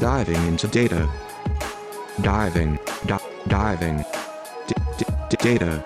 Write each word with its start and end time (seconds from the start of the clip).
Diving 0.00 0.46
into 0.46 0.66
data. 0.66 1.06
Diving. 2.22 2.78
Di- 3.04 3.20
diving. 3.48 3.98
D- 4.66 4.74
d- 4.96 5.36
data. 5.38 5.84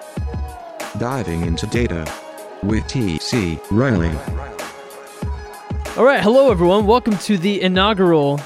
Diving 0.98 1.44
into 1.44 1.66
data. 1.66 2.06
With 2.62 2.86
T.C. 2.86 3.58
Riley. 3.72 4.12
All 5.96 6.04
right, 6.04 6.20
hello 6.20 6.52
everyone. 6.52 6.86
Welcome 6.86 7.18
to 7.18 7.36
the 7.36 7.60
inaugural 7.60 8.40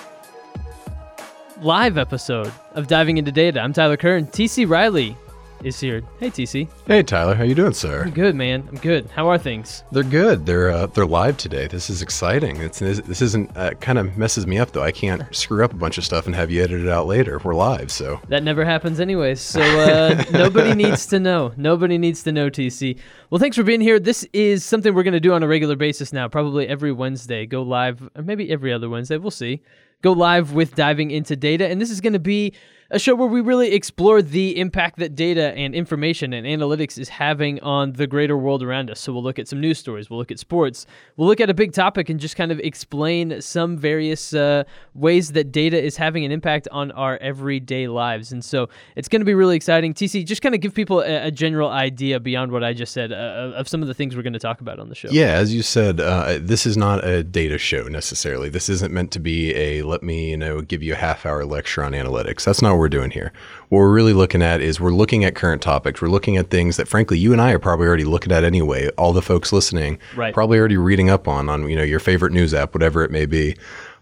live 1.60 1.98
episode 1.98 2.50
of 2.72 2.86
Diving 2.86 3.18
into 3.18 3.30
Data. 3.30 3.60
I'm 3.60 3.74
Tyler 3.74 3.98
Kern. 3.98 4.26
TC 4.26 4.66
Riley 4.66 5.18
is 5.64 5.80
here. 5.80 6.02
Hey 6.20 6.30
TC. 6.30 6.68
Hey 6.86 7.02
Tyler, 7.02 7.34
how 7.34 7.44
you 7.44 7.54
doing, 7.54 7.72
sir? 7.72 8.04
I'm 8.04 8.10
good, 8.10 8.34
man. 8.34 8.66
I'm 8.68 8.76
good. 8.76 9.08
How 9.10 9.28
are 9.28 9.38
things? 9.38 9.82
They're 9.90 10.02
good. 10.02 10.46
They're 10.46 10.70
uh, 10.70 10.86
they're 10.86 11.06
live 11.06 11.36
today. 11.36 11.66
This 11.66 11.90
is 11.90 12.02
exciting. 12.02 12.58
It's 12.58 12.78
this, 12.78 13.22
isn't 13.22 13.56
uh, 13.56 13.70
kind 13.74 13.98
of 13.98 14.16
messes 14.16 14.46
me 14.46 14.58
up 14.58 14.72
though. 14.72 14.82
I 14.82 14.92
can't 14.92 15.22
screw 15.34 15.64
up 15.64 15.72
a 15.72 15.76
bunch 15.76 15.98
of 15.98 16.04
stuff 16.04 16.26
and 16.26 16.34
have 16.34 16.50
you 16.50 16.62
edit 16.62 16.82
it 16.82 16.88
out 16.88 17.06
later. 17.06 17.40
We're 17.42 17.54
live, 17.54 17.90
so 17.90 18.20
That 18.28 18.42
never 18.42 18.64
happens 18.64 19.00
anyways. 19.00 19.40
So 19.40 19.60
uh, 19.60 20.24
nobody 20.32 20.74
needs 20.74 21.06
to 21.06 21.18
know. 21.18 21.52
Nobody 21.56 21.98
needs 21.98 22.22
to 22.24 22.32
know 22.32 22.50
TC. 22.50 22.98
Well, 23.30 23.38
thanks 23.38 23.56
for 23.56 23.62
being 23.62 23.80
here. 23.80 23.98
This 23.98 24.26
is 24.32 24.64
something 24.64 24.94
we're 24.94 25.02
going 25.02 25.12
to 25.12 25.20
do 25.20 25.32
on 25.32 25.42
a 25.42 25.48
regular 25.48 25.76
basis 25.76 26.12
now, 26.12 26.28
probably 26.28 26.68
every 26.68 26.92
Wednesday. 26.92 27.46
Go 27.46 27.62
live, 27.62 28.08
or 28.14 28.22
maybe 28.22 28.50
every 28.50 28.72
other 28.72 28.88
Wednesday. 28.88 29.18
We'll 29.18 29.30
see. 29.30 29.62
Go 30.00 30.12
live 30.12 30.52
with 30.52 30.76
diving 30.76 31.10
into 31.10 31.34
data, 31.34 31.66
and 31.66 31.80
this 31.80 31.90
is 31.90 32.00
going 32.00 32.12
to 32.12 32.20
be 32.20 32.54
a 32.90 32.98
show 32.98 33.14
where 33.14 33.28
we 33.28 33.42
really 33.42 33.74
explore 33.74 34.22
the 34.22 34.58
impact 34.58 34.98
that 34.98 35.14
data 35.14 35.52
and 35.54 35.74
information 35.74 36.32
and 36.32 36.46
analytics 36.46 36.98
is 36.98 37.10
having 37.10 37.60
on 37.60 37.92
the 37.92 38.06
greater 38.06 38.36
world 38.36 38.62
around 38.62 38.90
us. 38.90 38.98
So 38.98 39.12
we'll 39.12 39.22
look 39.22 39.38
at 39.38 39.46
some 39.46 39.60
news 39.60 39.78
stories, 39.78 40.08
we'll 40.08 40.18
look 40.18 40.30
at 40.30 40.38
sports, 40.38 40.86
we'll 41.16 41.28
look 41.28 41.40
at 41.40 41.50
a 41.50 41.54
big 41.54 41.74
topic 41.74 42.08
and 42.08 42.18
just 42.18 42.34
kind 42.34 42.50
of 42.50 42.58
explain 42.60 43.42
some 43.42 43.76
various 43.76 44.32
uh, 44.32 44.64
ways 44.94 45.32
that 45.32 45.52
data 45.52 45.82
is 45.82 45.98
having 45.98 46.24
an 46.24 46.32
impact 46.32 46.66
on 46.72 46.90
our 46.92 47.18
everyday 47.18 47.88
lives. 47.88 48.32
And 48.32 48.42
so 48.42 48.70
it's 48.96 49.08
going 49.08 49.20
to 49.20 49.26
be 49.26 49.34
really 49.34 49.56
exciting. 49.56 49.92
TC, 49.92 50.24
just 50.24 50.40
kind 50.40 50.54
of 50.54 50.62
give 50.62 50.72
people 50.72 51.00
a, 51.00 51.26
a 51.26 51.30
general 51.30 51.68
idea 51.68 52.18
beyond 52.18 52.52
what 52.52 52.64
I 52.64 52.72
just 52.72 52.94
said 52.94 53.12
uh, 53.12 53.52
of 53.54 53.68
some 53.68 53.82
of 53.82 53.88
the 53.88 53.94
things 53.94 54.16
we're 54.16 54.22
going 54.22 54.32
to 54.32 54.38
talk 54.38 54.62
about 54.62 54.78
on 54.78 54.88
the 54.88 54.94
show. 54.94 55.08
yeah, 55.10 55.32
as 55.32 55.54
you 55.54 55.62
said, 55.62 56.00
uh, 56.00 56.38
this 56.40 56.64
is 56.64 56.78
not 56.78 57.04
a 57.04 57.22
data 57.22 57.58
show 57.58 57.82
necessarily. 57.82 58.48
This 58.48 58.70
isn't 58.70 58.94
meant 58.94 59.10
to 59.12 59.20
be 59.20 59.54
a 59.54 59.82
let 59.82 60.02
me 60.02 60.30
you 60.30 60.38
know 60.38 60.62
give 60.62 60.82
you 60.82 60.94
a 60.94 60.96
half 60.96 61.26
hour 61.26 61.44
lecture 61.44 61.84
on 61.84 61.92
analytics. 61.92 62.44
That's 62.44 62.62
not 62.62 62.77
we're 62.78 62.88
doing 62.88 63.10
here. 63.10 63.32
What 63.68 63.78
we're 63.78 63.92
really 63.92 64.12
looking 64.14 64.42
at 64.42 64.60
is 64.60 64.80
we're 64.80 64.90
looking 64.90 65.24
at 65.24 65.34
current 65.34 65.60
topics. 65.62 66.00
We're 66.00 66.08
looking 66.08 66.36
at 66.36 66.50
things 66.50 66.76
that 66.78 66.88
frankly 66.88 67.18
you 67.18 67.32
and 67.32 67.40
I 67.40 67.52
are 67.52 67.58
probably 67.58 67.86
already 67.86 68.04
looking 68.04 68.32
at 68.32 68.44
anyway. 68.44 68.88
All 68.98 69.12
the 69.12 69.22
folks 69.22 69.52
listening, 69.52 69.98
Right. 70.16 70.32
probably 70.32 70.58
already 70.58 70.76
reading 70.76 71.10
up 71.10 71.28
on 71.28 71.48
on 71.48 71.68
you 71.68 71.76
know 71.76 71.82
your 71.82 72.00
favorite 72.00 72.32
news 72.32 72.54
app, 72.54 72.74
whatever 72.74 73.04
it 73.04 73.10
may 73.10 73.26
be. 73.26 73.56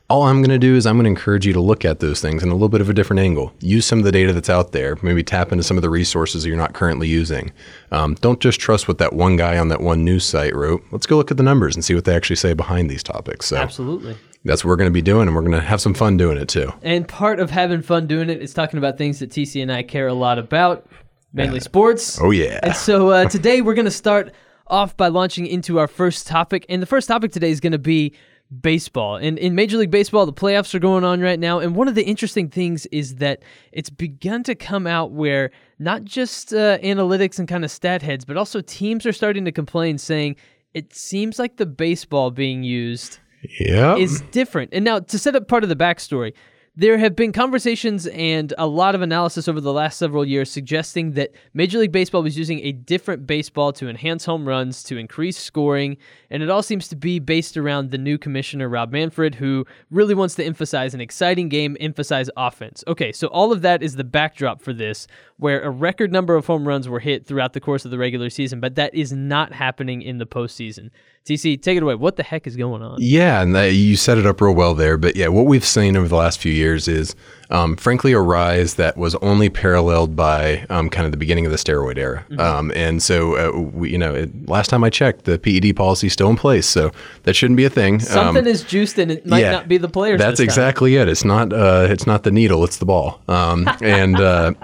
All 0.08 0.22
I'm 0.22 0.36
going 0.40 0.50
to 0.50 0.58
do 0.58 0.76
is 0.76 0.86
I'm 0.86 0.94
going 0.94 1.02
to 1.02 1.10
encourage 1.10 1.44
you 1.46 1.52
to 1.52 1.60
look 1.60 1.84
at 1.84 1.98
those 1.98 2.20
things 2.20 2.44
in 2.44 2.50
a 2.50 2.52
little 2.52 2.68
bit 2.68 2.80
of 2.80 2.88
a 2.88 2.94
different 2.94 3.18
angle. 3.18 3.52
Use 3.58 3.84
some 3.84 3.98
of 3.98 4.04
the 4.04 4.12
data 4.12 4.32
that's 4.32 4.48
out 4.48 4.70
there. 4.70 4.96
Maybe 5.02 5.24
tap 5.24 5.50
into 5.50 5.64
some 5.64 5.76
of 5.76 5.82
the 5.82 5.90
resources 5.90 6.44
that 6.44 6.48
you're 6.48 6.56
not 6.56 6.74
currently 6.74 7.08
using. 7.08 7.52
Um, 7.90 8.14
don't 8.20 8.38
just 8.38 8.60
trust 8.60 8.86
what 8.86 8.98
that 8.98 9.14
one 9.14 9.34
guy 9.34 9.58
on 9.58 9.66
that 9.70 9.80
one 9.80 10.04
news 10.04 10.24
site 10.24 10.54
wrote. 10.54 10.84
Let's 10.92 11.06
go 11.06 11.16
look 11.16 11.32
at 11.32 11.38
the 11.38 11.42
numbers 11.42 11.74
and 11.74 11.84
see 11.84 11.92
what 11.92 12.04
they 12.04 12.14
actually 12.14 12.36
say 12.36 12.52
behind 12.52 12.88
these 12.88 13.02
topics. 13.02 13.46
So 13.46 13.56
Absolutely. 13.56 14.16
That's 14.46 14.64
what 14.64 14.70
we're 14.70 14.76
going 14.76 14.90
to 14.90 14.94
be 14.94 15.02
doing, 15.02 15.26
and 15.26 15.34
we're 15.34 15.42
going 15.42 15.52
to 15.52 15.60
have 15.60 15.80
some 15.80 15.94
fun 15.94 16.16
doing 16.16 16.38
it 16.38 16.48
too. 16.48 16.72
And 16.82 17.06
part 17.06 17.40
of 17.40 17.50
having 17.50 17.82
fun 17.82 18.06
doing 18.06 18.30
it 18.30 18.40
is 18.40 18.54
talking 18.54 18.78
about 18.78 18.96
things 18.98 19.18
that 19.18 19.30
TC 19.30 19.62
and 19.62 19.72
I 19.72 19.82
care 19.82 20.06
a 20.06 20.14
lot 20.14 20.38
about, 20.38 20.86
mainly 21.32 21.60
sports. 21.60 22.20
Oh 22.20 22.30
yeah. 22.30 22.60
And 22.62 22.74
so 22.74 23.10
uh, 23.10 23.24
today 23.28 23.60
we're 23.60 23.74
going 23.74 23.86
to 23.86 23.90
start 23.90 24.32
off 24.68 24.96
by 24.96 25.08
launching 25.08 25.46
into 25.46 25.78
our 25.78 25.88
first 25.88 26.26
topic. 26.26 26.66
And 26.68 26.82
the 26.82 26.86
first 26.86 27.08
topic 27.08 27.32
today 27.32 27.50
is 27.50 27.60
going 27.60 27.72
to 27.72 27.78
be 27.78 28.14
baseball. 28.60 29.16
And 29.16 29.38
in 29.38 29.54
Major 29.54 29.76
League 29.76 29.90
Baseball, 29.90 30.26
the 30.26 30.32
playoffs 30.32 30.74
are 30.74 30.78
going 30.78 31.04
on 31.04 31.20
right 31.20 31.38
now. 31.38 31.58
And 31.58 31.74
one 31.74 31.88
of 31.88 31.94
the 31.94 32.04
interesting 32.04 32.48
things 32.48 32.86
is 32.86 33.16
that 33.16 33.42
it's 33.72 33.90
begun 33.90 34.42
to 34.44 34.54
come 34.54 34.86
out 34.86 35.12
where 35.12 35.50
not 35.78 36.04
just 36.04 36.52
uh, 36.52 36.78
analytics 36.78 37.38
and 37.38 37.48
kind 37.48 37.64
of 37.64 37.70
stat 37.70 38.02
heads, 38.02 38.24
but 38.24 38.36
also 38.36 38.60
teams 38.60 39.04
are 39.04 39.12
starting 39.12 39.44
to 39.44 39.52
complain, 39.52 39.98
saying 39.98 40.36
it 40.74 40.94
seems 40.94 41.38
like 41.38 41.56
the 41.56 41.66
baseball 41.66 42.30
being 42.30 42.62
used 42.62 43.18
Yeah. 43.60 43.96
is 43.96 44.22
different. 44.30 44.70
And 44.72 44.84
now, 44.84 45.00
to 45.00 45.18
set 45.18 45.36
up 45.36 45.48
part 45.48 45.62
of 45.62 45.68
the 45.68 45.76
backstory, 45.76 46.32
there 46.78 46.98
have 46.98 47.16
been 47.16 47.32
conversations 47.32 48.06
and 48.08 48.52
a 48.58 48.66
lot 48.66 48.94
of 48.94 49.00
analysis 49.00 49.48
over 49.48 49.62
the 49.62 49.72
last 49.72 49.96
several 49.96 50.26
years 50.26 50.50
suggesting 50.50 51.12
that 51.12 51.30
Major 51.54 51.78
League 51.78 51.90
Baseball 51.90 52.22
was 52.22 52.36
using 52.36 52.60
a 52.60 52.72
different 52.72 53.26
baseball 53.26 53.72
to 53.72 53.88
enhance 53.88 54.26
home 54.26 54.46
runs, 54.46 54.82
to 54.82 54.98
increase 54.98 55.38
scoring, 55.38 55.96
and 56.28 56.42
it 56.42 56.50
all 56.50 56.62
seems 56.62 56.86
to 56.88 56.96
be 56.96 57.18
based 57.18 57.56
around 57.56 57.92
the 57.92 57.98
new 57.98 58.18
commissioner, 58.18 58.68
Rob 58.68 58.92
Manfred, 58.92 59.36
who 59.36 59.64
really 59.90 60.14
wants 60.14 60.34
to 60.34 60.44
emphasize 60.44 60.92
an 60.92 61.00
exciting 61.00 61.48
game, 61.48 61.78
emphasize 61.80 62.28
offense. 62.36 62.84
Okay, 62.86 63.10
so 63.10 63.28
all 63.28 63.52
of 63.52 63.62
that 63.62 63.82
is 63.82 63.96
the 63.96 64.04
backdrop 64.04 64.60
for 64.60 64.74
this, 64.74 65.06
where 65.38 65.60
a 65.60 65.70
record 65.70 66.10
number 66.10 66.34
of 66.34 66.46
home 66.46 66.66
runs 66.66 66.88
were 66.88 67.00
hit 67.00 67.26
throughout 67.26 67.52
the 67.52 67.60
course 67.60 67.84
of 67.84 67.90
the 67.90 67.98
regular 67.98 68.30
season, 68.30 68.58
but 68.58 68.74
that 68.76 68.94
is 68.94 69.12
not 69.12 69.52
happening 69.52 70.00
in 70.00 70.16
the 70.18 70.26
postseason. 70.26 70.90
TC, 71.26 71.60
take 71.60 71.76
it 71.76 71.82
away. 71.82 71.96
What 71.96 72.16
the 72.16 72.22
heck 72.22 72.46
is 72.46 72.56
going 72.56 72.82
on? 72.82 72.98
Yeah, 73.00 73.42
and 73.42 73.54
that, 73.54 73.72
you 73.72 73.96
set 73.96 74.16
it 74.16 74.26
up 74.26 74.40
real 74.40 74.54
well 74.54 74.74
there. 74.74 74.96
But 74.96 75.16
yeah, 75.16 75.26
what 75.26 75.46
we've 75.46 75.64
seen 75.64 75.96
over 75.96 76.06
the 76.06 76.16
last 76.16 76.38
few 76.38 76.52
years 76.52 76.86
is, 76.86 77.16
um, 77.50 77.76
frankly, 77.76 78.12
a 78.12 78.20
rise 78.20 78.74
that 78.74 78.96
was 78.96 79.16
only 79.16 79.50
paralleled 79.50 80.14
by 80.14 80.64
um, 80.70 80.88
kind 80.88 81.04
of 81.04 81.10
the 81.10 81.18
beginning 81.18 81.44
of 81.44 81.50
the 81.50 81.58
steroid 81.58 81.98
era. 81.98 82.24
Mm-hmm. 82.30 82.40
Um, 82.40 82.72
and 82.76 83.02
so, 83.02 83.36
uh, 83.36 83.60
we, 83.60 83.90
you 83.90 83.98
know, 83.98 84.14
it, 84.14 84.48
last 84.48 84.70
time 84.70 84.84
I 84.84 84.90
checked, 84.90 85.24
the 85.24 85.36
PED 85.36 85.74
policy 85.74 86.06
is 86.06 86.12
still 86.12 86.30
in 86.30 86.36
place, 86.36 86.66
so 86.66 86.92
that 87.24 87.34
shouldn't 87.34 87.56
be 87.56 87.64
a 87.64 87.70
thing. 87.70 87.94
Um, 87.94 88.00
Something 88.00 88.46
is 88.46 88.62
juiced 88.62 88.96
and 88.98 89.10
it 89.10 89.26
might 89.26 89.40
yeah, 89.40 89.50
not 89.50 89.68
be 89.68 89.78
the 89.78 89.88
players. 89.88 90.20
That's 90.20 90.40
exactly 90.40 90.94
it. 90.94 91.08
It's 91.08 91.24
not. 91.24 91.52
Uh, 91.52 91.88
it's 91.90 92.06
not 92.06 92.22
the 92.22 92.30
needle. 92.30 92.62
It's 92.64 92.78
the 92.78 92.86
ball. 92.86 93.20
Um, 93.26 93.68
and 93.82 94.18
uh, 94.18 94.54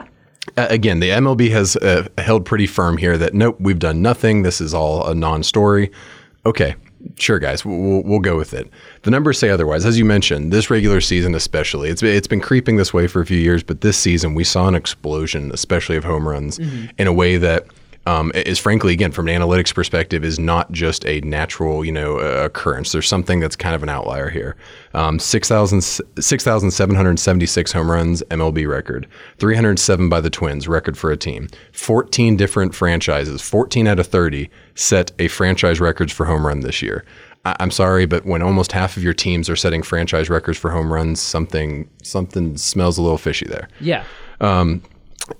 again, 0.56 1.00
the 1.00 1.10
MLB 1.10 1.50
has 1.50 1.76
uh, 1.76 2.06
held 2.18 2.44
pretty 2.44 2.66
firm 2.66 2.96
here 2.96 3.16
that 3.18 3.34
nope, 3.34 3.56
we've 3.60 3.78
done 3.78 4.02
nothing. 4.02 4.42
This 4.42 4.60
is 4.60 4.74
all 4.74 5.06
a 5.06 5.14
non-story. 5.14 5.90
Okay. 6.44 6.74
Sure, 7.16 7.40
guys, 7.40 7.64
we'll, 7.64 7.78
we'll, 7.78 8.02
we'll 8.04 8.20
go 8.20 8.36
with 8.36 8.54
it. 8.54 8.70
The 9.02 9.10
numbers 9.10 9.36
say 9.36 9.50
otherwise. 9.50 9.84
As 9.84 9.98
you 9.98 10.04
mentioned, 10.04 10.52
this 10.52 10.70
regular 10.70 11.00
season, 11.00 11.34
especially, 11.34 11.88
it's 11.90 12.00
it's 12.00 12.28
been 12.28 12.40
creeping 12.40 12.76
this 12.76 12.94
way 12.94 13.08
for 13.08 13.20
a 13.20 13.26
few 13.26 13.38
years, 13.38 13.64
but 13.64 13.80
this 13.80 13.98
season 13.98 14.34
we 14.34 14.44
saw 14.44 14.68
an 14.68 14.76
explosion, 14.76 15.50
especially 15.52 15.96
of 15.96 16.04
home 16.04 16.28
runs, 16.28 16.60
in 16.98 17.08
a 17.08 17.12
way 17.12 17.38
that 17.38 17.66
um, 18.06 18.32
is 18.34 18.58
frankly, 18.58 18.92
again, 18.92 19.12
from 19.12 19.28
an 19.28 19.40
analytics 19.40 19.72
perspective, 19.74 20.24
is 20.24 20.38
not 20.38 20.72
just 20.72 21.06
a 21.06 21.20
natural, 21.20 21.84
you 21.84 21.92
know, 21.92 22.18
uh, 22.18 22.44
occurrence. 22.44 22.92
There's 22.92 23.06
something 23.06 23.38
that's 23.40 23.54
kind 23.56 23.74
of 23.74 23.82
an 23.82 23.88
outlier 23.88 24.28
here. 24.28 24.56
Um, 24.94 25.18
6,000 25.18 25.80
6,776 25.82 27.72
home 27.72 27.90
runs, 27.90 28.22
MLB 28.30 28.68
record. 28.68 29.06
307 29.38 30.08
by 30.08 30.20
the 30.20 30.30
Twins, 30.30 30.66
record 30.68 30.98
for 30.98 31.10
a 31.10 31.16
team. 31.16 31.48
14 31.72 32.36
different 32.36 32.74
franchises, 32.74 33.40
14 33.42 33.86
out 33.86 33.98
of 33.98 34.06
30 34.06 34.50
set 34.74 35.12
a 35.18 35.28
franchise 35.28 35.80
records 35.80 36.12
for 36.12 36.26
home 36.26 36.46
run 36.46 36.60
this 36.60 36.82
year. 36.82 37.04
I- 37.44 37.56
I'm 37.60 37.70
sorry, 37.70 38.06
but 38.06 38.24
when 38.24 38.42
almost 38.42 38.72
half 38.72 38.96
of 38.96 39.02
your 39.02 39.14
teams 39.14 39.48
are 39.50 39.56
setting 39.56 39.82
franchise 39.82 40.30
records 40.30 40.58
for 40.58 40.70
home 40.70 40.92
runs, 40.92 41.20
something 41.20 41.88
something 42.02 42.56
smells 42.56 42.98
a 42.98 43.02
little 43.02 43.18
fishy 43.18 43.46
there. 43.46 43.68
Yeah. 43.80 44.04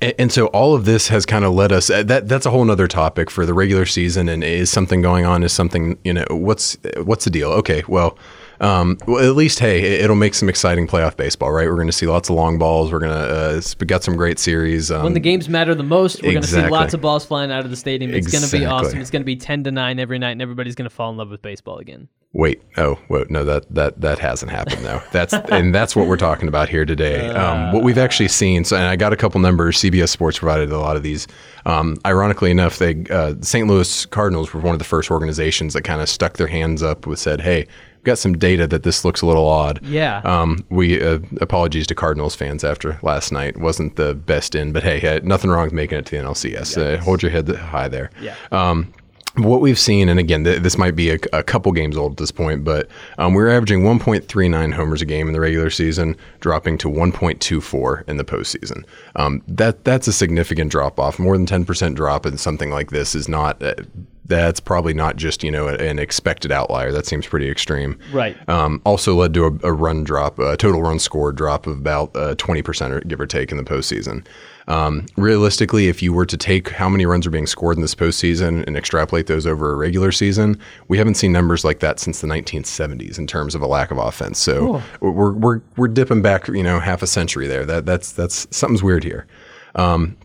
And, 0.01 0.33
so 0.33 0.47
all 0.47 0.75
of 0.75 0.85
this 0.85 1.09
has 1.09 1.27
kind 1.27 1.45
of 1.45 1.53
led 1.55 1.73
us. 1.73 1.91
uh, 1.91 2.03
That 2.05 2.29
that's 2.29 2.47
a 2.47 2.51
whole 2.51 2.71
other 2.71 2.87
topic 2.89 3.31
for 3.31 3.45
the 3.45 3.55
regular 3.55 3.85
season. 3.87 4.29
And 4.29 4.45
is 4.45 4.71
something 4.71 5.03
going 5.03 5.25
on? 5.25 5.43
Is 5.43 5.53
something 5.53 5.99
you 6.05 6.13
know? 6.13 6.25
What's 6.31 6.77
what's 7.03 7.25
the 7.25 7.31
deal? 7.31 7.51
Okay, 7.51 7.83
well, 7.89 8.17
um, 8.63 8.97
well 9.07 9.23
at 9.23 9.37
least 9.37 9.59
hey, 9.59 9.81
it- 9.83 10.01
it'll 10.03 10.17
make 10.17 10.35
some 10.35 10.49
exciting 10.49 10.87
playoff 10.87 11.17
baseball, 11.17 11.53
right? 11.53 11.67
We're 11.69 11.75
going 11.77 11.87
to 11.89 11.93
see 11.93 12.07
lots 12.07 12.31
of 12.31 12.37
long 12.37 12.59
balls. 12.59 12.91
We're 12.93 13.01
gonna 13.01 13.13
uh, 13.13 13.55
s- 13.59 13.75
got 13.75 14.03
some 14.03 14.17
great 14.17 14.39
series. 14.39 14.91
Um, 14.91 15.03
When 15.05 15.15
the 15.15 15.21
games 15.21 15.49
matter 15.49 15.75
the 15.75 15.83
most, 15.83 16.23
we're 16.23 16.31
going 16.33 16.43
to 16.43 16.49
see 16.49 16.57
exactly. 16.57 16.79
lots 16.79 16.95
of 16.95 17.01
balls 17.01 17.25
flying 17.27 17.51
out 17.53 17.65
of 17.65 17.71
the 17.71 17.77
stadium. 17.77 18.15
It's 18.15 18.31
going 18.31 18.45
to 18.45 18.51
be 18.51 18.65
awesome. 18.65 19.01
It's 19.01 19.11
going 19.11 19.23
to 19.23 19.27
be 19.27 19.37
10 19.37 19.65
to 19.65 19.71
9 19.71 19.99
every 19.99 20.19
night, 20.19 20.31
and 20.31 20.41
everybody's 20.43 20.75
going 20.75 20.89
to 20.89 20.95
fall 20.95 21.11
in 21.11 21.17
love 21.19 21.31
with 21.31 21.43
baseball 21.43 21.79
again. 21.79 22.09
Wait, 22.35 22.63
oh, 22.79 22.99
wait, 23.11 23.31
no, 23.31 23.45
that 23.45 23.67
that 23.75 24.01
that 24.01 24.19
hasn't 24.19 24.51
happened 24.51 24.83
though. 24.87 25.03
That's 25.13 25.35
and 25.35 25.75
that's 25.75 25.95
what 25.95 26.07
we're 26.07 26.17
talking 26.17 26.49
about 26.49 26.71
here 26.71 26.87
today. 26.87 27.29
Um, 27.29 27.73
what 27.75 27.83
we've 27.83 27.99
actually 27.99 28.29
seen. 28.29 28.65
So, 28.65 28.75
and 28.75 28.87
I 28.87 28.97
got 28.97 29.13
a 29.13 29.17
couple 29.17 29.39
numbers. 29.39 29.77
CBS 29.77 30.09
Sports 30.09 30.39
provided 30.39 30.73
a 30.73 30.79
lot 30.79 30.97
of 30.97 31.03
these. 31.03 31.27
Um, 31.67 31.99
ironically 32.07 32.51
enough, 32.51 32.79
they 32.79 33.05
uh, 33.11 33.35
St. 33.43 33.69
Louis 33.69 34.07
Cardinals 34.07 34.55
were 34.55 34.61
one 34.63 34.75
of 34.75 34.79
the 34.79 34.85
first 34.87 35.11
organizations 35.11 35.75
that 35.75 35.83
kind 35.83 36.01
of 36.01 36.09
stuck 36.09 36.39
their 36.39 36.47
hands 36.47 36.83
up 36.83 37.07
with 37.07 37.19
said, 37.19 37.43
"Hey, 37.43 37.67
got 38.05 38.19
some 38.19 38.35
data 38.35 38.67
that 38.67 38.83
this 38.83 39.05
looks 39.05 39.23
a 39.23 39.27
little 39.27 39.47
odd." 39.47 39.81
Yeah. 39.83 40.19
Um, 40.25 40.65
we 40.71 41.03
uh, 41.03 41.19
apologies 41.41 41.87
to 41.89 41.95
Cardinals 41.95 42.35
fans 42.35 42.65
after 42.65 42.99
last 43.03 43.33
night 43.33 43.57
wasn't 43.57 43.97
the 43.97 44.15
best 44.15 44.55
in, 44.55 44.73
but 44.73 44.83
hey, 44.83 45.17
uh, 45.17 45.21
nothing 45.23 45.51
wrong 45.51 45.65
with 45.65 45.73
making 45.73 45.99
it 45.99 46.07
to 46.07 46.17
the 46.17 46.23
NLCS. 46.23 46.77
Uh, 46.81 47.03
hold 47.03 47.23
your 47.23 47.31
head 47.31 47.49
high 47.49 47.89
there. 47.89 48.11
Yeah. 48.21 48.35
Um, 48.51 48.93
what 49.37 49.63
we've 49.63 49.79
seen, 49.79 50.09
and 50.09 50.21
again, 50.21 50.45
th- 50.45 50.61
this 50.61 50.77
might 50.77 50.95
be 50.95 51.11
a, 51.11 51.19
a 51.33 51.43
couple 51.43 51.73
games 51.73 51.97
old 51.97 52.13
at 52.13 52.19
this 52.19 52.31
point, 52.31 52.65
but 52.65 52.89
um, 53.17 53.33
we 53.33 53.43
were 53.43 53.49
averaging 53.49 53.83
1.39 53.83 54.75
homers 54.75 55.01
a 55.01 55.07
game 55.07 55.27
in 55.27 55.33
the 55.33 55.41
regular 55.41 55.71
season, 55.71 56.17
dropping 56.41 56.77
to 56.79 56.89
1.24 56.89 58.09
in 58.09 58.19
the 58.19 58.25
postseason. 58.25 58.85
Um, 59.17 59.43
that 59.49 59.85
that's 59.85 60.07
a 60.07 60.13
significant 60.13 60.71
drop 60.71 61.01
off. 61.01 61.19
More 61.19 61.37
than 61.39 61.47
10% 61.47 61.95
drop 61.95 62.27
in 62.27 62.37
something 62.37 62.71
like 62.71 62.91
this 62.91 63.15
is 63.15 63.29
not 63.29 63.63
uh, 63.63 63.75
that's 64.27 64.61
probably 64.61 64.95
not 64.95 65.17
just 65.17 65.43
you 65.43 65.51
know 65.51 65.69
an 65.69 65.99
expected 65.99 66.53
outlier. 66.53 66.93
That 66.93 67.07
seems 67.07 67.27
pretty 67.27 67.51
extreme. 67.51 67.99
Right. 68.13 68.37
Um, 68.49 68.81
also 68.85 69.15
led 69.15 69.35
to 69.35 69.47
a, 69.47 69.69
a 69.69 69.73
run 69.73 70.05
drop, 70.05 70.39
a 70.39 70.57
total 70.57 70.83
run 70.83 70.99
score 70.99 71.33
drop 71.33 71.67
of 71.67 71.79
about 71.79 72.15
uh, 72.17 72.35
twenty 72.37 72.63
percent, 72.63 73.07
give 73.09 73.21
or 73.21 73.27
take, 73.27 73.51
in 73.51 73.57
the 73.57 73.65
postseason. 73.65 74.25
Um, 74.69 75.07
realistically, 75.17 75.89
if 75.89 76.03
you 76.03 76.13
were 76.13 76.27
to 76.27 76.37
take 76.37 76.71
how 76.71 76.89
many 76.89 77.05
runs 77.05 77.27
are 77.27 77.31
being 77.31 77.49
scored 77.49 77.77
in 77.77 77.83
this 77.83 77.97
postseason 77.97 78.65
and 78.67 78.77
extrapolate 78.77 79.27
those 79.27 79.47
over 79.47 79.73
a 79.73 79.77
regular 79.77 80.13
season, 80.13 80.59
we 80.87 80.99
haven't 80.99 81.15
seen 81.15 81.33
numbers 81.33 81.65
like 81.65 81.81
that 81.81 81.99
since 81.99 82.21
the 82.21 82.29
1970s 82.29 83.19
in 83.19 83.27
terms 83.27 83.57
of 83.57 83.63
a 83.63 83.67
lack 83.67 83.91
of 83.91 83.99
offense. 83.99 84.39
So 84.39 84.81
we're, 85.01 85.33
we're 85.33 85.61
we're 85.77 85.89
dipping 85.89 86.23
back, 86.23 86.47
you 86.49 86.63
know, 86.63 86.79
half 86.79 87.03
a 87.03 87.07
century 87.07 87.49
there. 87.49 87.67
That 87.67 87.87
that's 87.87 88.13
that's 88.13 88.47
something's 88.57 88.83
weird 88.83 89.03
here. 89.03 89.27
Um, 89.75 90.17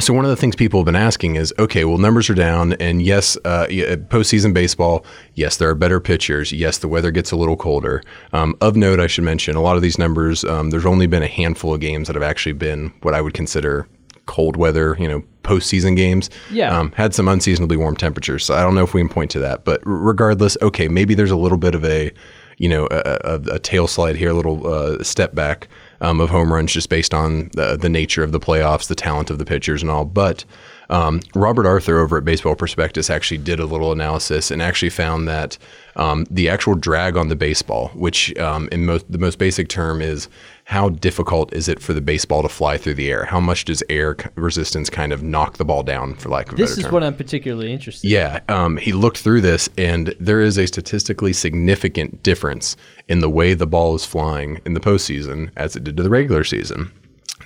so 0.00 0.12
one 0.12 0.24
of 0.24 0.30
the 0.30 0.36
things 0.36 0.56
people 0.56 0.80
have 0.80 0.86
been 0.86 0.96
asking 0.96 1.36
is, 1.36 1.54
okay, 1.58 1.84
well, 1.84 1.98
numbers 1.98 2.28
are 2.28 2.34
down, 2.34 2.72
and 2.74 3.00
yes, 3.00 3.36
uh, 3.44 3.66
postseason 4.08 4.52
baseball, 4.52 5.04
yes, 5.34 5.56
there 5.56 5.68
are 5.68 5.74
better 5.74 6.00
pitchers. 6.00 6.52
Yes, 6.52 6.78
the 6.78 6.88
weather 6.88 7.12
gets 7.12 7.30
a 7.30 7.36
little 7.36 7.56
colder. 7.56 8.02
Um, 8.32 8.56
of 8.60 8.74
note, 8.74 8.98
I 8.98 9.06
should 9.06 9.24
mention, 9.24 9.54
a 9.54 9.60
lot 9.60 9.76
of 9.76 9.82
these 9.82 9.96
numbers, 9.96 10.42
um, 10.44 10.70
there's 10.70 10.86
only 10.86 11.06
been 11.06 11.22
a 11.22 11.28
handful 11.28 11.72
of 11.72 11.80
games 11.80 12.08
that 12.08 12.16
have 12.16 12.24
actually 12.24 12.54
been 12.54 12.92
what 13.02 13.14
I 13.14 13.20
would 13.20 13.34
consider 13.34 13.86
cold 14.26 14.56
weather, 14.56 14.96
you 14.98 15.06
know, 15.06 15.22
postseason 15.42 15.96
games. 15.96 16.28
Yeah. 16.50 16.76
Um, 16.76 16.90
had 16.92 17.14
some 17.14 17.28
unseasonably 17.28 17.76
warm 17.76 17.94
temperatures. 17.94 18.44
So 18.44 18.54
I 18.54 18.62
don't 18.62 18.74
know 18.74 18.82
if 18.82 18.94
we 18.94 19.00
can 19.00 19.08
point 19.08 19.30
to 19.32 19.38
that, 19.40 19.64
but 19.64 19.80
regardless, 19.84 20.56
okay, 20.60 20.88
maybe 20.88 21.14
there's 21.14 21.30
a 21.30 21.36
little 21.36 21.58
bit 21.58 21.74
of 21.74 21.84
a, 21.84 22.10
you 22.58 22.68
know, 22.68 22.88
a, 22.90 23.18
a, 23.24 23.40
a 23.52 23.58
tail 23.58 23.86
slide 23.86 24.16
here, 24.16 24.30
a 24.30 24.34
little 24.34 24.66
uh, 24.66 25.02
step 25.02 25.34
back 25.34 25.68
um, 26.04 26.20
of 26.20 26.28
home 26.28 26.52
runs 26.52 26.72
just 26.72 26.90
based 26.90 27.14
on 27.14 27.50
the, 27.54 27.76
the 27.76 27.88
nature 27.88 28.22
of 28.22 28.32
the 28.32 28.40
playoffs, 28.40 28.86
the 28.86 28.94
talent 28.94 29.30
of 29.30 29.38
the 29.38 29.44
pitchers, 29.44 29.82
and 29.82 29.90
all. 29.90 30.04
But 30.04 30.44
um, 30.90 31.20
Robert 31.34 31.66
Arthur 31.66 31.98
over 31.98 32.18
at 32.18 32.24
Baseball 32.24 32.54
Prospectus 32.54 33.10
actually 33.10 33.38
did 33.38 33.60
a 33.60 33.66
little 33.66 33.92
analysis 33.92 34.50
and 34.50 34.60
actually 34.60 34.90
found 34.90 35.28
that 35.28 35.58
um, 35.96 36.26
the 36.30 36.48
actual 36.48 36.74
drag 36.74 37.16
on 37.16 37.28
the 37.28 37.36
baseball, 37.36 37.88
which 37.94 38.36
um, 38.38 38.68
in 38.72 38.84
most 38.84 39.10
the 39.10 39.18
most 39.18 39.38
basic 39.38 39.68
term 39.68 40.02
is 40.02 40.28
how 40.64 40.88
difficult 40.88 41.52
is 41.52 41.68
it 41.68 41.80
for 41.80 41.92
the 41.92 42.00
baseball 42.00 42.42
to 42.42 42.48
fly 42.48 42.78
through 42.78 42.94
the 42.94 43.10
air? 43.10 43.26
How 43.26 43.38
much 43.38 43.66
does 43.66 43.82
air 43.90 44.16
resistance 44.34 44.88
kind 44.88 45.12
of 45.12 45.22
knock 45.22 45.58
the 45.58 45.64
ball 45.64 45.82
down, 45.82 46.14
for 46.14 46.30
lack 46.30 46.48
of 46.48 46.54
a 46.54 46.56
term. 46.56 46.64
this 46.64 46.76
better 46.76 46.88
is 46.88 46.92
what 46.92 47.02
I'm 47.02 47.14
particularly 47.14 47.72
interested. 47.72 48.08
Yeah, 48.08 48.40
um, 48.48 48.76
he 48.78 48.92
looked 48.92 49.18
through 49.18 49.42
this, 49.42 49.68
and 49.76 50.14
there 50.18 50.40
is 50.40 50.58
a 50.58 50.66
statistically 50.66 51.32
significant 51.32 52.22
difference 52.22 52.76
in 53.08 53.20
the 53.20 53.30
way 53.30 53.54
the 53.54 53.66
ball 53.66 53.94
is 53.94 54.04
flying 54.04 54.60
in 54.64 54.74
the 54.74 54.80
postseason 54.80 55.50
as 55.56 55.76
it 55.76 55.84
did 55.84 55.96
to 55.98 56.02
the 56.02 56.10
regular 56.10 56.44
season. 56.44 56.90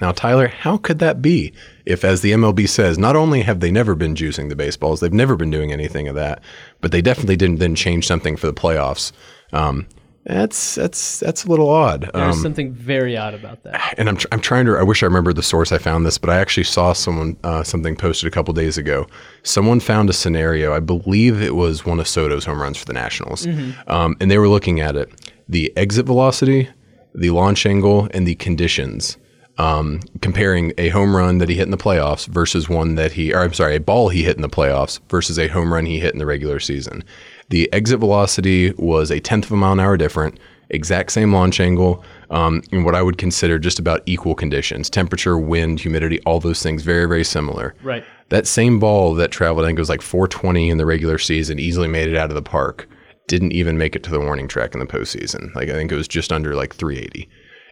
Now, 0.00 0.12
Tyler, 0.12 0.48
how 0.48 0.76
could 0.76 0.98
that 1.00 1.20
be? 1.22 1.52
If, 1.86 2.04
as 2.04 2.20
the 2.20 2.32
MLB 2.32 2.68
says, 2.68 2.98
not 2.98 3.16
only 3.16 3.42
have 3.42 3.60
they 3.60 3.70
never 3.70 3.94
been 3.94 4.14
juicing 4.14 4.48
the 4.48 4.56
baseballs, 4.56 5.00
they've 5.00 5.12
never 5.12 5.36
been 5.36 5.50
doing 5.50 5.72
anything 5.72 6.06
of 6.08 6.14
that, 6.14 6.40
but 6.80 6.92
they 6.92 7.00
definitely 7.02 7.36
didn't 7.36 7.58
then 7.58 7.74
change 7.74 8.06
something 8.06 8.36
for 8.36 8.46
the 8.46 8.52
playoffs. 8.54 9.12
Um, 9.52 9.86
that's 10.24 10.74
that's 10.74 11.20
that's 11.20 11.44
a 11.44 11.48
little 11.48 11.70
odd. 11.70 12.10
There's 12.12 12.36
Um, 12.36 12.42
something 12.42 12.70
very 12.74 13.16
odd 13.16 13.32
about 13.32 13.62
that. 13.62 13.94
and 13.96 14.10
I'm, 14.10 14.16
tr- 14.18 14.26
I'm 14.30 14.40
trying 14.42 14.66
to 14.66 14.76
i 14.76 14.82
wish 14.82 15.02
i 15.02 15.06
remembered 15.06 15.36
the 15.36 15.42
source 15.42 15.72
i 15.72 15.78
found 15.78 16.04
this 16.04 16.18
but 16.18 16.28
i 16.28 16.36
actually 16.36 16.64
saw 16.64 16.92
someone 16.92 17.34
uh, 17.44 17.62
something 17.62 17.96
posted 17.96 18.26
a 18.28 18.30
couple 18.30 18.52
days 18.52 18.76
ago 18.76 19.06
someone 19.42 19.80
found 19.80 20.10
a 20.10 20.12
scenario 20.12 20.74
i 20.74 20.80
believe 20.80 21.40
it 21.40 21.54
was 21.54 21.86
one 21.86 21.98
of 21.98 22.06
soto's 22.06 22.44
home 22.44 22.60
runs 22.60 22.76
for 22.76 22.84
the 22.84 22.92
nationals 22.92 23.46
um, 23.86 24.16
and 24.20 24.30
they 24.30 24.36
were 24.36 24.48
looking 24.48 24.80
at 24.80 24.96
it 24.96 25.08
the 25.48 25.72
exit 25.78 26.04
velocity 26.04 26.68
the 27.14 27.30
launch 27.30 27.64
angle 27.64 28.06
and 28.12 28.26
the 28.26 28.34
conditions 28.34 29.16
um, 29.58 30.00
comparing 30.22 30.72
a 30.78 30.88
home 30.88 31.14
run 31.14 31.38
that 31.38 31.48
he 31.48 31.56
hit 31.56 31.66
in 31.66 31.70
the 31.70 31.76
playoffs 31.76 32.26
versus 32.26 32.68
one 32.68 32.94
that 32.94 33.12
he 33.12 33.34
or 33.34 33.40
i'm 33.40 33.52
sorry 33.52 33.76
a 33.76 33.80
ball 33.80 34.08
he 34.08 34.22
hit 34.22 34.36
in 34.36 34.42
the 34.42 34.48
playoffs 34.48 35.00
versus 35.08 35.38
a 35.38 35.48
home 35.48 35.72
run 35.72 35.86
he 35.86 36.00
hit 36.00 36.12
in 36.12 36.18
the 36.18 36.26
regular 36.26 36.60
season 36.60 37.04
the 37.50 37.72
exit 37.72 37.98
velocity 37.98 38.72
was 38.72 39.10
a 39.10 39.20
tenth 39.20 39.46
of 39.46 39.52
a 39.52 39.56
mile 39.56 39.72
an 39.72 39.80
hour 39.80 39.96
different 39.96 40.38
exact 40.70 41.12
same 41.12 41.32
launch 41.32 41.60
angle 41.60 42.04
um, 42.30 42.62
in 42.72 42.84
what 42.84 42.94
I 42.94 43.02
would 43.02 43.18
consider 43.18 43.58
just 43.58 43.78
about 43.78 44.02
equal 44.06 44.34
conditions 44.34 44.90
temperature, 44.90 45.38
wind, 45.38 45.80
humidity, 45.80 46.20
all 46.22 46.40
those 46.40 46.62
things 46.62 46.82
very, 46.82 47.06
very 47.06 47.24
similar. 47.24 47.74
Right. 47.82 48.04
That 48.28 48.46
same 48.46 48.78
ball 48.78 49.14
that 49.14 49.30
traveled, 49.30 49.64
I 49.64 49.68
think 49.68 49.78
it 49.78 49.82
was 49.82 49.88
like 49.88 50.02
420 50.02 50.68
in 50.68 50.76
the 50.76 50.86
regular 50.86 51.18
season, 51.18 51.58
easily 51.58 51.88
made 51.88 52.08
it 52.08 52.16
out 52.16 52.28
of 52.28 52.34
the 52.34 52.42
park, 52.42 52.88
didn't 53.26 53.52
even 53.52 53.78
make 53.78 53.96
it 53.96 54.02
to 54.04 54.10
the 54.10 54.20
warning 54.20 54.48
track 54.48 54.74
in 54.74 54.80
the 54.80 54.86
postseason. 54.86 55.54
Like 55.54 55.70
I 55.70 55.72
think 55.72 55.90
it 55.90 55.96
was 55.96 56.08
just 56.08 56.32
under 56.32 56.54
like 56.54 56.74
380. 56.74 57.28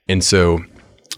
And 0.08 0.24
so 0.24 0.64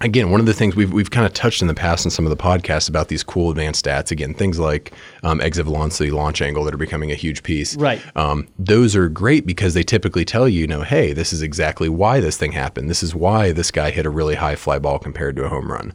again, 0.01 0.31
one 0.31 0.41
of 0.41 0.47
the 0.47 0.55
things 0.55 0.77
we've 0.77 0.93
we've 0.93 1.11
kind 1.11 1.27
of 1.27 1.33
touched 1.33 1.63
in 1.63 1.69
the 1.69 1.75
past 1.75 2.05
in 2.05 2.11
some 2.11 2.27
of 2.27 2.31
the 2.31 2.37
podcasts 2.37 2.89
about 2.89 3.09
these 3.09 3.23
cool 3.23 3.51
advanced 3.51 3.85
stats. 3.85 4.11
Again, 4.11 4.35
things 4.35 4.59
like 4.59 4.93
um, 5.23 5.41
exit 5.41 5.65
velocity, 5.65 6.11
launch 6.11 6.41
angle 6.41 6.65
that 6.65 6.75
are 6.75 6.79
becoming 6.79 7.11
a 7.11 7.17
huge 7.17 7.43
piece. 7.43 7.77
Right. 7.77 8.01
Um, 8.17 8.49
those 8.59 8.95
are 8.97 9.09
great 9.09 9.47
because 9.47 9.75
they 9.75 9.83
typically 9.83 10.25
tell 10.25 10.49
you, 10.49 10.61
you 10.61 10.67
know, 10.67 10.83
hey, 10.83 11.13
this 11.13 11.33
is 11.33 11.43
exactly 11.43 11.89
why 11.89 12.21
this 12.21 12.37
thing 12.37 12.53
happened. 12.53 12.89
This 12.89 13.03
is 13.03 13.15
why 13.15 13.53
this 13.53 13.71
guy 13.71 13.91
hit 13.91 14.07
a 14.07 14.11
really 14.11 14.35
high 14.37 14.57
fly 14.57 14.79
ball 14.79 14.99
compared 14.99 15.37
to 15.37 15.45
a 15.45 15.49
home 15.49 15.71
run. 15.71 15.95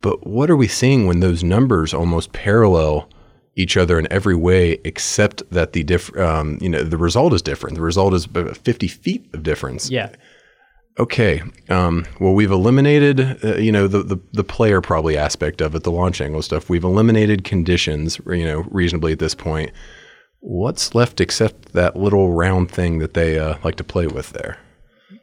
But 0.00 0.26
what 0.26 0.50
are 0.50 0.56
we 0.56 0.68
seeing 0.68 1.06
when 1.06 1.20
those 1.20 1.42
numbers 1.42 1.92
almost 1.92 2.32
parallel 2.32 3.08
each 3.56 3.76
other 3.76 3.98
in 3.98 4.10
every 4.10 4.36
way, 4.36 4.78
except 4.84 5.42
that 5.50 5.72
the 5.72 5.82
diff, 5.82 6.16
um, 6.16 6.58
you 6.60 6.68
know, 6.68 6.84
the 6.84 6.96
result 6.96 7.32
is 7.32 7.42
different. 7.42 7.74
The 7.74 7.82
result 7.82 8.14
is 8.14 8.26
50 8.26 8.86
feet 8.86 9.28
of 9.34 9.42
difference 9.42 9.90
Yeah. 9.90 10.10
Okay, 10.98 11.42
um, 11.68 12.04
well, 12.20 12.32
we've 12.34 12.50
eliminated, 12.50 13.44
uh, 13.44 13.56
you 13.56 13.72
know, 13.72 13.86
the, 13.86 14.02
the 14.02 14.18
the 14.32 14.44
player 14.44 14.80
probably 14.80 15.16
aspect 15.16 15.60
of 15.60 15.74
it, 15.74 15.82
the 15.84 15.92
launch 15.92 16.20
angle 16.20 16.42
stuff. 16.42 16.68
We've 16.68 16.84
eliminated 16.84 17.44
conditions, 17.44 18.20
you 18.26 18.44
know, 18.44 18.64
reasonably 18.70 19.12
at 19.12 19.18
this 19.18 19.34
point. 19.34 19.70
What's 20.40 20.94
left 20.94 21.20
except 21.20 21.72
that 21.72 21.96
little 21.96 22.32
round 22.32 22.70
thing 22.70 22.98
that 22.98 23.14
they 23.14 23.38
uh, 23.38 23.56
like 23.64 23.74
to 23.76 23.84
play 23.84 24.06
with 24.06 24.30
there? 24.30 24.58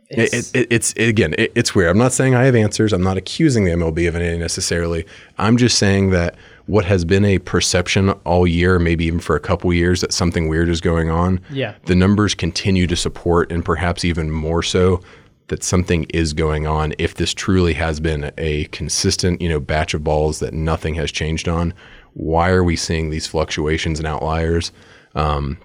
It's- 0.10 0.52
it, 0.54 0.60
it, 0.62 0.68
it's 0.70 0.94
it, 0.94 1.08
again, 1.10 1.34
it, 1.38 1.52
it's 1.56 1.74
weird. 1.74 1.90
I'm 1.90 1.98
not 1.98 2.14
saying 2.14 2.36
I 2.36 2.44
have 2.46 2.56
answers. 2.56 2.94
I'm 2.94 3.02
not 3.04 3.18
accusing 3.18 3.64
the 3.66 3.72
MLB 3.72 4.08
of 4.08 4.16
anything 4.16 4.40
necessarily. 4.40 5.06
I'm 5.38 5.58
just 5.58 5.80
saying 5.80 6.12
that 6.12 6.36
what 6.68 6.86
has 6.86 7.06
been 7.06 7.26
a 7.26 7.40
perception 7.40 8.12
all 8.24 8.46
year, 8.46 8.78
maybe 8.78 9.06
even 9.06 9.20
for 9.20 9.36
a 9.36 9.40
couple 9.40 9.74
years, 9.74 10.02
that 10.02 10.14
something 10.14 10.48
weird 10.48 10.70
is 10.70 10.80
going 10.82 11.10
on. 11.10 11.40
Yeah. 11.50 11.76
the 11.86 11.96
numbers 11.96 12.36
continue 12.36 12.86
to 12.88 12.96
support, 12.96 13.52
and 13.52 13.64
perhaps 13.66 14.06
even 14.06 14.30
more 14.32 14.62
so, 14.64 15.02
that 15.48 15.64
something 15.64 16.06
is 16.10 16.34
going 16.34 16.66
on. 16.66 16.94
If 16.98 17.16
this 17.16 17.34
truly 17.34 17.74
has 17.74 18.00
been 18.00 18.32
a 18.38 18.66
consistent, 18.66 19.42
you 19.42 19.50
know, 19.50 19.60
batch 19.60 19.94
of 19.94 20.04
balls 20.04 20.40
that 20.40 20.54
nothing 20.54 20.96
has 20.96 21.12
changed 21.12 21.48
on, 21.48 21.74
why 22.14 22.50
are 22.50 22.64
we 22.64 22.76
seeing 22.76 23.10
these 23.10 23.28
fluctuations 23.28 24.00
and 24.00 24.08
outliers? 24.08 24.72
Um, 25.14 25.58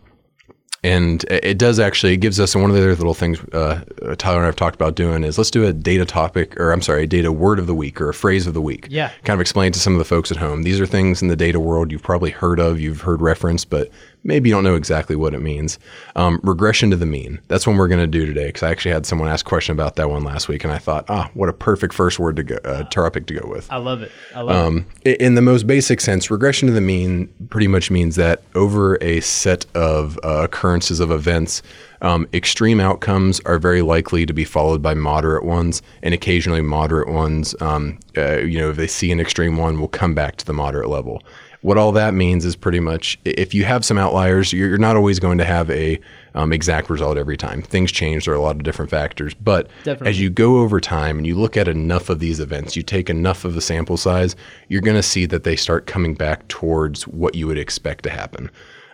and 0.82 1.24
it 1.24 1.58
does 1.58 1.78
actually, 1.78 2.14
it 2.14 2.18
gives 2.18 2.40
us 2.40 2.56
one 2.56 2.70
of 2.70 2.76
the 2.76 2.82
other 2.82 2.94
little 2.94 3.12
things 3.12 3.38
uh, 3.52 3.84
Tyler 4.16 4.36
and 4.36 4.44
I 4.44 4.46
have 4.46 4.56
talked 4.56 4.74
about 4.74 4.94
doing 4.94 5.24
is 5.24 5.36
let's 5.36 5.50
do 5.50 5.66
a 5.66 5.74
data 5.74 6.06
topic, 6.06 6.58
or 6.58 6.72
I'm 6.72 6.80
sorry, 6.80 7.04
a 7.04 7.06
data 7.06 7.30
word 7.30 7.58
of 7.58 7.66
the 7.66 7.74
week 7.74 8.00
or 8.00 8.08
a 8.08 8.14
phrase 8.14 8.46
of 8.46 8.54
the 8.54 8.62
week. 8.62 8.86
Yeah. 8.88 9.10
Kind 9.24 9.34
of 9.34 9.42
explain 9.42 9.72
to 9.72 9.78
some 9.78 9.92
of 9.92 9.98
the 9.98 10.06
folks 10.06 10.30
at 10.30 10.38
home. 10.38 10.62
These 10.62 10.80
are 10.80 10.86
things 10.86 11.20
in 11.20 11.28
the 11.28 11.36
data 11.36 11.60
world 11.60 11.92
you've 11.92 12.02
probably 12.02 12.30
heard 12.30 12.58
of, 12.58 12.80
you've 12.80 13.02
heard 13.02 13.20
reference, 13.20 13.66
but 13.66 13.90
maybe 14.24 14.48
you 14.50 14.54
don't 14.54 14.64
know 14.64 14.74
exactly 14.74 15.16
what 15.16 15.34
it 15.34 15.40
means. 15.40 15.78
Um, 16.16 16.40
regression 16.42 16.90
to 16.90 16.96
the 16.96 17.06
mean. 17.06 17.40
That's 17.48 17.66
what 17.66 17.76
we're 17.76 17.88
going 17.88 18.00
to 18.00 18.06
do 18.06 18.26
today 18.26 18.46
because 18.46 18.62
I 18.62 18.70
actually 18.70 18.92
had 18.92 19.06
someone 19.06 19.28
ask 19.28 19.46
a 19.46 19.48
question 19.48 19.72
about 19.72 19.96
that 19.96 20.10
one 20.10 20.24
last 20.24 20.48
week, 20.48 20.64
and 20.64 20.72
I 20.72 20.78
thought, 20.78 21.04
ah, 21.08 21.30
what 21.34 21.48
a 21.48 21.52
perfect 21.52 21.94
first 21.94 22.18
word 22.18 22.36
to 22.36 22.42
go, 22.42 22.56
uh, 22.64 22.82
topic 22.84 23.26
to 23.26 23.34
go 23.34 23.48
with. 23.48 23.70
I 23.72 23.76
love 23.76 24.02
it. 24.02 24.12
I 24.34 24.40
love 24.42 24.56
it. 24.56 24.66
Um, 24.68 24.86
i- 25.06 25.16
in 25.20 25.34
the 25.34 25.42
most 25.42 25.66
basic 25.66 26.00
sense, 26.00 26.30
regression 26.30 26.68
to 26.68 26.74
the 26.74 26.80
mean 26.80 27.28
pretty 27.50 27.68
much 27.68 27.90
means 27.90 28.16
that 28.16 28.42
over 28.54 28.96
a 29.02 29.20
set 29.20 29.66
of 29.74 30.18
uh, 30.22 30.42
occurrences 30.44 31.00
of 31.00 31.10
events, 31.10 31.62
um, 32.02 32.26
extreme 32.32 32.80
outcomes 32.80 33.40
are 33.44 33.58
very 33.58 33.82
likely 33.82 34.24
to 34.24 34.32
be 34.32 34.44
followed 34.44 34.80
by 34.82 34.94
moderate 34.94 35.44
ones, 35.44 35.82
and 36.02 36.14
occasionally 36.14 36.62
moderate 36.62 37.08
ones, 37.08 37.54
um, 37.60 37.98
uh, 38.16 38.38
you 38.38 38.58
know, 38.58 38.70
if 38.70 38.76
they 38.76 38.86
see 38.86 39.12
an 39.12 39.20
extreme 39.20 39.56
one, 39.56 39.78
will 39.80 39.88
come 39.88 40.14
back 40.14 40.36
to 40.36 40.46
the 40.46 40.52
moderate 40.54 40.88
level. 40.88 41.22
What 41.62 41.76
all 41.76 41.92
that 41.92 42.14
means 42.14 42.44
is 42.46 42.56
pretty 42.56 42.80
much 42.80 43.18
if 43.24 43.52
you 43.52 43.64
have 43.64 43.84
some 43.84 43.98
outliers, 43.98 44.52
you're 44.52 44.68
you're 44.68 44.78
not 44.78 44.96
always 44.96 45.18
going 45.18 45.38
to 45.38 45.44
have 45.44 45.70
a 45.70 46.00
um, 46.34 46.52
exact 46.52 46.88
result 46.88 47.18
every 47.18 47.36
time. 47.36 47.60
Things 47.60 47.92
change. 47.92 48.24
There 48.24 48.32
are 48.32 48.36
a 48.36 48.40
lot 48.40 48.56
of 48.56 48.62
different 48.62 48.90
factors, 48.90 49.34
but 49.34 49.68
Definitely. 49.84 50.08
as 50.08 50.20
you 50.20 50.30
go 50.30 50.58
over 50.58 50.80
time 50.80 51.18
and 51.18 51.26
you 51.26 51.34
look 51.34 51.56
at 51.56 51.68
enough 51.68 52.08
of 52.08 52.18
these 52.18 52.40
events, 52.40 52.76
you 52.76 52.82
take 52.82 53.10
enough 53.10 53.44
of 53.44 53.54
the 53.54 53.60
sample 53.60 53.96
size, 53.96 54.36
you're 54.68 54.80
going 54.80 54.96
to 54.96 55.02
see 55.02 55.26
that 55.26 55.44
they 55.44 55.56
start 55.56 55.86
coming 55.86 56.14
back 56.14 56.48
towards 56.48 57.06
what 57.06 57.34
you 57.34 57.46
would 57.46 57.58
expect 57.58 58.04
to 58.04 58.10
happen. 58.10 58.50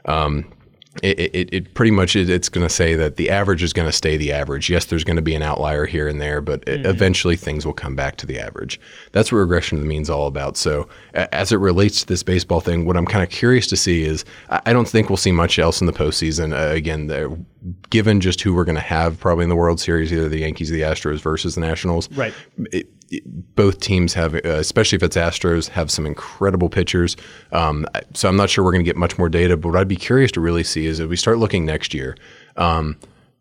Um, 0.07 0.51
it, 1.03 1.19
it, 1.35 1.49
it 1.53 1.75
pretty 1.75 1.91
much 1.91 2.17
is, 2.17 2.29
it's 2.29 2.49
going 2.49 2.67
to 2.67 2.73
say 2.73 2.95
that 2.95 3.17
the 3.17 3.31
average 3.31 3.63
is 3.63 3.73
going 3.73 3.89
to 3.89 3.93
stay 3.93 4.17
the 4.17 4.33
average. 4.33 4.69
Yes, 4.71 4.87
there's 4.87 5.05
going 5.05 5.17
to 5.17 5.23
be 5.23 5.35
an 5.35 5.43
outlier 5.43 5.87
here 5.87 6.09
and 6.09 6.21
there, 6.21 6.41
but 6.41 6.63
it- 6.69 6.85
eventually 6.87 7.37
things 7.37 7.65
will 7.67 7.73
come 7.73 7.95
back 7.97 8.17
to 8.17 8.27
the 8.27 8.39
average. 8.39 8.81
That's 9.13 9.31
what 9.33 9.39
regression 9.39 9.77
to 9.79 9.83
the 9.83 9.89
mean 9.89 10.03
is 10.03 10.11
all 10.11 10.27
about. 10.27 10.57
So, 10.57 10.89
a- 11.15 11.33
as 11.35 11.53
it 11.53 11.57
relates 11.57 12.01
to 12.01 12.07
this 12.07 12.23
baseball 12.23 12.61
thing, 12.61 12.85
what 12.87 12.97
I'm 12.97 13.07
kind 13.07 13.23
of 13.23 13.31
curious 13.31 13.67
to 13.69 13.77
see 13.77 14.05
is 14.05 14.25
I 14.51 14.61
I 14.67 14.73
don't 14.73 14.89
think 14.89 15.09
we'll 15.09 15.17
see 15.17 15.33
much 15.33 15.59
else 15.59 15.81
in 15.81 15.87
the 15.87 15.93
postseason. 15.93 16.53
Uh, 16.53 16.73
again, 16.75 17.07
the, 17.07 17.39
given 17.91 18.21
just 18.21 18.41
who 18.41 18.55
we're 18.55 18.65
going 18.65 18.75
to 18.77 18.81
have 18.81 19.19
probably 19.19 19.45
in 19.45 19.49
the 19.49 19.57
World 19.57 19.81
Series, 19.81 20.13
either 20.13 20.29
the 20.29 20.39
Yankees 20.41 20.71
or 20.71 20.75
the 20.75 20.83
Astros 20.83 21.21
versus 21.21 21.55
the 21.55 21.61
Nationals, 21.61 22.11
Right. 22.13 22.35
it, 22.73 22.89
both 23.55 23.81
teams 23.81 24.15
have, 24.15 24.35
uh, 24.35 24.41
especially 24.45 24.97
if 24.97 25.03
it's 25.03 25.17
Astros, 25.17 25.69
have 25.69 25.91
some 25.91 26.07
incredible 26.07 26.69
pitchers. 26.69 27.17
Um, 27.53 27.87
so 28.15 28.29
I'm 28.29 28.37
not 28.37 28.51
sure 28.51 28.65
we're 28.65 28.73
going 28.73 28.85
to 28.85 28.89
get 28.89 28.97
much 28.97 29.19
more 29.19 29.29
data, 29.29 29.57
but 29.57 29.71
what 29.71 29.79
I'd 29.79 29.89
be 29.89 29.97
curious 29.97 30.33
to 30.33 30.41
really 30.41 30.65
see 30.65 30.87
is 30.87 31.01
if 31.01 31.09
we 31.09 31.17
start 31.17 31.39
looking 31.39 31.65
next 31.65 31.95
year. 31.95 32.17
Um, 32.57 32.97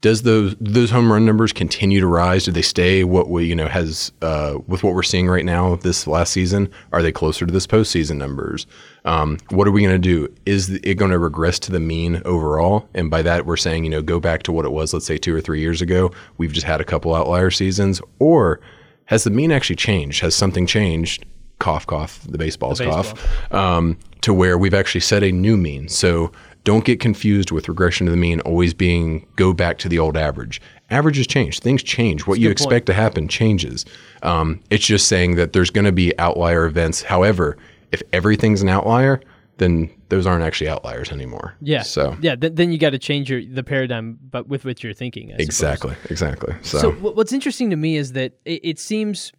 does 0.05 0.21
those 0.21 0.55
those 0.59 0.91
home 0.91 1.11
run 1.11 1.25
numbers 1.25 1.51
continue 1.51 1.99
to 1.99 2.05
rise? 2.05 2.45
Do 2.45 2.51
they 2.51 2.61
stay 2.61 3.03
what 3.03 3.27
we 3.27 3.45
you 3.45 3.55
know 3.55 3.67
has 3.67 4.11
uh, 4.21 4.59
with 4.67 4.83
what 4.83 4.93
we're 4.93 5.01
seeing 5.01 5.27
right 5.27 5.43
now 5.43 5.77
this 5.77 6.05
last 6.05 6.31
season? 6.31 6.69
Are 6.91 7.01
they 7.01 7.11
closer 7.11 7.47
to 7.47 7.51
this 7.51 7.65
postseason 7.65 8.17
numbers? 8.17 8.67
Um, 9.05 9.39
what 9.49 9.67
are 9.67 9.71
we 9.71 9.81
going 9.81 9.99
to 9.99 9.99
do? 9.99 10.31
Is 10.45 10.69
it 10.69 10.95
going 10.99 11.09
to 11.09 11.17
regress 11.17 11.57
to 11.59 11.71
the 11.71 11.79
mean 11.79 12.21
overall? 12.23 12.87
And 12.93 13.09
by 13.09 13.23
that 13.23 13.47
we're 13.47 13.57
saying 13.57 13.83
you 13.83 13.89
know 13.89 14.03
go 14.03 14.19
back 14.19 14.43
to 14.43 14.51
what 14.51 14.65
it 14.65 14.71
was, 14.71 14.93
let's 14.93 15.07
say 15.07 15.17
two 15.17 15.35
or 15.35 15.41
three 15.41 15.59
years 15.59 15.81
ago. 15.81 16.11
We've 16.37 16.53
just 16.53 16.67
had 16.67 16.81
a 16.81 16.85
couple 16.85 17.15
outlier 17.15 17.49
seasons, 17.49 17.99
or 18.19 18.59
has 19.05 19.23
the 19.23 19.29
mean 19.29 19.51
actually 19.51 19.75
changed? 19.75 20.21
Has 20.21 20.35
something 20.35 20.65
changed? 20.65 21.25
Cough, 21.59 21.87
cough. 21.87 22.21
The 22.27 22.37
baseball's 22.37 22.79
baseball. 22.79 23.03
cough. 23.03 23.53
Um, 23.53 23.97
to 24.21 24.33
where 24.33 24.57
we've 24.57 24.73
actually 24.73 25.01
set 25.01 25.23
a 25.23 25.31
new 25.31 25.55
mean. 25.55 25.87
So 25.87 26.31
don't 26.63 26.83
get 26.83 26.99
confused 26.99 27.51
with 27.51 27.69
regression 27.69 28.05
to 28.07 28.11
the 28.11 28.17
mean 28.17 28.39
always 28.41 28.73
being 28.73 29.25
go 29.35 29.53
back 29.53 29.77
to 29.79 29.89
the 29.89 29.99
old 29.99 30.17
average. 30.17 30.59
Averages 30.89 31.27
change. 31.27 31.59
Things 31.59 31.83
change. 31.83 32.27
What 32.27 32.39
you 32.39 32.49
good 32.49 32.57
point. 32.57 32.67
expect 32.67 32.85
to 32.87 32.93
happen 32.93 33.27
changes. 33.27 33.85
Um, 34.23 34.61
it's 34.69 34.85
just 34.85 35.07
saying 35.07 35.35
that 35.35 35.53
there's 35.53 35.69
going 35.69 35.85
to 35.85 35.91
be 35.91 36.17
outlier 36.19 36.65
events. 36.65 37.03
However, 37.03 37.57
if 37.91 38.01
everything's 38.11 38.61
an 38.61 38.69
outlier, 38.69 39.21
then 39.57 39.89
those 40.09 40.25
aren't 40.25 40.43
actually 40.43 40.69
outliers 40.69 41.11
anymore. 41.11 41.55
Yeah. 41.61 41.81
So 41.83 42.17
yeah, 42.21 42.35
th- 42.35 42.53
then 42.55 42.71
you 42.71 42.77
got 42.77 42.89
to 42.91 42.99
change 42.99 43.29
your 43.29 43.41
the 43.45 43.63
paradigm, 43.63 44.17
but 44.29 44.47
with 44.47 44.65
which 44.65 44.83
you're 44.83 44.93
thinking. 44.93 45.29
I 45.29 45.33
suppose. 45.33 45.45
exactly, 45.47 45.95
exactly. 46.09 46.55
So, 46.61 46.77
So 46.79 46.91
wh- 46.91 47.15
what's 47.15 47.33
interesting 47.33 47.69
to 47.69 47.75
me 47.75 47.95
is 47.97 48.11
that 48.13 48.33
it, 48.45 48.61
it 48.63 48.79
seems 48.79 49.31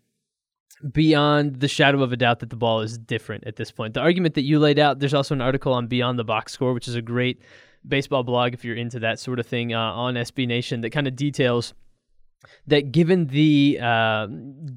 beyond 0.92 1.60
the 1.60 1.68
shadow 1.68 2.02
of 2.02 2.12
a 2.12 2.16
doubt 2.16 2.40
that 2.40 2.50
the 2.50 2.56
ball 2.56 2.80
is 2.80 2.98
different 2.98 3.44
at 3.46 3.56
this 3.56 3.70
point. 3.70 3.94
The 3.94 4.00
argument 4.00 4.34
that 4.34 4.42
you 4.42 4.58
laid 4.58 4.78
out, 4.78 4.98
there's 4.98 5.14
also 5.14 5.34
an 5.34 5.40
article 5.40 5.72
on 5.72 5.86
Beyond 5.86 6.18
the 6.18 6.24
Box 6.24 6.52
Score, 6.52 6.72
which 6.74 6.86
is 6.88 6.94
a 6.94 7.02
great 7.02 7.40
baseball 7.86 8.22
blog 8.24 8.52
if 8.52 8.64
you're 8.64 8.76
into 8.76 8.98
that 9.00 9.18
sort 9.18 9.38
of 9.38 9.46
thing 9.46 9.72
uh, 9.72 9.78
on 9.78 10.14
SB 10.14 10.46
Nation 10.46 10.80
that 10.82 10.90
kind 10.90 11.06
of 11.06 11.16
details 11.16 11.72
that 12.66 12.92
given 12.92 13.26
the 13.28 13.78
uh, 13.80 14.26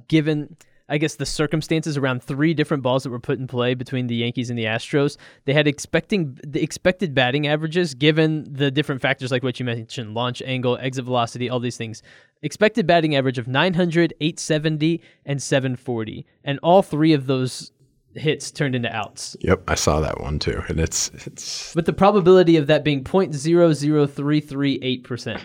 given 0.07 0.55
I 0.89 0.97
guess 0.97 1.15
the 1.15 1.25
circumstances 1.25 1.95
around 1.97 2.23
three 2.23 2.53
different 2.53 2.83
balls 2.83 3.03
that 3.03 3.11
were 3.11 3.19
put 3.19 3.39
in 3.39 3.47
play 3.47 3.75
between 3.75 4.07
the 4.07 4.15
Yankees 4.15 4.49
and 4.49 4.57
the 4.57 4.63
Astros, 4.65 5.17
they 5.45 5.53
had 5.53 5.67
expecting 5.67 6.37
the 6.45 6.63
expected 6.63 7.13
batting 7.13 7.47
averages 7.47 7.93
given 7.93 8.45
the 8.51 8.71
different 8.71 9.01
factors 9.01 9.31
like 9.31 9.43
what 9.43 9.59
you 9.59 9.65
mentioned, 9.65 10.13
launch 10.13 10.41
angle, 10.41 10.77
exit 10.81 11.03
velocity, 11.05 11.49
all 11.49 11.59
these 11.59 11.77
things. 11.77 12.01
Expected 12.41 12.87
batting 12.87 13.15
average 13.15 13.37
of 13.37 13.47
900, 13.47 14.13
870, 14.19 15.01
and 15.25 15.41
740, 15.41 16.25
and 16.43 16.59
all 16.63 16.81
three 16.81 17.13
of 17.13 17.27
those 17.27 17.71
hits 18.15 18.49
turned 18.49 18.73
into 18.75 18.91
outs. 18.95 19.37
yep, 19.41 19.61
I 19.67 19.75
saw 19.75 19.99
that 19.99 20.19
one 20.21 20.39
too, 20.39 20.63
and 20.67 20.79
it's 20.79 21.11
it's 21.25 21.75
With 21.75 21.85
the 21.85 21.93
probability 21.93 22.57
of 22.57 22.65
that 22.67 22.83
being 22.83 23.03
0.00338%. 23.03 25.41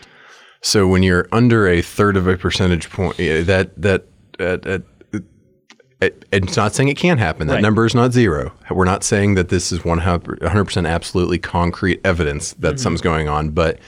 So 0.63 0.87
when 0.87 1.03
you're 1.03 1.29
under 1.31 1.69
a 1.69 1.83
third 1.83 2.17
of 2.17 2.27
a 2.27 2.39
percentage 2.39 2.89
point, 2.91 3.19
that 3.19 3.73
that 3.77 4.07
uh, 4.41 4.79
it, 6.01 6.25
it's 6.33 6.57
not 6.57 6.75
saying 6.75 6.89
it 6.89 6.97
can't 6.97 7.19
happen. 7.21 7.47
That 7.47 7.55
Right. 7.55 7.63
number 7.63 7.87
is 7.87 7.95
not 7.95 8.13
zero. 8.13 8.53
We're 8.71 8.85
not 8.85 9.05
saying 9.05 9.35
that 9.37 9.49
this 9.49 9.73
is 9.73 9.85
100 9.85 10.65
percent 10.65 10.87
absolutely 10.87 11.39
concrete 11.39 12.01
evidence 12.05 12.53
that 12.55 12.81
something's 12.81 13.01
going 13.01 13.29
on, 13.29 13.51
but. 13.51 13.79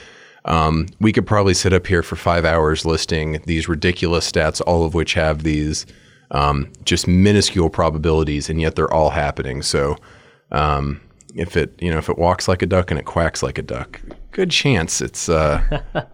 Um, 0.49 0.87
we 1.01 1.13
could 1.13 1.27
probably 1.27 1.55
sit 1.55 1.73
up 1.73 1.89
here 1.89 2.05
for 2.05 2.15
five 2.15 2.45
hours 2.45 2.87
listing 2.87 3.43
these 3.47 3.69
ridiculous 3.69 4.31
stats, 4.31 4.63
all 4.65 4.85
of 4.85 4.95
which 4.95 5.15
have 5.15 5.43
these 5.43 5.87
um, 6.31 6.71
just 6.85 7.09
minuscule 7.09 7.69
probabilities, 7.69 8.49
and 8.49 8.61
yet 8.61 8.77
they're 8.77 8.93
all 8.95 9.11
happening. 9.11 9.61
So, 9.61 9.97
um, 10.53 11.01
if 11.37 11.57
it 11.57 11.75
you 11.81 11.91
know 11.91 11.99
if 11.99 12.09
it 12.09 12.19
walks 12.19 12.49
like 12.49 12.63
a 12.63 12.67
duck 12.67 12.91
and 12.91 12.99
it 12.99 13.05
quacks 13.05 13.43
like 13.43 13.59
a 13.59 13.63
duck, 13.63 14.01
good 14.33 14.51
chance 14.51 15.01
it's 15.01 15.29
uh, 15.29 15.61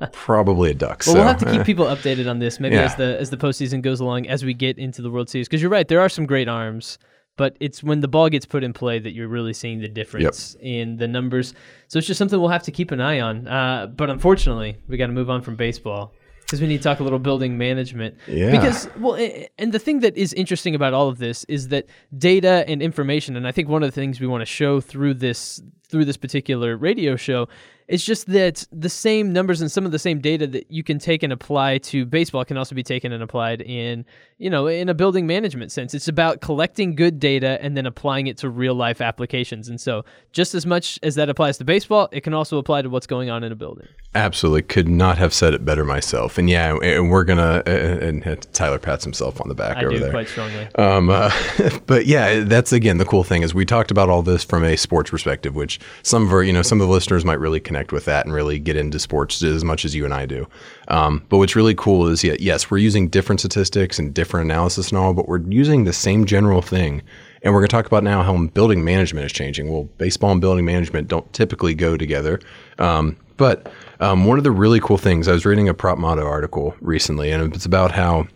probably 0.12 0.70
a 0.70 0.74
duck. 0.74 1.02
Well, 1.06 1.14
so 1.14 1.20
we'll 1.20 1.28
have 1.28 1.38
to 1.38 1.46
keep 1.46 1.60
eh. 1.60 1.64
people 1.64 1.86
updated 1.86 2.28
on 2.28 2.38
this, 2.38 2.60
maybe 2.60 2.74
Yeah. 2.76 2.82
as 2.82 2.96
the 2.96 3.18
as 3.20 3.30
the 3.30 3.36
postseason 3.36 3.82
goes 3.82 4.00
along, 4.00 4.26
as 4.26 4.44
we 4.44 4.54
get 4.54 4.78
into 4.78 5.02
the 5.02 5.10
World 5.10 5.28
Series. 5.28 5.48
Because 5.48 5.62
you're 5.62 5.70
right, 5.70 5.86
there 5.88 6.00
are 6.00 6.08
some 6.08 6.26
great 6.26 6.48
arms, 6.48 6.98
but 7.36 7.56
it's 7.60 7.82
when 7.82 8.00
the 8.00 8.08
ball 8.08 8.28
gets 8.28 8.44
put 8.46 8.64
in 8.64 8.72
play 8.72 8.98
that 8.98 9.12
you're 9.12 9.28
really 9.28 9.52
seeing 9.52 9.80
the 9.80 9.88
difference 9.88 10.56
in 10.60 10.96
the 10.96 11.08
numbers. 11.08 11.54
So 11.88 11.98
it's 11.98 12.06
just 12.06 12.18
something 12.18 12.38
we'll 12.38 12.50
have 12.50 12.64
to 12.64 12.72
keep 12.72 12.90
an 12.90 13.00
eye 13.00 13.20
on. 13.20 13.46
Uh, 13.48 13.86
but 13.86 14.10
unfortunately, 14.10 14.76
we 14.88 14.96
got 14.96 15.06
to 15.06 15.12
move 15.12 15.30
on 15.30 15.42
from 15.42 15.56
baseball 15.56 16.12
because 16.52 16.60
we 16.60 16.68
need 16.68 16.76
to 16.76 16.82
talk 16.82 17.00
a 17.00 17.02
little 17.02 17.18
building 17.18 17.56
management. 17.56 18.14
Yeah. 18.28 18.50
Because 18.50 18.86
well, 18.98 19.14
and 19.56 19.72
the 19.72 19.78
thing 19.78 20.00
that 20.00 20.14
is 20.18 20.34
interesting 20.34 20.74
about 20.74 20.92
all 20.92 21.08
of 21.08 21.16
this 21.16 21.44
is 21.44 21.68
that 21.68 21.86
data 22.18 22.62
and 22.68 22.82
information, 22.82 23.36
and 23.36 23.48
I 23.48 23.52
think 23.52 23.70
one 23.70 23.82
of 23.82 23.88
the 23.88 23.94
things 23.94 24.20
we 24.20 24.26
want 24.26 24.42
to 24.42 24.46
show 24.46 24.78
through 24.78 25.14
this 25.14 25.62
through 25.88 26.04
this 26.04 26.18
particular 26.18 26.76
radio 26.76 27.16
show 27.16 27.48
is 27.88 28.04
just 28.04 28.26
that 28.28 28.66
the 28.72 28.88
same 28.88 29.32
numbers 29.32 29.60
and 29.60 29.70
some 29.70 29.84
of 29.84 29.92
the 29.92 29.98
same 29.98 30.20
data 30.20 30.46
that 30.46 30.70
you 30.70 30.82
can 30.82 30.98
take 30.98 31.22
and 31.22 31.32
apply 31.32 31.78
to 31.78 32.04
baseball 32.06 32.44
can 32.44 32.56
also 32.56 32.74
be 32.74 32.82
taken 32.82 33.12
and 33.12 33.22
applied 33.22 33.60
in 33.62 34.04
you 34.38 34.50
know 34.50 34.66
in 34.66 34.88
a 34.88 34.94
building 34.94 35.26
management 35.26 35.72
sense. 35.72 35.94
It's 35.94 36.08
about 36.08 36.40
collecting 36.40 36.94
good 36.94 37.20
data 37.20 37.58
and 37.62 37.76
then 37.76 37.86
applying 37.86 38.26
it 38.26 38.38
to 38.38 38.48
real 38.48 38.74
life 38.74 39.00
applications. 39.00 39.68
And 39.68 39.80
so 39.80 40.04
just 40.32 40.54
as 40.54 40.66
much 40.66 40.98
as 41.02 41.14
that 41.16 41.28
applies 41.28 41.58
to 41.58 41.64
baseball 41.64 42.08
it 42.12 42.22
can 42.22 42.34
also 42.34 42.58
apply 42.58 42.82
to 42.82 42.88
what's 42.88 43.06
going 43.06 43.30
on 43.30 43.44
in 43.44 43.52
a 43.52 43.56
building. 43.56 43.88
Absolutely, 44.14 44.62
could 44.62 44.88
not 44.88 45.18
have 45.18 45.32
said 45.32 45.54
it 45.54 45.64
better 45.64 45.84
myself. 45.84 46.38
And 46.38 46.48
yeah, 46.50 46.76
and 46.82 47.10
we're 47.10 47.24
gonna 47.24 47.62
and 47.66 48.22
and 48.24 48.52
Tyler 48.52 48.78
pats 48.78 49.04
himself 49.04 49.40
on 49.40 49.48
the 49.48 49.54
back 49.54 49.78
i 49.78 49.84
over 49.84 49.90
do 49.90 49.98
there. 49.98 50.10
quite 50.10 50.28
strongly. 50.28 50.68
Um, 50.74 51.08
uh, 51.10 51.30
but 51.86 52.06
yeah, 52.06 52.40
that's 52.40 52.72
again 52.72 52.98
the 52.98 53.04
cool 53.04 53.24
thing 53.24 53.42
is 53.42 53.54
we 53.54 53.64
talked 53.64 53.90
about 53.90 54.08
all 54.08 54.22
this 54.22 54.44
from 54.44 54.64
a 54.64 54.76
sports 54.76 55.10
perspective, 55.10 55.54
which 55.54 55.80
some 56.02 56.26
of 56.26 56.32
our 56.32 56.42
you 56.42 56.52
know 56.52 56.62
some 56.62 56.80
of 56.80 56.86
the 56.86 56.92
listeners 56.92 57.24
might 57.24 57.40
really 57.40 57.60
connect 57.60 57.71
with 57.92 58.04
that 58.04 58.24
and 58.26 58.34
really 58.34 58.58
get 58.58 58.76
into 58.76 58.98
sports 58.98 59.42
as 59.42 59.64
much 59.64 59.84
as 59.84 59.94
you 59.94 60.04
and 60.04 60.14
I 60.14 60.26
do. 60.26 60.46
Um, 60.88 61.24
but 61.28 61.38
what's 61.38 61.56
really 61.56 61.74
cool 61.74 62.08
is 62.08 62.22
yeah, 62.22 62.36
yes, 62.38 62.70
we're 62.70 62.78
using 62.78 63.08
different 63.08 63.40
statistics 63.40 63.98
and 63.98 64.12
different 64.12 64.50
analysis 64.50 64.90
and 64.90 64.98
all, 64.98 65.14
but 65.14 65.28
we're 65.28 65.40
using 65.48 65.84
the 65.84 65.92
same 65.92 66.24
general 66.24 66.62
thing. 66.62 67.02
And 67.42 67.52
we're 67.52 67.60
going 67.60 67.68
to 67.68 67.76
talk 67.76 67.86
about 67.86 68.04
now 68.04 68.22
how 68.22 68.36
building 68.48 68.84
management 68.84 69.26
is 69.26 69.32
changing. 69.32 69.68
Well, 69.68 69.84
baseball 69.98 70.30
and 70.30 70.40
building 70.40 70.64
management 70.64 71.08
don't 71.08 71.30
typically 71.32 71.74
go 71.74 71.96
together. 71.96 72.40
Um, 72.78 73.16
but 73.36 73.72
um, 73.98 74.26
one 74.26 74.38
of 74.38 74.44
the 74.44 74.52
really 74.52 74.78
cool 74.78 74.98
things, 74.98 75.26
I 75.26 75.32
was 75.32 75.44
reading 75.44 75.68
a 75.68 75.74
PropModo 75.74 76.24
article 76.24 76.76
recently, 76.80 77.32
and 77.32 77.52
it's 77.54 77.66
about 77.66 77.90
how 77.90 78.28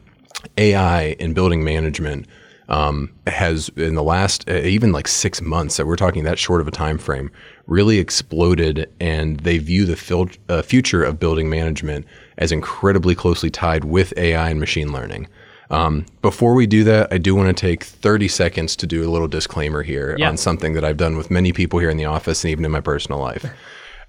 AI 0.59 1.17
in 1.21 1.35
building 1.35 1.63
management 1.63 2.27
um, 2.69 3.13
has 3.27 3.69
in 3.77 3.95
the 3.95 4.03
last 4.03 4.49
uh, 4.51 4.55
even 4.55 4.93
like 4.93 5.07
six 5.07 5.41
months 5.41 5.77
that 5.77 5.87
we're 5.87 5.97
talking 5.97 6.25
that 6.25 6.39
short 6.39 6.61
of 6.61 6.67
a 6.69 6.73
time 6.73 6.99
frame 6.99 7.31
really 7.67 7.99
exploded 7.99 8.91
and 9.01 9.41
they 9.41 9.59
view 9.59 9.85
the 9.85 9.97
fil- 9.97 10.29
uh, 10.49 10.63
future 10.63 11.03
of 11.05 11.19
building 11.21 11.49
management 11.49 12.05
as 12.39 12.51
incredibly 12.53 13.15
closely 13.15 13.51
tied 13.51 13.85
with 13.85 14.13
AI 14.17 14.51
and 14.51 14.61
machine 14.61 14.93
learning. 14.93 15.29
Um, 15.71 16.07
before 16.23 16.55
we 16.55 16.67
do 16.67 16.85
that, 16.85 17.13
I 17.13 17.19
do 17.19 17.35
want 17.35 17.49
to 17.57 17.61
take 17.61 17.83
30 17.83 18.29
seconds 18.29 18.77
to 18.77 18.87
do 18.87 19.09
a 19.09 19.11
little 19.11 19.27
disclaimer 19.27 19.83
here 19.83 20.15
Yeah. 20.19 20.29
on 20.29 20.37
something 20.37 20.75
that 20.75 20.85
I've 20.85 20.97
done 20.97 21.17
with 21.17 21.29
many 21.31 21.53
people 21.53 21.81
here 21.81 21.91
in 21.91 21.97
the 21.97 22.05
office 22.05 22.45
and 22.45 22.53
even 22.53 22.65
in 22.65 22.71
my 22.71 22.81
personal 22.81 23.19
life. 23.21 23.45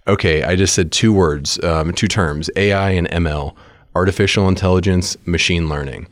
Okay, 0.07 0.43
I 0.43 0.55
just 0.55 0.73
said 0.75 0.91
two 0.91 1.11
words, 1.11 1.61
um, 1.63 1.93
two 1.93 2.07
terms 2.07 2.49
AI 2.55 2.91
and 2.91 3.09
ML, 3.09 3.55
artificial 3.95 4.47
intelligence, 4.47 5.17
machine 5.25 5.67
learning. 5.67 6.07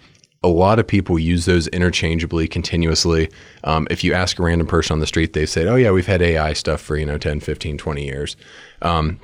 A 0.46 0.48
lot 0.48 0.80
of 0.80 0.86
people 0.86 1.18
use 1.18 1.46
those 1.46 1.68
interchangeably, 1.70 2.48
continuously. 2.48 3.30
Um, 3.64 3.88
if 3.90 4.04
you 4.04 4.14
ask 4.14 4.38
a 4.40 4.44
random 4.44 4.68
person 4.68 4.94
on 4.94 5.00
the 5.00 5.08
street, 5.08 5.34
they 5.34 5.46
say, 5.46 5.66
oh, 5.66 5.76
yeah, 5.76 5.92
we've 5.92 6.06
had 6.06 6.22
AI 6.22 6.54
stuff 6.54 6.82
for, 6.82 6.98
you 6.98 7.06
know, 7.06 7.18
10, 7.18 7.40
15, 7.40 7.78
20 7.78 8.06
years. 8.06 8.36
Um, 8.82 9.20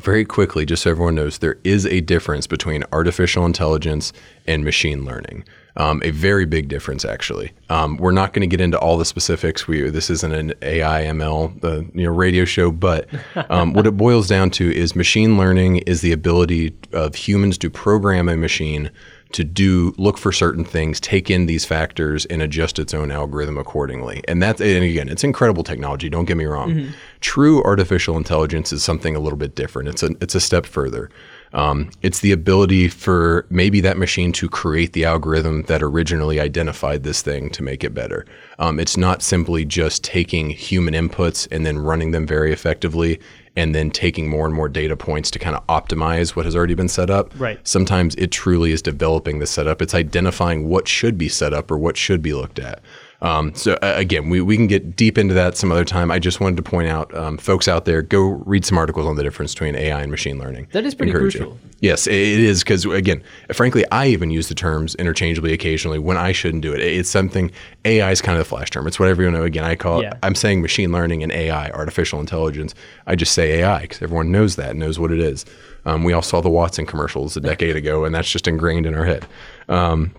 very 0.00 0.24
quickly, 0.24 0.66
just 0.66 0.82
so 0.82 0.90
everyone 0.90 1.14
knows, 1.14 1.38
there 1.38 1.58
is 1.62 1.86
a 1.86 2.00
difference 2.00 2.46
between 2.46 2.82
artificial 2.92 3.46
intelligence 3.46 4.12
and 4.46 4.64
machine 4.64 5.04
learning. 5.04 5.44
Um, 5.76 6.02
a 6.04 6.10
very 6.10 6.46
big 6.46 6.68
difference, 6.68 7.04
actually. 7.04 7.52
Um, 7.68 7.96
we're 7.96 8.12
not 8.12 8.32
going 8.32 8.42
to 8.42 8.46
get 8.46 8.60
into 8.60 8.78
all 8.78 8.96
the 8.96 9.04
specifics. 9.04 9.66
We 9.66 9.90
this 9.90 10.08
isn't 10.08 10.32
an 10.32 10.54
AI 10.62 11.02
ML 11.04 11.64
uh, 11.64 11.82
you 11.94 12.04
know 12.04 12.12
radio 12.12 12.44
show, 12.44 12.70
but 12.70 13.08
um, 13.50 13.72
what 13.72 13.86
it 13.86 13.96
boils 13.96 14.28
down 14.28 14.50
to 14.50 14.72
is 14.72 14.94
machine 14.94 15.36
learning 15.36 15.78
is 15.78 16.00
the 16.00 16.12
ability 16.12 16.76
of 16.92 17.16
humans 17.16 17.58
to 17.58 17.70
program 17.70 18.28
a 18.28 18.36
machine 18.36 18.90
to 19.34 19.44
do 19.44 19.94
look 19.98 20.16
for 20.16 20.32
certain 20.32 20.64
things, 20.64 21.00
take 21.00 21.28
in 21.28 21.46
these 21.46 21.64
factors, 21.64 22.24
and 22.26 22.40
adjust 22.40 22.78
its 22.78 22.94
own 22.94 23.10
algorithm 23.10 23.58
accordingly. 23.58 24.22
And 24.28 24.42
that's 24.42 24.60
and 24.60 24.84
again, 24.84 25.08
it's 25.08 25.24
incredible 25.24 25.64
technology. 25.64 26.08
Don't 26.08 26.24
get 26.24 26.36
me 26.36 26.44
wrong. 26.44 26.88
True 27.20 27.62
artificial 27.64 28.16
intelligence 28.16 28.72
is 28.72 28.82
something 28.82 29.16
a 29.16 29.18
little 29.18 29.38
bit 29.38 29.54
different. 29.54 29.88
It's 29.88 30.02
a 30.02 30.10
it's 30.20 30.34
a 30.34 30.40
step 30.40 30.66
further. 30.66 31.10
Um, 31.52 31.90
it's 32.02 32.18
the 32.20 32.32
ability 32.32 32.88
for 32.88 33.46
maybe 33.48 33.80
that 33.82 33.96
machine 33.96 34.32
to 34.32 34.48
create 34.48 34.92
the 34.92 35.04
algorithm 35.04 35.62
that 35.64 35.82
originally 35.82 36.40
identified 36.40 37.04
this 37.04 37.22
thing 37.22 37.48
to 37.50 37.62
make 37.62 37.84
it 37.84 37.94
better. 37.94 38.26
Um, 38.58 38.80
it's 38.80 38.96
not 38.96 39.22
simply 39.22 39.64
just 39.64 40.02
taking 40.02 40.50
human 40.50 40.94
inputs 40.94 41.46
and 41.52 41.64
then 41.64 41.78
running 41.78 42.10
them 42.10 42.26
very 42.26 42.52
effectively. 42.52 43.20
And 43.56 43.74
then 43.74 43.90
taking 43.90 44.28
more 44.28 44.46
and 44.46 44.54
more 44.54 44.68
data 44.68 44.96
points 44.96 45.30
to 45.30 45.38
kind 45.38 45.56
of 45.56 45.66
optimize 45.66 46.34
what 46.34 46.44
has 46.44 46.56
already 46.56 46.74
been 46.74 46.88
set 46.88 47.10
up. 47.10 47.32
Right. 47.38 47.58
Sometimes 47.66 48.14
it 48.16 48.30
truly 48.30 48.72
is 48.72 48.82
developing 48.82 49.38
the 49.38 49.46
setup. 49.46 49.80
It's 49.80 49.94
identifying 49.94 50.68
what 50.68 50.88
should 50.88 51.16
be 51.16 51.28
set 51.28 51.52
up 51.54 51.70
or 51.70 51.78
what 51.78 51.96
should 51.96 52.22
be 52.22 52.34
looked 52.34 52.58
at. 52.58 52.80
Um, 53.24 53.54
so 53.54 53.72
uh, 53.82 53.94
again, 53.96 54.28
we, 54.28 54.42
we 54.42 54.54
can 54.56 54.66
get 54.66 54.94
deep 54.96 55.16
into 55.16 55.32
that 55.32 55.56
some 55.56 55.72
other 55.72 55.84
time. 55.84 56.10
I 56.10 56.18
just 56.18 56.40
wanted 56.40 56.56
to 56.56 56.62
point 56.62 56.88
out, 56.88 57.14
um, 57.14 57.38
folks 57.38 57.66
out 57.68 57.86
there, 57.86 58.02
go 58.02 58.20
read 58.20 58.66
some 58.66 58.76
articles 58.76 59.06
on 59.06 59.16
the 59.16 59.22
difference 59.22 59.54
between 59.54 59.74
AI 59.76 60.02
and 60.02 60.10
machine 60.10 60.38
learning. 60.38 60.68
That 60.72 60.84
is 60.84 60.94
pretty 60.94 61.10
Encourage 61.10 61.34
you. 61.34 61.40
crucial. 61.40 61.58
Yes, 61.80 62.06
it 62.06 62.12
is 62.14 62.62
because 62.62 62.84
again, 62.84 63.22
frankly, 63.52 63.84
I 63.90 64.08
even 64.08 64.30
use 64.30 64.48
the 64.48 64.54
terms 64.54 64.94
interchangeably 64.96 65.54
occasionally 65.54 65.98
when 65.98 66.18
I 66.18 66.32
shouldn't 66.32 66.62
do 66.62 66.74
it. 66.74 66.80
It's 66.80 67.08
something 67.08 67.50
AI 67.86 68.10
is 68.10 68.20
kind 68.20 68.38
of 68.38 68.44
the 68.44 68.48
flash 68.48 68.70
term. 68.70 68.86
It's 68.86 68.98
whatever 69.00 69.22
you 69.22 69.30
know. 69.30 69.42
Again, 69.44 69.64
I 69.64 69.74
call 69.74 70.02
Yeah. 70.02 70.10
it. 70.10 70.18
I'm 70.22 70.34
saying 70.34 70.60
machine 70.60 70.92
learning 70.92 71.22
and 71.22 71.32
AI, 71.32 71.70
artificial 71.70 72.20
intelligence. 72.20 72.74
I 73.06 73.14
just 73.16 73.32
say 73.32 73.60
AI 73.60 73.82
because 73.82 74.02
everyone 74.02 74.32
knows 74.32 74.56
that, 74.56 74.76
knows 74.76 74.98
what 74.98 75.10
it 75.10 75.20
is. 75.20 75.46
Um, 75.86 76.04
we 76.04 76.12
all 76.12 76.22
saw 76.22 76.40
the 76.42 76.50
Watson 76.50 76.84
commercials 76.86 77.36
a 77.36 77.40
decade 77.40 77.76
ago, 77.76 78.04
and 78.04 78.14
that's 78.14 78.30
just 78.30 78.46
ingrained 78.48 78.84
in 78.86 78.94
our 78.94 79.04
head. 79.04 79.26
Um, 79.68 80.12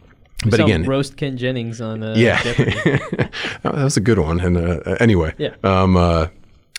but 0.50 0.60
again, 0.60 0.84
roast 0.84 1.18
Ken 1.18 1.38
Jennings 1.38 1.82
on 1.82 2.04
uh, 2.04 2.16
yeah, 2.18 2.42
that 3.64 3.74
was 3.74 3.98
a 3.98 4.02
good 4.02 4.20
one. 4.20 4.40
And 4.40 4.58
uh, 4.58 4.80
anyway, 5.00 5.34
Yeah. 5.38 5.56
Um, 5.64 5.98
uh, 5.98 6.28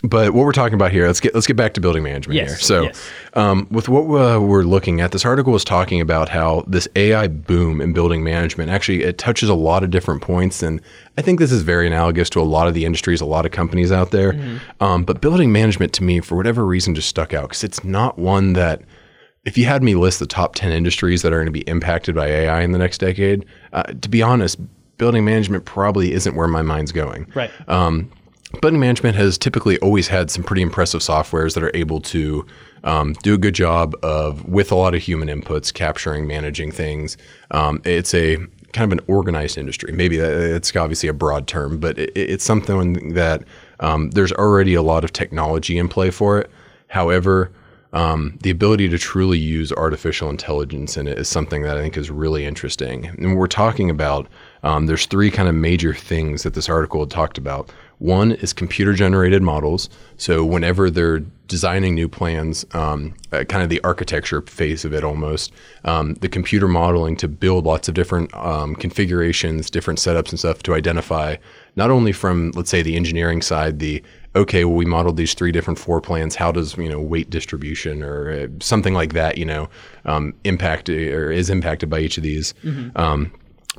but 0.02 0.34
what 0.34 0.44
we're 0.44 0.52
talking 0.52 0.74
about 0.74 0.92
here, 0.92 1.06
let's 1.06 1.20
get 1.20 1.34
let's 1.34 1.46
get 1.46 1.56
back 1.56 1.72
to 1.74 1.80
building 1.80 2.02
management 2.02 2.36
Yes, 2.36 2.50
here. 2.50 2.58
So, 2.58 2.82
yes. 2.82 3.10
um, 3.32 3.66
with 3.70 3.88
what 3.88 4.02
uh, 4.02 4.40
we're 4.40 4.62
looking 4.62 5.00
at, 5.00 5.12
this 5.12 5.24
article 5.24 5.52
was 5.52 5.64
talking 5.64 6.02
about 6.02 6.28
how 6.28 6.64
this 6.66 6.86
AI 6.96 7.28
boom 7.28 7.80
in 7.80 7.94
building 7.94 8.22
management 8.22 8.70
actually 8.70 9.02
it 9.02 9.16
touches 9.16 9.48
a 9.48 9.54
lot 9.54 9.82
of 9.82 9.90
different 9.90 10.20
points, 10.20 10.62
and 10.62 10.82
I 11.16 11.22
think 11.22 11.38
this 11.38 11.50
is 11.50 11.62
very 11.62 11.86
analogous 11.86 12.28
to 12.30 12.40
a 12.40 12.44
lot 12.44 12.68
of 12.68 12.74
the 12.74 12.84
industries, 12.84 13.22
a 13.22 13.26
lot 13.26 13.46
of 13.46 13.52
companies 13.52 13.90
out 13.90 14.10
there. 14.10 14.34
Mm-hmm. 14.34 14.82
Um, 14.82 15.04
but 15.04 15.22
building 15.22 15.50
management 15.50 15.94
to 15.94 16.04
me, 16.04 16.20
for 16.20 16.36
whatever 16.36 16.66
reason, 16.66 16.94
just 16.94 17.08
stuck 17.08 17.32
out 17.32 17.48
because 17.48 17.64
it's 17.64 17.82
not 17.82 18.18
one 18.18 18.52
that 18.52 18.82
if 19.46 19.56
you 19.56 19.64
had 19.64 19.82
me 19.82 19.94
list 19.94 20.18
the 20.18 20.26
top 20.26 20.54
10 20.56 20.72
industries 20.72 21.22
that 21.22 21.32
are 21.32 21.36
going 21.36 21.46
to 21.46 21.52
be 21.52 21.60
impacted 21.62 22.14
by 22.14 22.26
AI 22.26 22.62
in 22.62 22.72
the 22.72 22.78
next 22.78 22.98
decade, 22.98 23.46
uh, 23.72 23.84
to 23.84 24.08
be 24.08 24.20
honest, 24.20 24.58
building 24.98 25.24
management 25.24 25.64
probably 25.64 26.12
isn't 26.12 26.34
where 26.34 26.48
my 26.48 26.62
mind's 26.62 26.92
going. 26.92 27.30
right. 27.34 27.50
Um, 27.68 28.10
building 28.60 28.80
management 28.80 29.16
has 29.16 29.38
typically 29.38 29.78
always 29.78 30.08
had 30.08 30.30
some 30.30 30.42
pretty 30.42 30.62
impressive 30.62 31.00
softwares 31.00 31.54
that 31.54 31.62
are 31.62 31.70
able 31.74 32.00
to 32.00 32.44
um, 32.82 33.12
do 33.22 33.34
a 33.34 33.38
good 33.38 33.54
job 33.54 33.94
of, 34.02 34.44
with 34.46 34.72
a 34.72 34.74
lot 34.74 34.94
of 34.94 35.02
human 35.02 35.28
inputs, 35.28 35.72
capturing, 35.72 36.26
managing 36.26 36.72
things. 36.72 37.16
Um, 37.52 37.80
it's 37.84 38.14
a 38.14 38.36
kind 38.72 38.92
of 38.92 38.98
an 38.98 39.04
organized 39.06 39.58
industry. 39.58 39.92
Maybe 39.92 40.16
that, 40.16 40.32
it's 40.32 40.74
obviously 40.74 41.08
a 41.08 41.12
broad 41.12 41.46
term, 41.46 41.78
but 41.78 41.98
it, 41.98 42.10
it's 42.16 42.44
something 42.44 43.14
that 43.14 43.44
um, 43.78 44.10
there's 44.10 44.32
already 44.32 44.74
a 44.74 44.82
lot 44.82 45.04
of 45.04 45.12
technology 45.12 45.78
in 45.78 45.88
play 45.88 46.10
for 46.10 46.40
it. 46.40 46.50
However, 46.88 47.52
um, 47.96 48.38
the 48.42 48.50
ability 48.50 48.90
to 48.90 48.98
truly 48.98 49.38
use 49.38 49.72
artificial 49.72 50.28
intelligence 50.28 50.98
in 50.98 51.08
it 51.08 51.16
is 51.16 51.28
something 51.30 51.62
that 51.62 51.78
I 51.78 51.80
think 51.80 51.96
is 51.96 52.10
really 52.10 52.44
interesting. 52.44 53.06
And 53.06 53.38
we're 53.38 53.46
talking 53.46 53.88
about, 53.88 54.28
um, 54.62 54.84
there's 54.84 55.06
three 55.06 55.30
kind 55.30 55.48
of 55.48 55.54
major 55.54 55.94
things 55.94 56.42
that 56.42 56.52
this 56.52 56.68
article 56.68 57.00
had 57.00 57.10
talked 57.10 57.38
about. 57.38 57.72
One 57.96 58.32
is 58.32 58.52
computer 58.52 58.92
generated 58.92 59.42
models. 59.42 59.88
So 60.18 60.44
whenever 60.44 60.90
they're 60.90 61.20
designing 61.46 61.94
new 61.94 62.06
plans, 62.06 62.66
um, 62.74 63.14
uh, 63.32 63.44
kind 63.44 63.62
of 63.62 63.70
the 63.70 63.80
architecture 63.82 64.42
phase 64.42 64.84
of 64.84 64.92
it 64.92 65.02
almost, 65.02 65.52
um, 65.86 66.14
the 66.14 66.28
computer 66.28 66.68
modeling 66.68 67.16
to 67.16 67.28
build 67.28 67.64
lots 67.64 67.88
of 67.88 67.94
different 67.94 68.34
um, 68.34 68.74
configurations, 68.74 69.70
different 69.70 70.00
setups 70.00 70.28
and 70.28 70.38
stuff 70.38 70.62
to 70.64 70.74
identify 70.74 71.36
not 71.76 71.90
only 71.90 72.12
from, 72.12 72.50
let's 72.50 72.68
say, 72.68 72.82
the 72.82 72.96
engineering 72.96 73.40
side, 73.40 73.78
the 73.78 74.02
okay, 74.36 74.64
well, 74.64 74.74
we 74.74 74.84
modeled 74.84 75.16
these 75.16 75.34
three 75.34 75.50
different 75.50 75.78
floor 75.78 76.00
plans. 76.00 76.36
How 76.36 76.52
does 76.52 76.76
you 76.76 76.88
know 76.88 77.00
weight 77.00 77.30
distribution 77.30 78.02
or 78.02 78.30
uh, 78.30 78.46
something 78.60 78.94
like 78.94 79.14
that, 79.14 79.38
you 79.38 79.44
know, 79.44 79.68
um, 80.04 80.34
impact 80.44 80.88
or 80.88 81.30
is 81.32 81.50
impacted 81.50 81.90
by 81.90 82.00
each 82.00 82.16
of 82.18 82.22
these? 82.22 82.54
Um, 82.96 83.32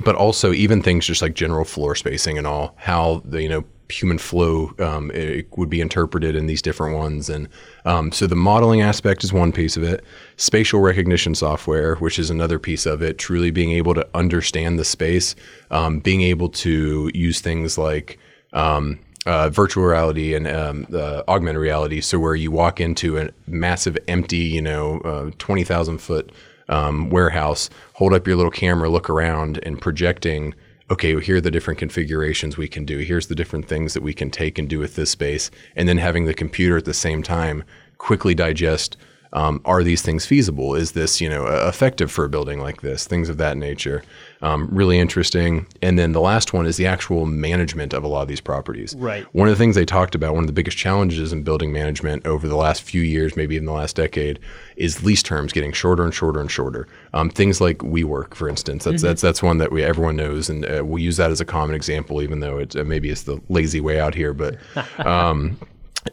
but 0.04 0.16
also 0.16 0.54
even 0.54 0.82
things 0.82 1.06
just 1.06 1.22
like 1.22 1.34
general 1.34 1.66
floor 1.66 1.96
spacing 1.96 2.38
and 2.38 2.46
all, 2.46 2.76
how 2.78 3.22
the 3.26 3.42
you 3.42 3.50
know 3.50 3.64
human 3.90 4.18
flow 4.18 4.74
um, 4.80 5.10
it 5.12 5.48
would 5.58 5.70
be 5.70 5.80
interpreted 5.80 6.36
in 6.36 6.46
these 6.46 6.62
different 6.62 6.96
ones, 6.96 7.30
and 7.30 7.48
um, 7.86 8.12
so 8.12 8.28
the 8.28 8.36
modeling 8.36 8.82
aspect 8.82 9.24
is 9.24 9.32
one 9.32 9.52
piece 9.52 9.78
of 9.78 9.84
it. 9.84 10.04
Spatial 10.36 10.82
recognition 10.82 11.36
software, 11.36 11.96
which 11.96 12.20
is 12.20 12.30
another 12.30 12.60
piece 12.60 12.86
of 12.86 13.02
it, 13.02 13.18
truly 13.18 13.52
being 13.52 13.72
able 13.72 13.94
to 13.94 14.08
understand 14.14 14.78
the 14.78 14.86
space, 14.86 15.36
um, 15.72 16.00
being 16.00 16.22
able 16.22 16.50
to 16.50 17.10
use 17.14 17.40
things 17.42 17.78
like 17.78 18.20
um, 18.54 19.00
uh, 19.28 19.50
virtual 19.50 19.84
reality 19.84 20.34
and 20.34 20.48
um, 20.48 20.88
uh, 20.94 21.22
augmented 21.28 21.62
reality. 21.62 22.02
So 22.02 22.18
where 22.18 22.36
you 22.36 22.52
walk 22.52 22.80
into 22.80 23.18
a 23.18 23.30
massive 23.46 23.98
empty, 24.08 24.38
you 24.38 24.62
know, 24.62 25.00
uh, 25.02 25.32
twenty 25.38 25.64
thousand 25.64 26.00
foot 26.00 26.32
um, 26.70 27.10
warehouse, 27.10 27.70
hold 27.94 28.14
up 28.14 28.28
your 28.28 28.38
little 28.38 28.52
camera, 28.52 28.90
look 28.90 29.10
around, 29.10 29.60
and 29.64 29.80
projecting. 29.80 30.56
Okay, 30.90 31.14
well, 31.14 31.24
here 31.24 31.36
are 31.36 31.42
the 31.42 31.52
different 31.52 31.80
configurations 31.80 32.58
we 32.58 32.70
can 32.70 32.86
do. 32.86 33.00
Here's 33.00 33.28
the 33.28 33.36
different 33.36 33.68
things 33.68 33.94
that 33.94 34.04
we 34.04 34.14
can 34.14 34.32
take 34.32 34.58
and 34.58 34.70
do 34.70 34.80
with 34.80 34.96
this 34.96 35.12
space, 35.12 35.52
and 35.76 35.88
then 35.88 35.98
having 35.98 36.26
the 36.26 36.34
computer 36.34 36.78
at 36.78 36.86
the 36.86 36.94
same 36.94 37.22
time 37.22 37.64
quickly 37.98 38.34
digest 38.34 38.98
um, 39.34 39.62
are 39.66 39.84
these 39.84 40.02
things 40.02 40.26
feasible? 40.26 40.76
Is 40.76 40.94
this 40.94 41.20
you 41.22 41.30
know 41.30 41.46
effective 41.68 42.12
for 42.12 42.26
a 42.26 42.30
building 42.30 42.60
like 42.60 42.82
this? 42.82 43.06
Things 43.06 43.30
of 43.30 43.38
that 43.38 43.58
nature. 43.58 44.04
Um, 44.42 44.68
really 44.72 45.00
interesting. 45.00 45.66
And 45.82 45.98
then 45.98 46.12
the 46.12 46.22
last 46.22 46.54
one 46.54 46.68
is 46.68 46.78
the 46.78 46.86
actual 46.86 47.26
management 47.26 47.94
of 47.94 48.04
a 48.04 48.08
lot 48.08 48.22
of 48.22 48.28
these 48.28 48.40
properties. 48.40 48.96
Right. 48.96 49.24
One 49.34 49.48
of 49.48 49.52
the 49.52 49.58
things 49.58 49.76
they 49.76 49.86
talked 49.86 50.14
about, 50.14 50.36
one 50.36 50.44
of 50.44 50.48
the 50.48 50.54
biggest 50.54 50.78
challenges 50.78 51.34
in 51.34 51.42
building 51.42 51.72
management 51.72 52.26
over 52.28 52.48
the 52.48 52.56
last 52.56 52.84
few 52.84 53.02
years, 53.02 53.36
maybe 53.36 53.56
even 53.56 53.66
the 53.66 53.72
last 53.72 53.96
decade, 53.96 54.40
is 54.76 55.04
lease 55.04 55.24
terms 55.24 55.52
getting 55.52 55.72
shorter 55.72 56.04
and 56.04 56.14
shorter 56.14 56.40
and 56.40 56.52
shorter. 56.52 56.88
Um, 57.14 57.30
things 57.30 57.60
like 57.60 57.80
WeWork, 57.80 58.36
for 58.36 58.48
instance, 58.48 58.84
that's 58.84 59.02
that's 59.02 59.22
that's 59.22 59.42
one 59.42 59.58
that 59.58 59.72
we 59.72 59.84
everyone 59.84 60.16
knows, 60.16 60.50
and 60.50 60.66
uh, 60.66 60.86
we 60.86 61.02
use 61.02 61.18
that 61.18 61.32
as 61.32 61.42
a 61.42 61.46
common 61.46 61.76
example, 61.76 62.22
even 62.22 62.40
though 62.40 62.60
it 62.60 62.76
uh, 62.76 62.84
maybe 62.84 63.10
it's 63.10 63.24
the 63.24 63.42
lazy 63.50 63.82
way 63.82 64.00
out 64.00 64.14
here. 64.14 64.34
But 64.34 64.58
um, 65.00 65.58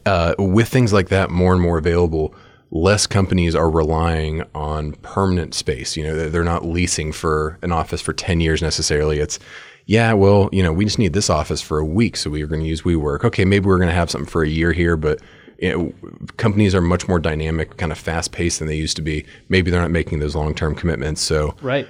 uh, 0.07 0.35
with 0.38 0.68
things 0.68 0.92
like 0.92 1.09
that 1.09 1.31
more 1.31 1.53
and 1.53 1.61
more 1.61 1.79
available, 1.79 2.35
less 2.74 3.06
companies 3.06 3.54
are 3.54 3.70
relying 3.70 4.42
on 4.54 4.92
permanent 5.02 5.54
space. 5.54 5.96
You 5.96 6.04
know, 6.04 6.16
they're- 6.16 6.28
they're 6.28 6.44
not 6.44 6.66
leasing 6.66 7.12
for 7.12 7.56
an 7.62 7.70
office 7.72 8.00
for 8.00 8.12
10 8.12 8.40
years 8.40 8.60
necessarily. 8.60 9.20
It's, 9.20 9.38
yeah, 9.87 10.12
well, 10.12 10.48
you 10.52 10.60
know, 10.62 10.72
we 10.72 10.84
just 10.84 10.98
need 10.98 11.12
this 11.12 11.30
office 11.30 11.62
for 11.62 11.78
a 11.78 11.84
week, 11.84 12.16
so 12.16 12.30
we 12.30 12.42
are 12.42 12.48
going 12.48 12.60
to 12.62 12.66
use 12.66 12.82
WeWork. 12.82 13.24
Okay, 13.24 13.44
maybe 13.44 13.66
we're 13.66 13.78
going 13.78 13.88
to 13.90 13.94
have 13.94 14.10
something 14.10 14.28
for 14.28 14.42
a 14.42 14.48
year 14.48 14.72
here, 14.72 14.96
but 14.96 15.20
you 15.60 15.70
know, 15.70 15.92
companies 16.37 16.74
are 16.74 16.80
much 16.80 17.06
more 17.06 17.20
dynamic, 17.20 17.76
kind 17.76 17.92
of 17.92 17.96
fast 17.96 18.32
paced 18.32 18.58
than 18.58 18.66
they 18.66 18.74
used 18.76 18.96
to 18.96 19.02
be. 19.02 19.24
Maybe 19.48 19.70
they're 19.70 19.80
not 19.80 19.92
making 19.92 20.18
those 20.18 20.34
long 20.34 20.52
term 20.52 20.74
commitments. 20.74 21.20
So, 21.22 21.54
Right. 21.62 21.87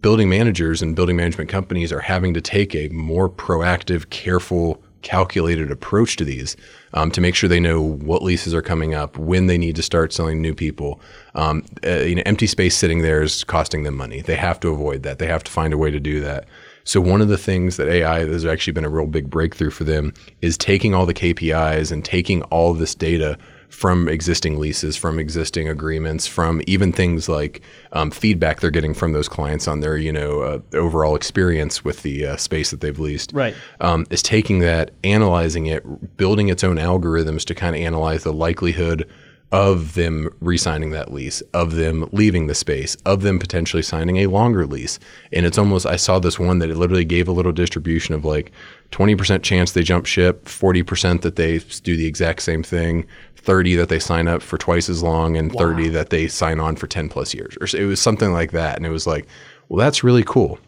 building 0.00 0.28
managers 0.28 0.82
and 0.82 0.94
building 0.94 1.16
management 1.16 1.50
companies 1.50 1.92
are 1.92 1.98
having 2.00 2.32
to 2.34 2.40
take 2.40 2.76
a 2.76 2.88
more 2.90 3.28
proactive, 3.28 4.08
careful, 4.10 4.80
calculated 5.02 5.70
approach 5.70 6.16
to 6.16 6.24
these 6.24 6.56
um, 6.94 7.10
to 7.10 7.20
make 7.20 7.34
sure 7.34 7.48
they 7.48 7.60
know 7.60 7.80
what 7.80 8.22
leases 8.22 8.54
are 8.54 8.62
coming 8.62 8.94
up, 8.94 9.16
when 9.16 9.46
they 9.46 9.58
need 9.58 9.76
to 9.76 9.82
start 9.82 10.12
selling 10.12 10.40
new 10.40 10.54
people. 10.54 11.00
Um, 11.34 11.64
uh, 11.84 12.00
you 12.00 12.14
know, 12.14 12.22
empty 12.26 12.46
space 12.46 12.76
sitting 12.76 13.02
there 13.02 13.22
is 13.22 13.44
costing 13.44 13.82
them 13.82 13.96
money. 13.96 14.20
They 14.20 14.36
have 14.36 14.60
to 14.60 14.68
avoid 14.68 15.02
that. 15.02 15.18
They 15.18 15.26
have 15.26 15.44
to 15.44 15.50
find 15.50 15.72
a 15.72 15.78
way 15.78 15.90
to 15.90 16.00
do 16.00 16.20
that. 16.20 16.46
So 16.84 17.00
one 17.00 17.20
of 17.20 17.28
the 17.28 17.38
things 17.38 17.76
that 17.76 17.88
AI 17.88 18.26
has 18.26 18.44
actually 18.44 18.72
been 18.72 18.84
a 18.84 18.90
real 18.90 19.06
big 19.06 19.30
breakthrough 19.30 19.70
for 19.70 19.84
them 19.84 20.12
is 20.40 20.58
taking 20.58 20.94
all 20.94 21.06
the 21.06 21.14
KPIs 21.14 21.92
and 21.92 22.04
taking 22.04 22.42
all 22.44 22.74
this 22.74 22.94
data 22.94 23.38
from 23.72 24.06
existing 24.06 24.58
leases, 24.58 24.96
from 24.96 25.18
existing 25.18 25.66
agreements, 25.66 26.26
from 26.26 26.60
even 26.66 26.92
things 26.92 27.28
like 27.28 27.62
um, 27.92 28.10
feedback 28.10 28.60
they're 28.60 28.70
getting 28.70 28.92
from 28.92 29.12
those 29.12 29.28
clients 29.28 29.66
on 29.66 29.80
their, 29.80 29.96
you 29.96 30.12
know, 30.12 30.40
uh, 30.42 30.58
overall 30.74 31.16
experience 31.16 31.82
with 31.82 32.02
the 32.02 32.26
uh, 32.26 32.36
space 32.36 32.70
that 32.70 32.80
they've 32.80 32.98
leased. 32.98 33.32
Right. 33.32 33.54
Um, 33.80 34.06
is 34.10 34.22
taking 34.22 34.58
that, 34.60 34.90
analyzing 35.04 35.66
it, 35.66 36.16
building 36.18 36.48
its 36.48 36.62
own 36.62 36.76
algorithms 36.76 37.44
to 37.46 37.54
kind 37.54 37.74
of 37.74 37.80
analyze 37.80 38.24
the 38.24 38.32
likelihood 38.32 39.08
of 39.52 39.92
them 39.94 40.34
re-signing 40.40 40.90
that 40.90 41.12
lease, 41.12 41.42
of 41.52 41.72
them 41.72 42.08
leaving 42.10 42.46
the 42.46 42.54
space, 42.54 42.96
of 43.04 43.20
them 43.20 43.38
potentially 43.38 43.82
signing 43.82 44.16
a 44.16 44.26
longer 44.26 44.66
lease. 44.66 44.98
And 45.30 45.44
it's 45.44 45.58
almost 45.58 45.84
I 45.84 45.96
saw 45.96 46.18
this 46.18 46.38
one 46.38 46.58
that 46.60 46.70
it 46.70 46.76
literally 46.76 47.04
gave 47.04 47.28
a 47.28 47.32
little 47.32 47.52
distribution 47.52 48.14
of 48.14 48.24
like 48.24 48.50
20% 48.92 49.42
chance 49.42 49.72
they 49.72 49.82
jump 49.82 50.06
ship, 50.06 50.46
40% 50.46 51.20
that 51.20 51.36
they 51.36 51.58
do 51.58 51.96
the 51.96 52.06
exact 52.06 52.42
same 52.42 52.62
thing, 52.62 53.06
30 53.42 53.76
that 53.76 53.88
they 53.88 53.98
sign 53.98 54.28
up 54.28 54.42
for 54.42 54.58
twice 54.58 54.88
as 54.88 55.02
long 55.02 55.36
and 55.36 55.52
30 55.52 55.88
that 55.90 56.10
they 56.10 56.28
sign 56.28 56.60
on 56.60 56.76
for 56.76 56.86
10 56.86 57.08
plus 57.08 57.34
years. 57.34 57.56
Or 57.60 57.66
so- 57.66 57.78
it 57.78 57.84
was 57.84 58.00
something 58.00 58.32
like 58.32 58.52
that 58.52 58.76
and 58.76 58.86
it 58.86 58.90
was 58.90 59.06
like, 59.06 59.26
well 59.68 59.78
that's 59.78 60.04
really 60.04 60.24
cool 60.24 60.58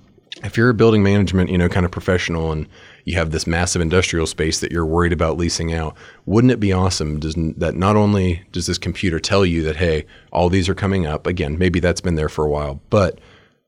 if 0.43 0.57
you're 0.57 0.71
a 0.71 0.75
building 0.75 1.03
management, 1.03 1.51
you 1.51 1.59
know, 1.59 1.69
kind 1.69 1.87
of 1.87 1.93
professional 1.93 2.51
and 2.51 2.67
you 3.05 3.17
have 3.17 3.31
this 3.31 3.47
massive 3.47 3.81
industrial 3.81 4.27
space 4.27 4.61
that 4.61 4.73
you're 4.73 4.87
worried 4.87 5.13
about 5.13 5.37
leasing 5.37 5.73
out, 5.73 5.97
wouldn't 6.27 6.51
it 6.53 6.59
be 6.59 6.73
awesome 6.73 7.21
does, 7.21 7.35
that 7.57 7.75
not 7.77 7.97
only 7.97 8.43
does 8.51 8.67
this 8.67 8.79
computer 8.79 9.21
tell 9.21 9.47
you 9.47 9.63
that, 9.63 9.77
hey, 9.77 10.07
all 10.33 10.49
these 10.49 10.69
are 10.69 10.75
coming 10.75 11.07
up, 11.07 11.27
again, 11.27 11.57
maybe 11.59 11.79
that's 11.79 12.01
been 12.01 12.17
there 12.17 12.29
for 12.29 12.45
a 12.45 12.51
while, 12.51 12.81
but 12.91 13.21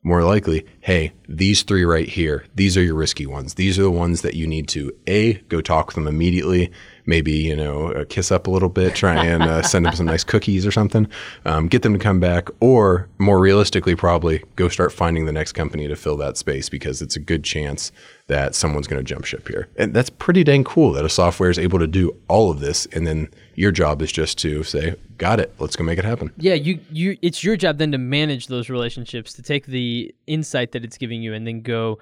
more 0.03 0.25
likely, 0.25 0.67
hey, 0.81 1.13
these 1.29 1.63
three 1.63 1.85
right 1.85 2.09
here, 2.09 2.45
these 2.55 2.77
are 2.77 2.83
your 2.83 2.95
risky 2.95 3.27
ones. 3.27 3.55
These 3.55 3.79
are 3.79 3.83
the 3.83 3.91
ones 3.91 4.23
that 4.23 4.35
you 4.35 4.47
need 4.47 4.69
to 4.69 4.93
A, 5.07 5.35
go 5.49 5.61
talk 5.61 5.87
with 5.87 5.95
them 5.97 6.07
immediately, 6.07 6.73
maybe 7.07 7.33
you 7.33 7.57
know 7.57 7.93
uh, 7.93 8.05
kiss 8.09 8.31
up 8.31 8.47
a 8.47 8.51
little 8.51 8.69
bit, 8.69 8.95
try 8.95 9.25
and 9.25 9.43
uh, 9.43 9.63
send 9.63 9.87
them 9.87 9.95
some 9.95 10.07
nice 10.07 10.25
cookies 10.25 10.67
or 10.67 10.73
something, 10.73 11.09
um, 11.45 11.69
get 11.69 11.83
them 11.83 11.93
to 11.93 11.99
come 11.99 12.21
back, 12.21 12.49
or 12.61 13.09
more 13.19 13.39
realistically, 13.39 13.95
probably 13.95 14.43
go 14.57 14.69
start 14.69 14.93
finding 14.93 15.25
the 15.25 15.33
next 15.33 15.53
company 15.53 15.89
to 15.89 15.97
fill 15.97 16.17
that 16.17 16.37
space 16.37 16.69
because 16.69 17.01
it's 17.01 17.17
a 17.17 17.21
good 17.21 17.45
chance 17.45 17.93
that 18.29 18.57
someone's 18.57 18.89
going 18.89 18.99
to 18.99 19.05
jump 19.05 19.25
ship 19.25 19.47
here, 19.49 19.69
and 19.77 19.95
that's 19.95 20.11
pretty 20.11 20.45
dang 20.45 20.65
cool 20.65 20.93
that 20.93 21.05
a 21.05 21.09
software 21.09 21.51
is 21.51 21.59
able 21.59 21.79
to 21.79 21.87
do 21.87 22.15
all 22.29 22.51
of 22.51 22.61
this, 22.61 22.87
and 22.87 23.07
then 23.07 23.29
your 23.55 23.73
job 23.73 24.03
is 24.03 24.13
just 24.13 24.39
to 24.39 24.63
say, 24.63 24.97
"Got 25.17 25.41
it, 25.41 25.55
let's 25.59 25.77
go 25.77 25.85
make 25.85 25.99
it 25.99 26.05
happen." 26.05 26.33
Yeah, 26.37 26.55
you 26.55 26.81
you 26.91 27.17
it's 27.23 27.45
your 27.45 27.57
job 27.57 27.79
then 27.79 27.93
to 27.93 27.99
manage 27.99 28.49
those 28.49 28.69
relationships, 28.69 29.33
to 29.35 29.43
take 29.43 29.67
the 29.67 30.15
insight 30.27 30.73
that 30.73 30.85
it's 30.85 30.99
giving 30.99 31.16
you 31.23 31.35
and 31.35 31.47
then 31.47 31.61
go 31.63 31.99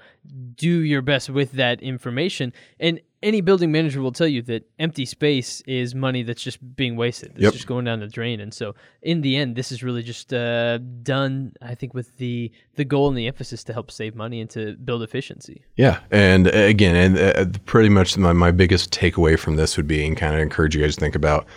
do 0.55 0.81
your 0.81 1.01
best 1.01 1.29
with 1.29 1.53
that 1.53 1.81
information. 1.81 2.53
And 2.79 2.99
any 3.23 3.41
building 3.41 3.71
manager 3.71 4.01
will 4.01 4.11
tell 4.11 4.27
you 4.27 4.43
that 4.43 4.69
empty 4.77 5.03
space 5.05 5.61
is 5.65 5.95
money 5.95 6.21
that's 6.21 6.43
just 6.43 6.59
being 6.75 6.95
wasted. 6.95 7.31
It's 7.31 7.41
Yep. 7.41 7.53
just 7.53 7.67
going 7.67 7.85
down 7.85 7.99
the 7.99 8.07
drain. 8.07 8.39
And 8.39 8.53
so 8.53 8.75
in 9.01 9.21
the 9.21 9.35
end, 9.35 9.55
this 9.55 9.71
is 9.71 9.81
really 9.81 10.03
just 10.03 10.31
uh, 10.31 10.77
done, 11.01 11.53
I 11.61 11.73
think, 11.73 11.95
with 11.95 12.17
the 12.17 12.51
the 12.75 12.85
goal 12.85 13.07
and 13.07 13.17
the 13.17 13.25
emphasis 13.27 13.63
to 13.63 13.73
help 13.73 13.89
save 13.89 14.15
money 14.15 14.41
and 14.41 14.49
to 14.51 14.75
build 14.75 15.01
efficiency. 15.01 15.63
Yeah, 15.75 15.99
and 16.11 16.47
uh, 16.47 16.51
again, 16.51 16.95
and 16.95 17.17
uh, 17.17 17.59
pretty 17.65 17.89
much 17.89 18.15
my, 18.17 18.33
my 18.33 18.51
biggest 18.51 18.93
takeaway 18.93 19.39
from 19.39 19.55
this 19.55 19.75
would 19.77 19.87
be 19.87 20.05
and 20.05 20.15
kind 20.15 20.35
of 20.35 20.41
encourage 20.41 20.75
you 20.75 20.81
guys 20.83 20.95
to 20.95 21.01
think 21.01 21.15
about. 21.15 21.47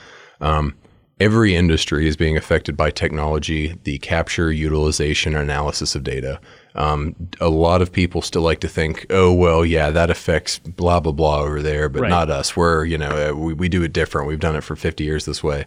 Um, 0.41 0.75
every 1.21 1.55
industry 1.55 2.07
is 2.09 2.17
being 2.17 2.37
affected 2.37 2.77
by 2.77 2.91
technology, 2.91 3.77
the 3.83 3.99
capture, 3.99 4.51
utilization, 4.53 5.35
analysis 5.37 5.95
of 5.95 6.03
data. 6.05 6.41
Um, 6.79 7.17
a 7.41 7.49
lot 7.49 7.83
of 7.83 7.93
people 7.93 8.23
still 8.23 8.43
like 8.43 8.61
to 8.61 8.69
think, 8.69 9.05
oh 9.11 9.33
well, 9.33 9.67
yeah, 9.67 9.91
that 9.91 10.11
affects 10.11 10.59
blah 10.61 11.01
blah 11.01 11.13
blah 11.13 11.41
over 11.41 11.61
there, 11.61 11.89
but 11.89 12.03
Right. 12.03 12.09
not 12.09 12.31
us. 12.31 12.57
We're 12.57 12.85
you 12.85 12.97
know 12.97 13.11
uh, 13.31 13.35
we, 13.37 13.53
we 13.53 13.69
do 13.69 13.83
it 13.83 13.93
different. 13.93 14.29
We've 14.29 14.39
done 14.41 14.57
it 14.57 14.63
for 14.63 14.77
50 14.77 15.03
years 15.05 15.25
this 15.25 15.43
way. 15.43 15.65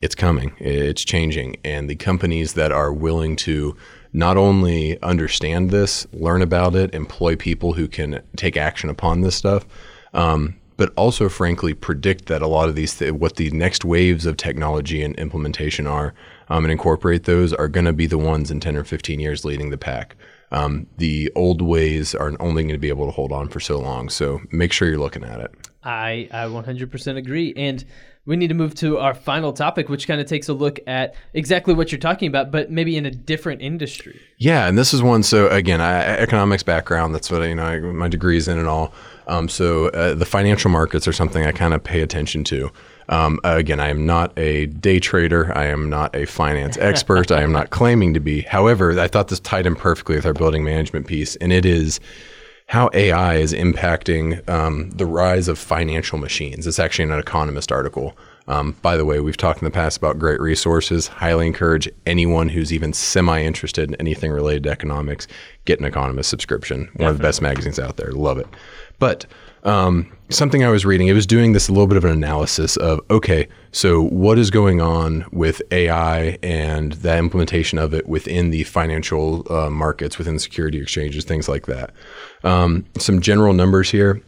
It's 0.00 0.14
coming. 0.14 0.52
It's 0.58 1.04
changing, 1.04 1.56
and 1.64 1.90
the 1.90 1.96
companies 1.96 2.54
that 2.54 2.72
are 2.72 2.92
willing 2.92 3.36
to 3.36 3.76
not 4.12 4.36
only 4.38 5.00
understand 5.02 5.70
this, 5.70 6.06
learn 6.12 6.40
about 6.40 6.74
it, 6.74 6.94
employ 6.94 7.36
people 7.36 7.74
who 7.74 7.86
can 7.86 8.22
take 8.36 8.56
action 8.56 8.88
upon 8.88 9.20
this 9.20 9.36
stuff, 9.36 9.66
um, 10.14 10.54
but 10.78 10.92
also, 10.96 11.28
frankly, 11.28 11.74
predict 11.74 12.26
that 12.26 12.40
a 12.40 12.46
lot 12.46 12.68
of 12.70 12.74
these, 12.74 12.96
th- 12.96 13.12
what 13.12 13.36
the 13.36 13.50
next 13.50 13.84
waves 13.84 14.24
of 14.24 14.36
technology 14.38 15.02
and 15.02 15.14
implementation 15.16 15.86
are, 15.86 16.14
um, 16.48 16.64
and 16.64 16.72
incorporate 16.72 17.24
those 17.24 17.52
are 17.52 17.68
going 17.68 17.84
to 17.84 17.92
be 17.92 18.06
the 18.06 18.16
ones 18.16 18.50
in 18.50 18.60
10 18.60 18.76
or 18.76 18.84
15 18.84 19.20
years 19.20 19.44
leading 19.44 19.68
the 19.70 19.76
pack. 19.76 20.16
Um, 20.50 20.86
the 20.96 21.30
old 21.34 21.60
ways 21.60 22.14
are 22.14 22.32
only 22.40 22.62
going 22.62 22.74
to 22.74 22.78
be 22.78 22.88
able 22.88 23.06
to 23.06 23.12
hold 23.12 23.32
on 23.32 23.48
for 23.48 23.60
so 23.60 23.78
long. 23.78 24.08
So 24.08 24.40
make 24.50 24.72
sure 24.72 24.88
you're 24.88 24.98
looking 24.98 25.24
at 25.24 25.40
it. 25.40 25.54
I, 25.84 26.28
I 26.32 26.46
100% 26.46 27.16
agree. 27.16 27.52
And 27.56 27.84
we 28.28 28.36
need 28.36 28.48
to 28.48 28.54
move 28.54 28.74
to 28.74 28.98
our 28.98 29.14
final 29.14 29.54
topic, 29.54 29.88
which 29.88 30.06
kind 30.06 30.20
of 30.20 30.26
takes 30.26 30.50
a 30.50 30.52
look 30.52 30.78
at 30.86 31.14
exactly 31.32 31.72
what 31.72 31.90
you're 31.90 31.98
talking 31.98 32.28
about, 32.28 32.50
but 32.50 32.70
maybe 32.70 32.94
in 32.94 33.06
a 33.06 33.10
different 33.10 33.62
industry. 33.62 34.20
Yeah, 34.36 34.68
and 34.68 34.76
this 34.76 34.92
is 34.92 35.02
one. 35.02 35.22
So 35.22 35.48
again, 35.48 35.80
I, 35.80 36.02
economics 36.02 36.62
background. 36.62 37.14
That's 37.14 37.30
what 37.30 37.40
you 37.48 37.54
know. 37.54 37.64
I, 37.64 37.80
my 37.80 38.08
degree's 38.08 38.46
in 38.46 38.58
and 38.58 38.68
all. 38.68 38.92
Um, 39.28 39.48
so 39.48 39.88
uh, 39.88 40.14
the 40.14 40.26
financial 40.26 40.70
markets 40.70 41.08
are 41.08 41.12
something 41.12 41.44
I 41.46 41.52
kind 41.52 41.72
of 41.72 41.82
pay 41.82 42.02
attention 42.02 42.44
to. 42.44 42.70
Um, 43.08 43.40
again, 43.44 43.80
I 43.80 43.88
am 43.88 44.04
not 44.04 44.38
a 44.38 44.66
day 44.66 45.00
trader. 45.00 45.56
I 45.56 45.66
am 45.66 45.88
not 45.88 46.14
a 46.14 46.26
finance 46.26 46.76
expert. 46.80 47.30
I 47.30 47.42
am 47.42 47.52
not 47.52 47.70
claiming 47.70 48.14
to 48.14 48.20
be. 48.20 48.42
However, 48.42 48.98
I 48.98 49.08
thought 49.08 49.28
this 49.28 49.40
tied 49.40 49.66
in 49.66 49.74
perfectly 49.74 50.16
with 50.16 50.26
our 50.26 50.34
building 50.34 50.64
management 50.64 51.06
piece, 51.06 51.36
and 51.36 51.52
it 51.52 51.64
is 51.64 52.00
how 52.66 52.90
AI 52.92 53.36
is 53.36 53.54
impacting 53.54 54.46
um, 54.48 54.90
the 54.90 55.06
rise 55.06 55.48
of 55.48 55.58
financial 55.58 56.18
machines. 56.18 56.66
It's 56.66 56.78
actually 56.78 57.10
an 57.10 57.18
Economist 57.18 57.72
article. 57.72 58.16
Um, 58.48 58.74
by 58.82 58.96
the 58.96 59.04
way, 59.04 59.20
we've 59.20 59.36
talked 59.36 59.60
in 59.60 59.66
the 59.66 59.70
past 59.70 59.98
about 59.98 60.18
great 60.18 60.40
resources. 60.40 61.06
Highly 61.06 61.46
encourage 61.46 61.88
anyone 62.06 62.48
who's 62.48 62.72
even 62.72 62.92
semi 62.92 63.42
interested 63.42 63.90
in 63.90 63.94
anything 63.96 64.32
related 64.32 64.64
to 64.64 64.70
economics, 64.70 65.28
get 65.66 65.78
an 65.78 65.84
Economist 65.84 66.30
subscription. 66.30 66.88
One 66.96 67.10
of 67.10 67.18
the 67.18 67.22
best 67.22 67.42
magazines 67.42 67.78
out 67.78 67.98
there. 67.98 68.10
Love 68.10 68.38
it. 68.38 68.46
But 68.98 69.26
um, 69.64 70.10
something 70.30 70.64
I 70.64 70.70
was 70.70 70.86
reading, 70.86 71.08
it 71.08 71.12
was 71.12 71.26
doing 71.26 71.52
this 71.52 71.68
a 71.68 71.72
little 71.72 71.86
bit 71.86 71.98
of 71.98 72.04
an 72.04 72.10
analysis 72.10 72.76
of 72.78 73.00
okay, 73.10 73.48
so 73.70 74.02
what 74.02 74.38
is 74.38 74.50
going 74.50 74.80
on 74.80 75.26
with 75.30 75.60
AI 75.70 76.38
and 76.42 76.92
the 76.92 77.16
implementation 77.18 77.78
of 77.78 77.92
it 77.92 78.08
within 78.08 78.50
the 78.50 78.64
financial 78.64 79.46
uh, 79.52 79.68
markets, 79.68 80.16
within 80.16 80.38
security 80.38 80.80
exchanges, 80.80 81.24
things 81.24 81.48
like 81.48 81.66
that. 81.66 81.92
Um, 82.44 82.86
some 82.98 83.20
general 83.20 83.52
numbers 83.52 83.90
here 83.90 84.22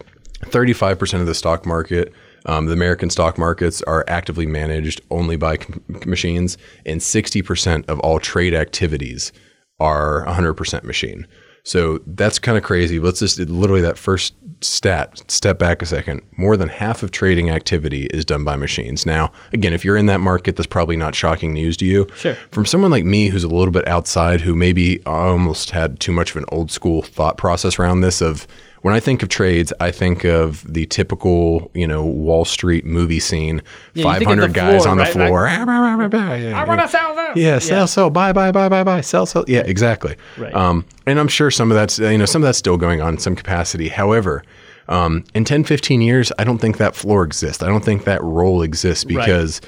35% 0.45 1.21
of 1.21 1.27
the 1.27 1.35
stock 1.35 1.67
market. 1.67 2.13
Um, 2.47 2.67
the 2.67 2.73
American 2.73 3.11
stock 3.11 3.39
markets 3.39 3.83
are 3.83 4.05
actively 4.09 4.47
managed 4.47 5.01
only 5.11 5.37
by 5.37 5.59
com- 5.59 5.83
machines, 6.07 6.57
and 6.87 7.01
60% 7.01 7.89
of 7.89 8.01
all 8.01 8.19
trade 8.19 8.55
activities 8.55 9.33
are 9.79 10.25
100% 10.27 10.85
machine. 10.85 11.27
So 11.63 12.01
that's 12.07 12.39
kind 12.39 12.57
of 12.57 12.65
crazy. 12.65 12.99
Let's 12.99 13.21
just 13.21 13.39
literally 13.39 13.83
that 13.83 13.99
first 13.99 14.35
stat, 14.63 15.23
step 15.29 15.59
back 15.59 15.83
a 15.83 15.87
second. 15.87 16.23
More 16.37 16.57
than 16.57 16.69
half 16.69 17.03
of 17.03 17.11
trading 17.11 17.51
activity 17.51 18.07
is 18.07 18.25
done 18.25 18.45
by 18.45 18.57
machines. 18.57 19.07
Now, 19.07 19.33
again, 19.53 19.73
if 19.73 19.85
you're 19.85 19.97
in 19.97 20.07
that 20.07 20.21
market, 20.21 20.57
that's 20.57 20.67
probably 20.67 20.97
not 20.97 21.15
shocking 21.15 21.53
news 21.53 21.77
to 21.79 21.85
you. 21.85 22.07
Sure. 22.17 22.35
From 22.51 22.67
someone 22.67 22.91
like 22.91 23.05
me 23.05 23.29
who's 23.29 23.45
a 23.45 23.49
little 23.49 23.73
bit 23.73 23.87
outside, 23.87 24.41
who 24.41 24.55
maybe 24.55 25.05
almost 25.05 25.71
had 25.71 26.01
too 26.01 26.13
much 26.13 26.31
of 26.31 26.37
an 26.39 26.45
old 26.49 26.71
school 26.71 27.03
thought 27.03 27.37
process 27.37 27.79
around 27.79 28.01
this 28.01 28.21
of 28.21 28.47
when 28.83 28.95
I 28.95 29.01
think 29.01 29.23
of 29.23 29.29
trades, 29.29 29.73
I 29.81 29.91
think 29.91 30.25
of 30.25 30.65
the 30.73 30.87
typical, 30.87 31.71
you 31.75 31.87
know, 31.87 32.05
Wall 32.05 32.45
Street 32.45 32.85
movie 32.85 33.21
scene. 33.21 33.63
Yeah, 33.95 34.05
you 34.07 34.19
think 34.19 34.31
of 34.31 34.53
500 34.53 34.55
guys 34.55 34.83
floor, 34.83 34.89
on 34.91 34.97
the 34.97 35.05
right? 35.05 35.13
floor. 35.13 35.47
I 35.47 36.65
want 36.65 36.81
to 36.81 36.89
sell 36.89 37.15
this. 37.15 37.37
yeah, 37.37 37.59
sell, 37.59 37.87
sell, 37.87 38.11
buy, 38.11 38.33
buy, 38.33 38.53
buy, 38.53 38.69
buy, 38.69 38.83
buy, 38.85 39.01
sell, 39.01 39.27
sell. 39.27 39.45
Yeah, 39.47 39.61
exactly. 39.61 40.17
Right. 40.39 40.55
Um, 40.55 40.87
and 41.07 41.21
I'm 41.21 41.29
sure 41.29 41.51
some 41.51 41.71
of 41.71 41.75
that's 41.75 41.99
you 41.99 42.19
know 42.19 42.25
some 42.27 42.43
of 42.43 42.47
that's 42.47 42.59
still 42.59 42.77
going 42.77 43.01
on 43.01 43.15
in 43.15 43.19
some 43.21 43.37
capacity. 43.37 43.89
However, 43.89 44.43
um, 44.89 45.25
in 45.35 45.45
10, 45.45 45.65
15 45.65 46.01
years, 46.01 46.33
I 46.39 46.45
don't 46.45 46.59
think 46.59 46.79
that 46.79 46.97
floor 46.97 47.23
exists. 47.23 47.63
I 47.63 47.69
don't 47.69 47.85
think 47.85 48.05
that 48.05 48.23
role 48.23 48.63
exists 48.63 49.05
because 49.05 49.61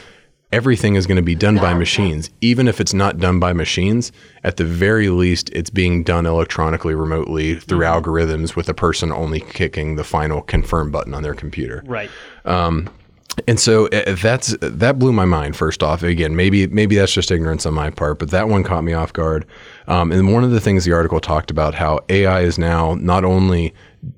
everything 0.52 0.94
is 0.94 1.06
going 1.06 1.16
to 1.16 1.22
be 1.22 1.34
done 1.34 1.56
by 1.56 1.74
machines. 1.74 2.30
Even 2.40 2.68
if 2.68 2.80
it's 2.80 2.94
not 2.94 3.18
done 3.18 3.40
by 3.40 3.52
machines, 3.52 4.12
at 4.44 4.58
the 4.58 4.64
very 4.64 5.08
least, 5.08 5.50
it's 5.50 5.70
being 5.70 6.04
done 6.04 6.26
electronically, 6.26 6.94
remotely 6.94 7.56
through 7.58 7.80
algorithms, 7.80 8.54
with 8.54 8.68
a 8.68 8.74
person 8.74 9.10
only 9.10 9.40
kicking 9.40 9.96
the 9.96 10.04
final 10.04 10.42
confirm 10.42 10.90
button 10.90 11.14
on 11.14 11.22
their 11.22 11.34
computer. 11.34 11.82
Right. 11.86 12.10
And 13.48 13.58
so 13.58 13.86
uh, 13.86 14.14
that's 14.20 14.54
that 14.60 14.98
blew 14.98 15.12
my 15.12 15.24
mind. 15.24 15.56
First 15.56 15.82
off, 15.82 16.02
again, 16.02 16.36
maybe 16.36 16.66
maybe 16.66 16.96
that's 16.96 17.14
just 17.14 17.30
ignorance 17.30 17.64
on 17.64 17.72
my 17.72 17.90
part, 17.90 18.18
but 18.18 18.30
that 18.30 18.48
one 18.48 18.62
caught 18.62 18.84
me 18.84 18.92
off 18.92 19.12
guard. 19.12 19.46
Um, 19.86 20.12
and 20.12 20.32
one 20.32 20.44
of 20.44 20.50
the 20.50 20.60
things 20.60 20.84
the 20.84 20.92
article 20.92 21.18
talked 21.18 21.50
about 21.50 21.74
how 21.74 22.00
AI 22.10 22.42
is 22.42 22.58
now 22.58 22.94
not 22.94 23.24
only 23.24 23.72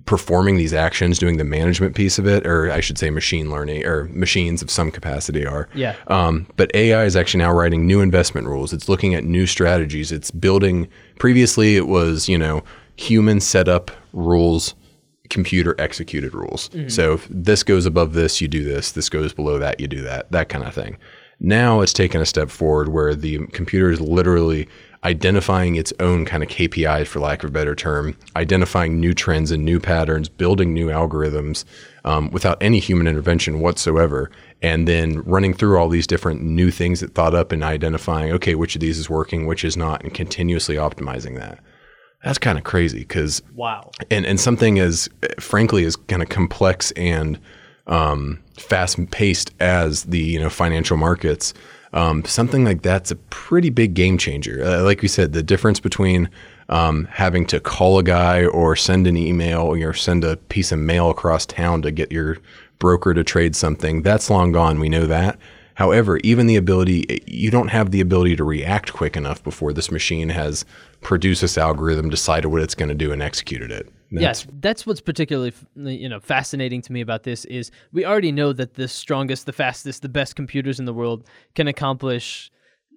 performing 0.07 0.57
these 0.57 0.73
actions, 0.73 1.19
doing 1.19 1.37
the 1.37 1.45
management 1.45 1.95
piece 1.95 2.19
of 2.19 2.27
it, 2.27 2.47
or 2.47 2.71
I 2.71 2.81
should 2.81 2.99
say, 2.99 3.11
machine 3.11 3.51
learning 3.51 3.85
or 3.85 4.05
machines 4.05 4.63
of 4.63 4.71
some 4.71 4.91
capacity 4.91 5.47
are. 5.47 5.69
Yeah. 5.75 5.95
Um, 6.07 6.47
but 6.57 6.75
AI 6.75 7.05
is 7.05 7.17
actually 7.17 7.43
now 7.43 7.53
writing 7.53 7.87
new 7.87 8.01
investment 8.01 8.47
rules. 8.47 8.73
It's 8.73 8.89
looking 8.89 9.15
at 9.15 9.25
new 9.25 9.47
strategies. 9.47 10.11
It's 10.13 10.31
building. 10.31 10.89
Previously, 11.19 11.77
it 11.77 11.87
was 11.87 12.29
you 12.29 12.39
know 12.39 12.63
human 12.97 13.41
setup 13.41 13.91
rules 14.13 14.75
computer 15.31 15.75
executed 15.79 16.35
rules. 16.35 16.71
So 16.89 17.15
if 17.15 17.27
this 17.29 17.63
goes 17.63 17.87
above 17.87 18.13
this, 18.13 18.41
you 18.41 18.49
do 18.49 18.63
this. 18.63 18.93
This 18.93 19.09
goes 19.09 19.33
below 19.33 19.59
that, 19.59 19.81
you 19.81 19.89
do 19.89 20.03
that. 20.03 20.31
That 20.31 20.49
kind 20.49 20.65
of 20.65 20.75
thing. 20.75 20.99
Now 21.41 21.81
it's 21.81 21.93
taken 21.93 22.21
a 22.21 22.27
step 22.27 22.51
forward 22.51 22.91
where 22.91 23.15
the 23.15 23.47
computer 23.49 23.91
is 23.91 24.01
literally 24.01 24.69
identifying 25.05 25.77
its 25.77 25.93
own 26.01 26.25
kind 26.25 26.43
of 26.43 26.49
KPIs, 26.49 27.07
for 27.07 27.21
lack 27.21 27.45
of 27.45 27.51
a 27.51 27.53
better 27.53 27.75
term, 27.75 28.17
identifying 28.37 28.99
new 28.99 29.13
trends 29.13 29.51
and 29.51 29.65
new 29.65 29.79
patterns, 29.79 30.29
building 30.29 30.73
new 30.73 30.89
algorithms 30.89 31.65
um, 32.05 32.31
without 32.31 32.57
any 32.63 32.79
human 32.79 33.07
intervention 33.07 33.61
whatsoever, 33.61 34.31
and 34.63 34.89
then 34.89 35.21
running 35.23 35.53
through 35.53 35.79
all 35.79 35.89
these 35.89 36.07
different 36.07 36.43
new 36.43 36.71
things 36.71 37.03
it 37.03 37.15
thought 37.15 37.35
up 37.35 37.53
and 37.53 37.63
identifying, 37.63 38.33
okay, 38.33 38.55
which 38.55 38.75
of 38.75 38.81
these 38.81 38.99
is 38.99 39.11
working, 39.11 39.47
which 39.47 39.65
is 39.65 39.77
not, 39.77 40.03
and 40.03 40.15
continuously 40.15 40.77
optimizing 40.77 41.39
that. 41.39 41.59
That's 42.25 42.39
kind 42.39 42.57
of 42.57 42.65
crazy 42.65 43.01
because 43.01 43.43
Wow. 43.55 43.91
and 44.11 44.25
and 44.25 44.41
something 44.41 44.79
as 44.79 45.11
frankly 45.39 45.85
as 45.85 45.95
kind 45.95 46.23
of 46.23 46.31
complex 46.31 46.91
and 46.93 47.39
um, 47.87 48.43
fast 48.57 49.11
paced 49.11 49.51
as 49.61 50.05
the 50.05 50.19
you 50.19 50.41
know 50.41 50.49
financial 50.49 50.97
markets, 50.97 51.53
um, 51.95 52.25
something 52.25 52.65
like 52.65 52.83
that's 52.83 53.11
a 53.11 53.17
pretty 53.17 53.71
big 53.71 53.95
game 53.95 54.19
changer. 54.19 54.63
Uh, 54.63 54.83
like 54.83 55.01
we 55.01 55.09
said, 55.09 55.33
the 55.33 55.43
difference 55.43 55.81
between 55.81 56.29
um, 56.69 57.07
having 57.11 57.47
to 57.47 57.61
call 57.61 57.99
a 57.99 58.03
guy 58.03 58.45
or 58.45 58.75
send 58.75 59.07
an 59.07 59.17
email 59.17 59.63
or 59.63 59.95
send 59.95 60.25
a 60.25 60.37
piece 60.37 60.73
of 60.73 60.79
mail 60.81 61.09
across 61.09 61.47
town 61.47 61.83
to 61.83 61.91
get 61.91 62.11
your 62.11 62.39
broker 62.79 63.15
to 63.15 63.23
trade 63.23 63.55
something 63.55 64.03
that's 64.03 64.29
long 64.29 64.53
gone. 64.53 64.81
We 64.81 64.89
know 64.89 65.07
that. 65.07 65.39
However, 65.75 66.19
even 66.19 66.47
the 66.47 66.57
ability, 66.57 67.23
you 67.27 67.51
don't 67.51 67.69
have 67.69 67.91
the 67.91 68.01
ability 68.01 68.37
to 68.37 68.45
react 68.45 68.93
quick 68.93 69.17
enough 69.17 69.43
before 69.43 69.73
this 69.73 69.91
machine 69.91 70.29
has 70.29 70.65
produced 71.01 71.41
this 71.41 71.59
algorithm, 71.59 72.11
decided 72.11 72.49
what 72.49 72.63
it's 72.63 72.77
going 72.77 72.89
to 72.89 72.95
do, 72.95 73.13
and 73.13 73.23
executed 73.23 73.71
it. 73.71 73.89
Yes, 74.11 74.47
that's 74.61 74.87
what's 74.87 75.01
particularly 75.01 75.53
you 75.77 76.09
know 76.09 76.21
fascinating 76.21 76.83
to 76.83 76.93
me 76.93 77.01
about 77.01 77.23
this 77.23 77.45
is 77.47 77.71
we 77.93 78.05
already 78.05 78.33
know 78.33 78.53
that 78.53 78.75
the 78.75 78.89
strongest, 78.89 79.47
the 79.47 79.53
fastest, 79.53 80.03
the 80.03 80.09
best 80.09 80.37
computers 80.37 80.79
in 80.79 80.85
the 80.85 80.95
world 80.95 81.25
can 81.55 81.69
accomplish 81.69 82.51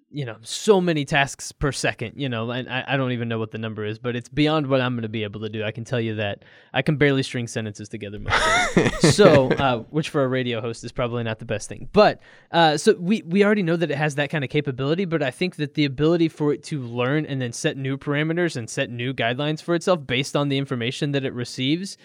you 0.09 0.23
know 0.23 0.37
so 0.41 0.79
many 0.79 1.03
tasks 1.03 1.51
per 1.51 1.71
second 1.71 2.13
you 2.15 2.29
know 2.29 2.49
and 2.51 2.69
I, 2.69 2.83
I 2.87 2.97
don't 2.97 3.11
even 3.11 3.27
know 3.27 3.39
what 3.39 3.51
the 3.51 3.57
number 3.57 3.83
is 3.83 3.99
but 3.99 4.15
it's 4.15 4.29
beyond 4.29 4.67
what 4.67 4.79
i'm 4.79 4.93
going 4.93 5.01
to 5.01 5.09
be 5.09 5.23
able 5.23 5.41
to 5.41 5.49
do. 5.49 5.63
I 5.63 5.71
can 5.71 5.83
tell 5.83 5.99
you 5.99 6.15
that 6.15 6.43
i 6.73 6.81
can 6.81 6.95
barely 6.95 7.23
string 7.23 7.47
sentences 7.47 7.89
together 7.89 8.19
so 8.99 9.51
uh, 9.51 9.79
which 9.89 10.09
for 10.09 10.23
a 10.23 10.27
radio 10.27 10.61
host 10.61 10.83
is 10.83 10.91
probably 10.91 11.23
not 11.23 11.39
the 11.39 11.45
best 11.45 11.67
thing. 11.67 11.89
But 11.91 12.21
uh, 12.51 12.77
so 12.77 12.95
we, 12.99 13.21
we 13.23 13.43
already 13.43 13.63
know 13.63 13.75
that 13.75 13.91
it 13.91 13.97
has 13.97 14.15
that 14.15 14.29
kind 14.29 14.43
of 14.43 14.49
capability 14.49 15.05
but 15.05 15.21
i 15.21 15.31
think 15.31 15.57
that 15.57 15.73
the 15.73 15.85
ability 15.85 16.29
for 16.29 16.53
it 16.53 16.63
to 16.63 16.81
learn 16.81 17.25
and 17.25 17.41
then 17.41 17.51
set 17.51 17.75
new 17.77 17.97
parameters 17.97 18.55
and 18.55 18.69
set 18.69 18.89
new 18.89 19.13
guidelines 19.13 19.61
for 19.61 19.75
itself 19.75 20.05
based 20.07 20.35
on 20.35 20.49
the 20.49 20.57
information 20.57 21.11
that 21.11 21.25
it 21.25 21.33
receives 21.33 21.97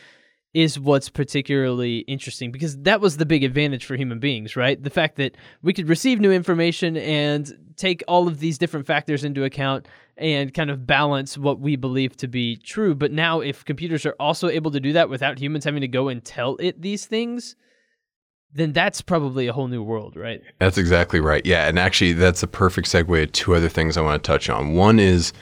is 0.54 0.78
what's 0.78 1.08
particularly 1.08 2.00
interesting 2.00 2.52
because 2.52 2.76
that 2.78 3.00
was 3.00 3.16
the 3.16 3.24
big 3.24 3.42
advantage 3.42 3.86
for 3.86 3.96
human 3.96 4.18
beings, 4.18 4.54
right? 4.54 4.82
The 4.82 4.90
fact 4.90 5.16
that 5.16 5.34
we 5.62 5.72
could 5.72 5.88
receive 5.88 6.20
new 6.20 6.30
information 6.30 6.96
and 6.98 7.50
take 7.76 8.02
all 8.06 8.28
of 8.28 8.38
these 8.38 8.58
different 8.58 8.86
factors 8.86 9.24
into 9.24 9.44
account 9.44 9.88
and 10.18 10.52
kind 10.52 10.70
of 10.70 10.86
balance 10.86 11.38
what 11.38 11.58
we 11.58 11.76
believe 11.76 12.16
to 12.18 12.28
be 12.28 12.56
true. 12.56 12.94
But 12.94 13.12
now, 13.12 13.40
if 13.40 13.64
computers 13.64 14.04
are 14.04 14.14
also 14.20 14.48
able 14.48 14.70
to 14.72 14.80
do 14.80 14.92
that 14.92 15.08
without 15.08 15.38
humans 15.38 15.64
having 15.64 15.80
to 15.80 15.88
go 15.88 16.08
and 16.08 16.22
tell 16.22 16.56
it 16.60 16.82
these 16.82 17.06
things, 17.06 17.56
then 18.52 18.72
that's 18.72 19.00
probably 19.00 19.46
a 19.46 19.54
whole 19.54 19.68
new 19.68 19.82
world, 19.82 20.16
right? 20.16 20.42
That's 20.58 20.76
exactly 20.76 21.20
right. 21.20 21.44
Yeah. 21.46 21.66
And 21.66 21.78
actually, 21.78 22.12
that's 22.12 22.42
a 22.42 22.46
perfect 22.46 22.88
segue 22.88 23.18
to 23.18 23.26
two 23.26 23.54
other 23.54 23.70
things 23.70 23.96
I 23.96 24.02
want 24.02 24.22
to 24.22 24.26
touch 24.26 24.50
on. 24.50 24.74
One 24.74 24.98
is, 24.98 25.32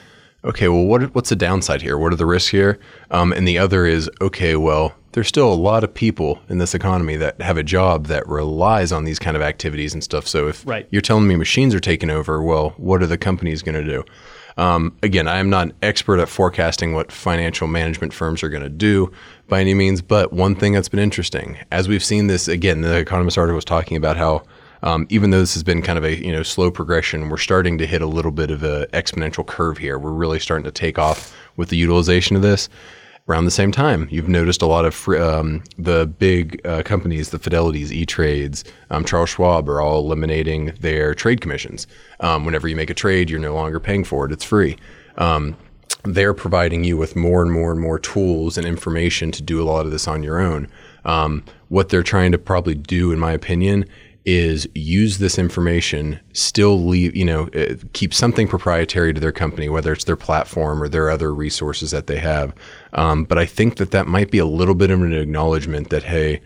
okay, 0.45 0.69
well, 0.69 0.85
what, 0.85 1.13
what's 1.13 1.29
the 1.29 1.35
downside 1.35 1.81
here? 1.81 1.97
What 1.97 2.13
are 2.13 2.17
the 2.17 2.25
risks 2.25 2.49
here? 2.49 2.79
Um, 3.11 3.33
and 3.33 3.45
the 3.45 3.57
other 3.57 3.85
is, 3.85 4.09
okay, 4.21 4.55
well, 4.55 4.95
there's 5.13 5.27
still 5.27 5.51
a 5.51 5.55
lot 5.55 5.83
of 5.83 5.93
people 5.93 6.39
in 6.49 6.57
this 6.57 6.73
economy 6.73 7.15
that 7.17 7.39
have 7.41 7.57
a 7.57 7.63
job 7.63 8.07
that 8.07 8.27
relies 8.27 8.91
on 8.91 9.03
these 9.03 9.19
kind 9.19 9.35
of 9.35 9.43
activities 9.43 9.93
and 9.93 10.03
stuff. 10.03 10.27
So 10.27 10.47
if 10.47 10.65
right. 10.65 10.87
you're 10.91 11.01
telling 11.01 11.27
me 11.27 11.35
machines 11.35 11.75
are 11.75 11.79
taking 11.79 12.09
over, 12.09 12.41
well, 12.41 12.71
what 12.77 13.03
are 13.03 13.07
the 13.07 13.17
companies 13.17 13.61
going 13.61 13.75
to 13.75 13.83
do? 13.83 14.05
Um, 14.57 14.97
again, 15.01 15.27
I 15.27 15.39
am 15.39 15.49
not 15.49 15.67
an 15.67 15.73
expert 15.81 16.19
at 16.19 16.29
forecasting 16.29 16.93
what 16.93 17.11
financial 17.11 17.67
management 17.67 18.13
firms 18.13 18.43
are 18.43 18.49
going 18.49 18.63
to 18.63 18.69
do 18.69 19.11
by 19.47 19.61
any 19.61 19.73
means, 19.73 20.01
but 20.01 20.33
one 20.33 20.55
thing 20.55 20.73
that's 20.73 20.89
been 20.89 20.99
interesting, 20.99 21.57
as 21.71 21.87
we've 21.87 22.03
seen 22.03 22.27
this 22.27 22.47
again, 22.47 22.81
the 22.81 22.97
Economist 22.97 23.37
article 23.37 23.55
was 23.55 23.65
talking 23.65 23.97
about 23.97 24.17
how 24.17 24.43
um, 24.83 25.05
even 25.09 25.29
though 25.29 25.39
this 25.39 25.53
has 25.53 25.63
been 25.63 25.81
kind 25.81 25.97
of 25.97 26.03
a 26.03 26.15
you 26.15 26.31
know 26.31 26.43
slow 26.43 26.71
progression, 26.71 27.29
we're 27.29 27.37
starting 27.37 27.77
to 27.77 27.85
hit 27.85 28.01
a 28.01 28.07
little 28.07 28.31
bit 28.31 28.49
of 28.49 28.63
an 28.63 28.87
exponential 28.93 29.45
curve 29.45 29.77
here. 29.77 29.99
We're 29.99 30.11
really 30.11 30.39
starting 30.39 30.65
to 30.65 30.71
take 30.71 30.97
off 30.97 31.35
with 31.55 31.69
the 31.69 31.77
utilization 31.77 32.35
of 32.35 32.41
this 32.41 32.67
around 33.31 33.45
the 33.45 33.51
same 33.51 33.71
time, 33.71 34.07
you've 34.11 34.27
noticed 34.27 34.61
a 34.61 34.65
lot 34.65 34.85
of 34.85 35.07
um, 35.09 35.63
the 35.77 36.05
big 36.05 36.59
uh, 36.65 36.83
companies, 36.83 37.29
the 37.29 37.39
Fidelities, 37.39 37.91
E 37.91 38.05
Trades, 38.05 38.63
um, 38.89 39.05
Charles 39.05 39.29
Schwab, 39.29 39.69
are 39.69 39.81
all 39.81 39.99
eliminating 39.99 40.73
their 40.81 41.15
trade 41.15 41.39
commissions. 41.39 41.87
Um, 42.19 42.45
whenever 42.45 42.67
you 42.67 42.75
make 42.75 42.89
a 42.89 42.93
trade, 42.93 43.29
you're 43.29 43.39
no 43.39 43.55
longer 43.55 43.79
paying 43.79 44.03
for 44.03 44.25
it; 44.25 44.31
it's 44.31 44.43
free. 44.43 44.77
Um, 45.17 45.55
they're 46.03 46.33
providing 46.33 46.83
you 46.83 46.97
with 46.97 47.15
more 47.15 47.41
and 47.41 47.51
more 47.51 47.71
and 47.71 47.79
more 47.79 47.99
tools 47.99 48.57
and 48.57 48.65
information 48.67 49.31
to 49.31 49.41
do 49.41 49.61
a 49.61 49.65
lot 49.65 49.85
of 49.85 49.91
this 49.91 50.07
on 50.07 50.23
your 50.23 50.39
own. 50.39 50.67
Um, 51.05 51.43
what 51.69 51.89
they're 51.89 52.03
trying 52.03 52.31
to 52.31 52.37
probably 52.37 52.75
do, 52.75 53.11
in 53.11 53.19
my 53.19 53.31
opinion, 53.31 53.85
is 54.25 54.67
use 54.75 55.17
this 55.17 55.39
information, 55.39 56.19
still 56.33 56.85
leave, 56.85 57.15
you 57.15 57.25
know, 57.25 57.47
uh, 57.55 57.75
keep 57.93 58.13
something 58.13 58.47
proprietary 58.47 59.13
to 59.13 59.19
their 59.19 59.31
company, 59.31 59.67
whether 59.67 59.91
it's 59.91 60.03
their 60.03 60.15
platform 60.15 60.81
or 60.81 60.87
their 60.87 61.09
other 61.09 61.33
resources 61.33 61.91
that 61.91 62.07
they 62.07 62.17
have. 62.17 62.53
Um, 62.93 63.23
but 63.23 63.37
I 63.37 63.45
think 63.45 63.77
that 63.77 63.91
that 63.91 64.07
might 64.07 64.31
be 64.31 64.37
a 64.37 64.45
little 64.45 64.75
bit 64.75 64.91
of 64.91 65.01
an 65.01 65.13
acknowledgement 65.13 65.89
that, 65.89 66.03
hey, 66.03 66.41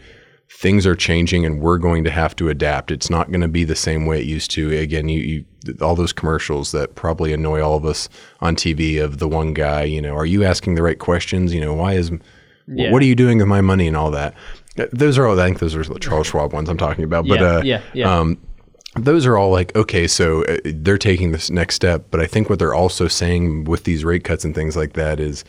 things 0.49 0.85
are 0.85 0.95
changing 0.95 1.45
and 1.45 1.59
we're 1.59 1.77
going 1.77 2.03
to 2.03 2.11
have 2.11 2.35
to 2.35 2.49
adapt. 2.49 2.91
It's 2.91 3.09
not 3.09 3.29
going 3.29 3.41
to 3.41 3.47
be 3.47 3.63
the 3.63 3.75
same 3.75 4.05
way 4.05 4.19
it 4.19 4.25
used 4.25 4.51
to. 4.51 4.71
Again, 4.77 5.09
you, 5.09 5.19
you, 5.19 5.45
all 5.81 5.95
those 5.95 6.13
commercials 6.13 6.71
that 6.71 6.95
probably 6.95 7.33
annoy 7.33 7.61
all 7.61 7.75
of 7.75 7.85
us 7.85 8.09
on 8.39 8.55
TV 8.55 9.03
of 9.03 9.17
the 9.17 9.27
one 9.27 9.53
guy, 9.53 9.83
you 9.83 10.01
know, 10.01 10.15
are 10.15 10.25
you 10.25 10.43
asking 10.43 10.75
the 10.75 10.83
right 10.83 10.99
questions? 10.99 11.53
You 11.53 11.61
know, 11.61 11.73
why 11.73 11.93
is 11.93 12.11
yeah. 12.67 12.91
what 12.91 13.01
are 13.01 13.05
you 13.05 13.15
doing 13.15 13.39
with 13.39 13.47
my 13.47 13.61
money 13.61 13.87
and 13.87 13.97
all 13.97 14.11
that? 14.11 14.35
Those 14.91 15.17
are 15.17 15.25
all. 15.25 15.39
I 15.39 15.45
think 15.45 15.59
those 15.59 15.75
are 15.75 15.83
the 15.83 15.99
Charles 15.99 16.27
Schwab 16.27 16.51
ones 16.51 16.69
I'm 16.69 16.77
talking 16.77 17.05
about. 17.05 17.27
But 17.27 17.39
yeah, 17.39 17.47
uh, 17.47 17.61
yeah, 17.63 17.81
yeah. 17.93 18.19
Um, 18.19 18.37
those 18.97 19.25
are 19.25 19.37
all 19.37 19.49
like 19.49 19.73
okay, 19.75 20.05
so 20.05 20.43
uh, 20.43 20.57
they're 20.65 20.97
taking 20.97 21.31
this 21.31 21.49
next 21.49 21.75
step. 21.75 22.07
But 22.11 22.19
I 22.19 22.27
think 22.27 22.49
what 22.49 22.59
they're 22.59 22.73
also 22.73 23.07
saying 23.07 23.63
with 23.65 23.85
these 23.85 24.03
rate 24.03 24.25
cuts 24.25 24.43
and 24.43 24.53
things 24.53 24.75
like 24.75 24.93
that 24.93 25.19
is 25.19 25.45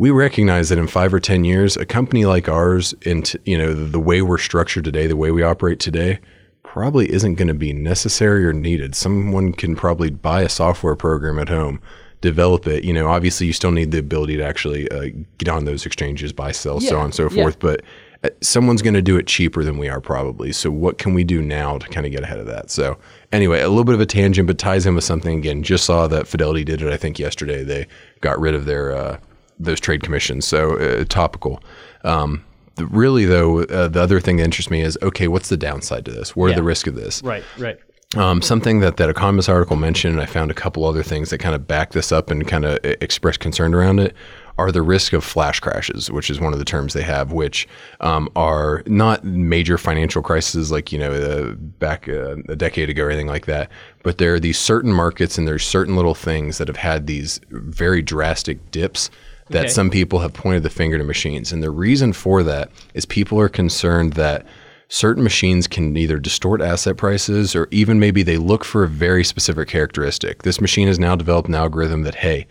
we 0.00 0.10
recognize 0.10 0.70
that 0.70 0.78
in 0.78 0.86
five 0.86 1.12
or 1.12 1.20
ten 1.20 1.44
years, 1.44 1.76
a 1.76 1.84
company 1.84 2.24
like 2.24 2.48
ours, 2.48 2.94
and 3.04 3.36
you 3.44 3.58
know 3.58 3.74
the, 3.74 3.84
the 3.84 4.00
way 4.00 4.22
we're 4.22 4.38
structured 4.38 4.82
today, 4.82 5.06
the 5.06 5.14
way 5.14 5.30
we 5.30 5.42
operate 5.42 5.78
today, 5.78 6.20
probably 6.62 7.12
isn't 7.12 7.34
going 7.34 7.48
to 7.48 7.54
be 7.54 7.74
necessary 7.74 8.46
or 8.46 8.54
needed. 8.54 8.94
Someone 8.94 9.52
can 9.52 9.76
probably 9.76 10.08
buy 10.08 10.40
a 10.40 10.48
software 10.48 10.96
program 10.96 11.38
at 11.38 11.50
home, 11.50 11.82
develop 12.22 12.66
it. 12.66 12.82
You 12.82 12.94
know, 12.94 13.08
obviously 13.08 13.46
you 13.46 13.52
still 13.52 13.72
need 13.72 13.90
the 13.90 13.98
ability 13.98 14.38
to 14.38 14.42
actually 14.42 14.90
uh, 14.90 15.10
get 15.36 15.50
on 15.50 15.66
those 15.66 15.84
exchanges, 15.84 16.32
buy, 16.32 16.52
sell, 16.52 16.80
yeah, 16.80 16.88
so 16.88 16.98
on 16.98 17.04
and 17.04 17.14
so 17.14 17.28
forth. 17.28 17.58
Yeah. 17.62 17.76
But 17.76 17.82
uh, 18.24 18.30
someone's 18.40 18.80
going 18.80 18.94
to 18.94 19.02
do 19.02 19.18
it 19.18 19.26
cheaper 19.26 19.62
than 19.64 19.76
we 19.76 19.90
are 19.90 20.00
probably. 20.00 20.52
So 20.52 20.70
what 20.70 20.96
can 20.96 21.12
we 21.12 21.24
do 21.24 21.42
now 21.42 21.76
to 21.76 21.86
kind 21.88 22.06
of 22.06 22.12
get 22.12 22.22
ahead 22.22 22.38
of 22.38 22.46
that? 22.46 22.70
So 22.70 22.96
anyway, 23.32 23.60
a 23.60 23.68
little 23.68 23.84
bit 23.84 23.96
of 23.96 24.00
a 24.00 24.06
tangent, 24.06 24.46
but 24.46 24.56
ties 24.56 24.86
in 24.86 24.94
with 24.94 25.04
something 25.04 25.36
again. 25.36 25.62
Just 25.62 25.84
saw 25.84 26.06
that 26.06 26.26
Fidelity 26.26 26.64
did 26.64 26.80
it. 26.80 26.90
I 26.90 26.96
think 26.96 27.18
yesterday 27.18 27.64
they 27.64 27.86
got 28.22 28.40
rid 28.40 28.54
of 28.54 28.64
their 28.64 28.96
uh, 28.96 29.18
those 29.60 29.80
trade 29.80 30.02
commissions. 30.02 30.46
So 30.46 30.76
uh, 30.78 31.04
topical. 31.04 31.62
Um, 32.04 32.44
the, 32.76 32.86
really 32.86 33.24
though, 33.24 33.62
uh, 33.64 33.88
the 33.88 34.00
other 34.00 34.20
thing 34.20 34.36
that 34.38 34.44
interests 34.44 34.70
me 34.70 34.80
is 34.80 34.98
okay, 35.02 35.28
what's 35.28 35.48
the 35.48 35.56
downside 35.56 36.04
to 36.06 36.10
this? 36.10 36.34
What 36.34 36.46
yeah. 36.46 36.52
are 36.52 36.56
the 36.56 36.62
risks 36.62 36.88
of 36.88 36.94
this? 36.94 37.22
Right, 37.22 37.44
right. 37.58 37.78
Um, 38.16 38.42
something 38.42 38.80
that 38.80 38.96
that 38.96 39.08
Economist 39.08 39.48
article 39.48 39.76
mentioned, 39.76 40.20
I 40.20 40.26
found 40.26 40.50
a 40.50 40.54
couple 40.54 40.84
other 40.84 41.04
things 41.04 41.30
that 41.30 41.38
kind 41.38 41.54
of 41.54 41.68
back 41.68 41.92
this 41.92 42.10
up 42.10 42.28
and 42.30 42.46
kind 42.46 42.64
of 42.64 42.78
express 42.82 43.36
concern 43.36 43.72
around 43.72 44.00
it 44.00 44.16
are 44.58 44.72
the 44.72 44.82
risk 44.82 45.12
of 45.12 45.22
flash 45.22 45.60
crashes, 45.60 46.10
which 46.10 46.28
is 46.28 46.40
one 46.40 46.52
of 46.52 46.58
the 46.58 46.64
terms 46.64 46.92
they 46.92 47.02
have, 47.02 47.30
which 47.30 47.68
um, 48.00 48.28
are 48.34 48.82
not 48.86 49.24
major 49.24 49.78
financial 49.78 50.22
crises 50.22 50.72
like 50.72 50.90
you 50.90 50.98
know 50.98 51.12
uh, 51.12 51.54
back 51.54 52.08
uh, 52.08 52.36
a 52.48 52.56
decade 52.56 52.90
ago 52.90 53.04
or 53.04 53.10
anything 53.10 53.28
like 53.28 53.46
that, 53.46 53.70
but 54.02 54.18
there 54.18 54.34
are 54.34 54.40
these 54.40 54.58
certain 54.58 54.92
markets 54.92 55.38
and 55.38 55.46
there's 55.46 55.64
certain 55.64 55.94
little 55.94 56.16
things 56.16 56.58
that 56.58 56.66
have 56.66 56.76
had 56.76 57.06
these 57.06 57.40
very 57.50 58.02
drastic 58.02 58.72
dips 58.72 59.08
that 59.50 59.64
okay. 59.64 59.68
some 59.68 59.90
people 59.90 60.20
have 60.20 60.32
pointed 60.32 60.62
the 60.62 60.70
finger 60.70 60.98
to 60.98 61.04
machines, 61.04 61.52
and 61.52 61.62
the 61.62 61.70
reason 61.70 62.12
for 62.12 62.42
that 62.42 62.70
is 62.94 63.04
people 63.04 63.38
are 63.38 63.48
concerned 63.48 64.14
that 64.14 64.46
certain 64.88 65.22
machines 65.22 65.68
can 65.68 65.96
either 65.96 66.18
distort 66.18 66.60
asset 66.60 66.96
prices 66.96 67.54
or 67.54 67.68
even 67.70 68.00
maybe 68.00 68.22
they 68.22 68.36
look 68.36 68.64
for 68.64 68.82
a 68.82 68.88
very 68.88 69.22
specific 69.22 69.68
characteristic. 69.68 70.42
This 70.42 70.60
machine 70.60 70.88
has 70.88 70.98
now 70.98 71.14
developed 71.14 71.48
an 71.48 71.54
algorithm 71.54 72.02
that, 72.02 72.16
hey, 72.16 72.46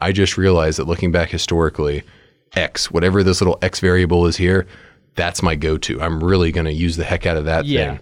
I 0.00 0.10
just 0.10 0.36
realized 0.36 0.78
that 0.78 0.88
looking 0.88 1.12
back 1.12 1.30
historically, 1.30 2.02
X, 2.56 2.90
whatever 2.90 3.22
this 3.22 3.40
little 3.40 3.58
X 3.62 3.78
variable 3.78 4.26
is 4.26 4.36
here, 4.36 4.66
that's 5.14 5.42
my 5.42 5.54
go 5.54 5.78
to. 5.78 6.02
I'm 6.02 6.22
really 6.22 6.50
going 6.50 6.66
to 6.66 6.72
use 6.72 6.96
the 6.96 7.04
heck 7.04 7.26
out 7.26 7.36
of 7.36 7.44
that 7.44 7.64
yeah. 7.64 7.96
thing. 7.96 8.00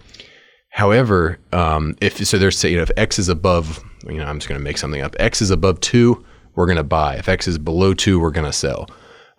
However, 0.69 1.37
um, 1.51 1.95
if 2.01 2.17
so, 2.25 2.39
there's 2.39 2.57
say, 2.57 2.71
you 2.71 2.77
know, 2.77 2.83
if 2.83 2.91
X 2.97 3.19
is 3.19 3.29
above, 3.29 3.83
you 4.07 4.17
know, 4.17 4.25
I'm 4.25 4.39
just 4.39 4.49
going 4.49 4.59
to 4.59 4.63
make 4.63 4.79
something 4.79 5.01
up. 5.01 5.15
X 5.19 5.39
is 5.39 5.51
above 5.51 5.79
two, 5.81 6.25
we're 6.55 6.65
going 6.65 6.77
to 6.77 6.83
buy. 6.83 7.15
If 7.15 7.29
X 7.29 7.47
is 7.47 7.57
below 7.57 7.93
two, 7.93 8.19
we're 8.19 8.31
going 8.31 8.45
to 8.45 8.53
sell. 8.53 8.89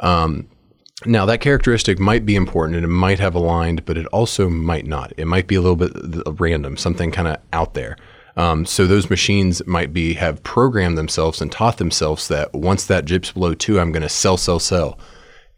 Um, 0.01 0.49
now, 1.07 1.27
that 1.27 1.41
characteristic 1.41 1.99
might 1.99 2.25
be 2.25 2.37
important 2.37 2.77
and 2.77 2.85
it 2.85 2.89
might 2.89 3.19
have 3.19 3.35
aligned, 3.35 3.85
but 3.85 3.99
it 3.99 4.07
also 4.07 4.49
might 4.49 4.87
not. 4.87 5.13
It 5.17 5.27
might 5.27 5.47
be 5.47 5.55
a 5.55 5.61
little 5.61 5.77
bit 5.77 5.93
random, 6.41 6.77
something 6.77 7.11
kind 7.11 7.29
of 7.29 7.39
out 7.53 7.75
there. 7.75 7.97
Um, 8.37 8.67
so 8.67 8.87
those 8.87 9.11
machines 9.11 9.65
might 9.67 9.93
be 9.93 10.15
have 10.15 10.43
programmed 10.43 10.99
themselves 10.99 11.41
and 11.41 11.53
taught 11.53 11.79
themselves 11.79 12.29
that 12.29 12.53
once 12.53 12.87
that 12.87 13.05
dips 13.05 13.33
below 13.33 13.55
two, 13.55 13.79
I'm 13.79 13.93
going 13.93 14.03
to 14.03 14.09
sell, 14.09 14.37
sell, 14.37 14.59
sell, 14.59 14.99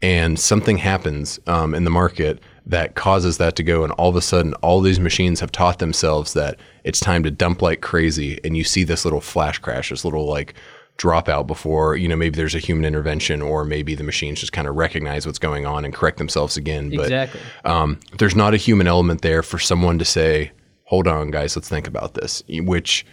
and 0.01 0.39
something 0.39 0.77
happens 0.77 1.39
um, 1.47 1.73
in 1.73 1.85
the 1.85 1.89
market 1.89 2.39
that 2.67 2.95
causes 2.95 3.37
that 3.37 3.55
to 3.55 3.63
go, 3.63 3.83
and 3.83 3.93
all 3.93 4.09
of 4.09 4.15
a 4.15 4.21
sudden, 4.21 4.53
all 4.55 4.81
these 4.81 4.99
machines 4.99 5.39
have 5.39 5.51
taught 5.51 5.79
themselves 5.79 6.33
that 6.33 6.59
it's 6.83 6.99
time 6.99 7.23
to 7.23 7.31
dump 7.31 7.61
like 7.61 7.81
crazy, 7.81 8.39
and 8.43 8.57
you 8.57 8.63
see 8.63 8.83
this 8.83 9.05
little 9.05 9.21
flash 9.21 9.57
crash, 9.57 9.89
this 9.89 10.03
little 10.03 10.27
like 10.27 10.53
dropout 10.97 11.45
before 11.45 11.95
you 11.95 12.07
know 12.07 12.15
maybe 12.15 12.35
there's 12.35 12.55
a 12.55 12.59
human 12.59 12.83
intervention 12.83 13.41
or 13.41 13.63
maybe 13.63 13.93
the 13.93 14.03
machines 14.03 14.39
just 14.39 14.51
kind 14.51 14.67
of 14.67 14.75
recognize 14.75 15.27
what's 15.27 15.37
going 15.37 15.63
on 15.65 15.85
and 15.85 15.93
correct 15.93 16.17
themselves 16.17 16.57
again 16.57 16.89
but 16.89 17.03
exactly. 17.03 17.39
um, 17.65 17.99
there's 18.17 18.35
not 18.35 18.55
a 18.55 18.57
human 18.57 18.87
element 18.87 19.21
there 19.21 19.43
for 19.43 19.59
someone 19.59 19.99
to 19.99 20.05
say 20.05 20.51
hold 20.87 21.05
on, 21.05 21.31
guys, 21.31 21.55
let's 21.55 21.67
think 21.67 21.85
about 21.85 22.13
this, 22.13 22.41
which 22.49 23.05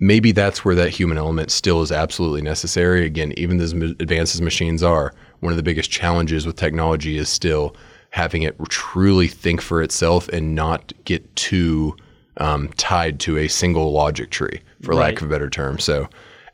maybe 0.00 0.32
that's 0.32 0.64
where 0.64 0.74
that 0.74 0.90
human 0.90 1.16
element 1.16 1.50
still 1.50 1.80
is 1.80 1.92
absolutely 1.92 2.42
necessary. 2.42 3.06
Again, 3.06 3.32
even 3.36 3.60
as 3.60 3.72
advanced 3.72 4.34
as 4.34 4.42
machines 4.42 4.82
are, 4.82 5.14
one 5.38 5.52
of 5.52 5.56
the 5.56 5.62
biggest 5.62 5.90
challenges 5.90 6.44
with 6.44 6.56
technology 6.56 7.16
is 7.16 7.28
still 7.28 7.76
having 8.10 8.42
it 8.42 8.56
truly 8.68 9.28
think 9.28 9.60
for 9.60 9.80
itself 9.80 10.28
and 10.30 10.56
not 10.56 10.92
get 11.04 11.36
too 11.36 11.96
um, 12.38 12.68
tied 12.76 13.20
to 13.20 13.38
a 13.38 13.46
single 13.46 13.92
logic 13.92 14.30
tree, 14.30 14.60
for 14.82 14.90
right. 14.90 15.12
lack 15.12 15.22
of 15.22 15.28
a 15.28 15.30
better 15.30 15.48
term. 15.48 15.78
So 15.78 16.08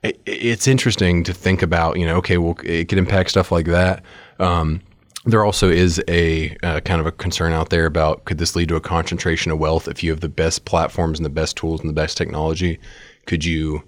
it, 0.06 0.20
it's 0.26 0.66
interesting 0.66 1.22
to 1.24 1.32
think 1.32 1.62
about, 1.62 1.98
you 1.98 2.06
know, 2.06 2.16
okay, 2.16 2.38
well, 2.38 2.56
it 2.64 2.88
can 2.88 2.98
impact 2.98 3.30
stuff 3.30 3.50
like 3.52 3.66
that. 3.66 4.02
Um, 4.38 4.80
there 5.24 5.44
also 5.44 5.68
is 5.68 6.02
a 6.08 6.56
uh, 6.62 6.80
kind 6.80 7.00
of 7.00 7.06
a 7.06 7.12
concern 7.12 7.52
out 7.52 7.70
there 7.70 7.84
about 7.86 8.24
could 8.26 8.38
this 8.38 8.54
lead 8.54 8.68
to 8.68 8.76
a 8.76 8.80
concentration 8.80 9.50
of 9.50 9.58
wealth 9.58 9.88
if 9.88 10.02
you 10.02 10.10
have 10.10 10.20
the 10.20 10.28
best 10.28 10.64
platforms 10.64 11.18
and 11.18 11.26
the 11.26 11.30
best 11.30 11.56
tools 11.56 11.80
and 11.80 11.88
the 11.88 11.94
best 11.94 12.16
technology? 12.16 12.78
Could 13.26 13.44
you 13.44 13.82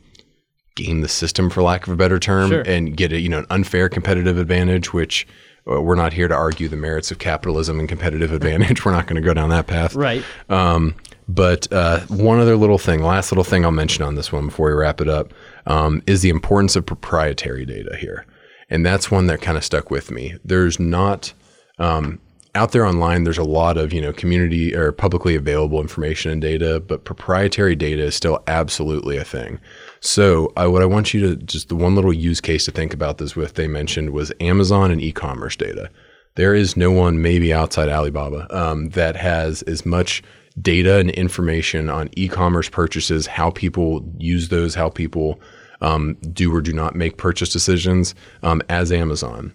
game 0.74 1.00
the 1.00 1.09
system, 1.09 1.48
for 1.50 1.62
lack 1.62 1.87
of 1.87 1.92
a 1.92 1.96
better 1.96 2.18
term, 2.18 2.50
Sure. 2.50 2.62
and 2.62 2.96
get 2.96 3.12
a 3.12 3.20
you 3.20 3.28
know 3.28 3.38
an 3.38 3.46
unfair 3.50 3.88
competitive 3.88 4.37
advantage? 4.37 4.92
Which 4.92 5.28
uh, 5.70 5.81
we're 5.81 5.94
not 5.94 6.12
here 6.12 6.26
to 6.26 6.35
argue 6.35 6.66
the 6.66 6.76
merits 6.76 7.12
of 7.12 7.18
capitalism 7.20 7.78
and 7.78 7.88
competitive 7.88 8.33
advantage. 8.33 8.85
we're 8.85 8.92
not 8.92 9.07
going 9.07 9.20
to 9.22 9.26
go 9.26 9.33
down 9.33 9.50
that 9.50 9.68
path. 9.68 9.94
Right. 9.94 10.24
Um, 10.48 10.96
but 11.28 11.70
uh, 11.72 12.00
one 12.07 12.40
other 12.40 12.57
little 12.57 12.78
thing, 12.78 13.02
last 13.02 13.31
little 13.31 13.44
thing 13.44 13.64
I'll 13.64 13.70
mention 13.70 14.02
on 14.02 14.14
this 14.16 14.33
one 14.33 14.46
before 14.46 14.68
we 14.68 14.72
wrap 14.72 15.00
it 15.00 15.09
up, 15.09 15.33
um, 15.68 16.02
is 16.07 16.22
the 16.22 16.31
importance 16.31 16.74
of 16.74 16.85
proprietary 16.85 17.64
data 17.64 17.96
here, 17.96 18.26
and 18.68 18.85
that's 18.85 19.11
one 19.11 19.26
that 19.26 19.40
kind 19.40 19.57
of 19.57 19.64
stuck 19.64 19.90
with 19.90 20.11
me. 20.11 20.35
There's 20.44 20.81
not 20.81 21.33
um, 21.78 22.18
out 22.54 22.72
there 22.72 22.85
online. 22.85 23.24
There's 23.24 23.38
a 23.38 23.44
lot 23.44 23.76
of 23.76 23.92
you 23.92 24.00
know 24.00 24.12
community 24.12 24.74
or 24.74 24.90
publicly 24.90 25.37
available 25.37 25.81
information 25.81 26.33
and 26.33 26.42
data, 26.42 26.81
but 26.81 27.04
proprietary 27.04 27.76
data 27.76 28.02
is 28.02 28.16
still 28.16 28.42
absolutely 28.48 29.16
a 29.16 29.24
thing. 29.24 29.61
So 30.00 30.52
I, 30.57 30.66
what 30.66 30.83
I 30.83 30.87
want 30.87 31.14
you 31.14 31.20
to 31.20 31.37
just 31.37 31.68
the 31.68 31.76
one 31.76 31.94
little 31.94 32.12
use 32.12 32.40
case 32.40 32.64
to 32.64 32.72
think 32.72 32.92
about 32.92 33.18
this 33.18 33.37
with 33.37 33.54
they 33.54 33.68
mentioned 33.68 34.11
was 34.11 34.33
Amazon 34.40 34.90
and 34.90 35.00
e-commerce 35.00 35.54
data. 35.54 35.90
There 36.35 36.54
is 36.54 36.76
no 36.76 36.92
one, 36.92 37.20
maybe 37.20 37.52
outside 37.52 37.88
Alibaba, 37.88 38.46
um, 38.57 38.90
that 38.90 39.16
has 39.16 39.62
as 39.62 39.85
much 39.85 40.22
data 40.61 40.98
and 40.98 41.11
information 41.11 41.88
on 41.88 42.11
e-commerce 42.16 42.68
purchases, 42.68 43.26
how 43.26 43.50
people 43.50 44.04
use 44.18 44.48
those, 44.48 44.74
how 44.74 44.88
people 44.88 45.40
um, 45.81 46.14
do 46.33 46.55
or 46.55 46.61
do 46.61 46.73
not 46.73 46.95
make 46.95 47.17
purchase 47.17 47.51
decisions, 47.51 48.14
um, 48.43 48.62
as 48.69 48.93
Amazon. 48.93 49.53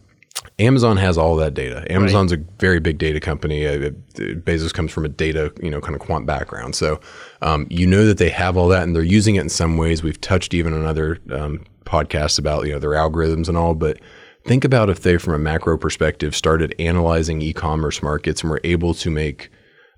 Amazon 0.60 0.98
has 0.98 1.18
all 1.18 1.36
that 1.38 1.54
data. 1.54 1.86
Amazon's 1.92 2.32
a 2.32 2.38
very 2.60 2.80
big 2.80 2.98
data 2.98 3.20
company. 3.20 3.66
Uh, 3.66 3.90
Bezos 4.16 4.74
comes 4.74 4.92
from 4.92 5.06
a 5.06 5.10
data, 5.10 5.52
you 5.62 5.70
know, 5.70 5.82
kind 5.82 5.96
of 5.96 6.02
quant 6.02 6.26
background. 6.26 6.76
So 6.76 7.00
um, 7.42 7.66
you 7.70 7.88
know 7.88 8.06
that 8.06 8.18
they 8.18 8.30
have 8.30 8.58
all 8.58 8.68
that, 8.68 8.84
and 8.84 8.96
they're 8.96 9.04
using 9.04 9.36
it 9.36 9.42
in 9.42 9.50
some 9.50 9.78
ways. 9.78 10.04
We've 10.04 10.20
touched 10.20 10.54
even 10.54 10.74
on 10.74 10.86
other 10.86 11.20
um, 11.32 11.64
podcasts 11.86 12.38
about 12.38 12.66
you 12.66 12.74
know 12.74 12.80
their 12.80 12.92
algorithms 12.92 13.48
and 13.48 13.58
all, 13.58 13.74
but 13.74 14.00
think 14.46 14.64
about 14.64 14.90
if 14.90 15.02
they, 15.02 15.18
from 15.18 15.34
a 15.34 15.40
macro 15.40 15.78
perspective, 15.78 16.36
started 16.36 16.76
analyzing 16.78 17.42
e-commerce 17.42 18.04
markets 18.04 18.42
and 18.42 18.50
were 18.52 18.62
able 18.64 18.94
to 18.96 19.10
make 19.10 19.50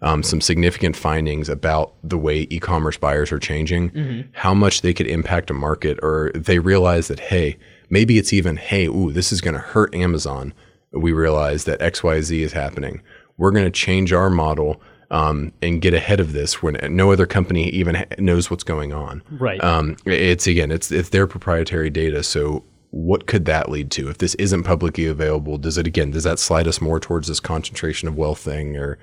um, 0.06 0.22
some 0.22 0.40
significant 0.40 0.96
findings 0.96 1.50
about 1.50 1.96
the 2.04 2.18
way 2.18 2.48
e-commerce 2.52 2.96
buyers 2.96 3.32
are 3.32 3.40
changing, 3.40 3.90
how 4.34 4.54
much 4.54 4.82
they 4.82 4.94
could 4.94 5.08
impact 5.08 5.50
a 5.50 5.54
market, 5.54 6.00
or 6.02 6.32
they 6.36 6.60
realize 6.60 7.08
that 7.08 7.20
hey, 7.20 7.58
maybe 7.90 8.18
it's 8.18 8.32
even 8.32 8.56
hey, 8.56 8.86
ooh, 8.86 9.12
this 9.12 9.32
is 9.32 9.42
going 9.42 9.56
to 9.56 9.60
hurt 9.60 9.94
Amazon. 9.94 10.54
We 10.92 11.12
realize 11.12 11.66
that 11.66 11.82
X, 11.82 12.04
Y, 12.04 12.22
Z 12.22 12.42
is 12.42 12.54
happening. 12.54 13.02
We're 13.38 13.52
going 13.52 13.66
to 13.66 13.72
change 13.72 14.14
our 14.14 14.30
model 14.30 14.80
um, 15.12 15.52
and 15.62 15.82
get 15.82 15.94
ahead 15.94 16.20
of 16.20 16.34
this 16.34 16.62
when 16.62 16.78
no 16.96 17.12
other 17.12 17.26
company 17.26 17.70
even 17.70 17.96
ha- 17.96 18.06
knows 18.18 18.50
what's 18.50 18.64
going 18.64 18.94
on. 18.94 19.24
Right. 19.32 19.62
Um, 19.64 19.98
it's 20.06 20.46
again, 20.46 20.72
it's 20.72 20.92
it's 20.92 21.10
their 21.10 21.26
proprietary 21.26 21.90
data. 21.90 22.22
So 22.22 22.64
what 22.92 23.26
could 23.26 23.46
that 23.46 23.70
lead 23.70 23.92
to 23.92 24.10
if 24.10 24.20
this 24.20 24.36
isn't 24.36 24.64
publicly 24.64 25.08
available? 25.08 25.58
Does 25.58 25.80
it 25.80 25.88
again? 25.88 26.12
Does 26.12 26.24
that 26.24 26.40
slide 26.40 26.68
us 26.68 26.80
more 26.80 27.00
towards 27.00 27.28
this 27.28 27.40
concentration 27.40 28.08
of 28.08 28.16
wealth 28.16 28.40
thing? 28.40 28.78
Or 28.78 29.00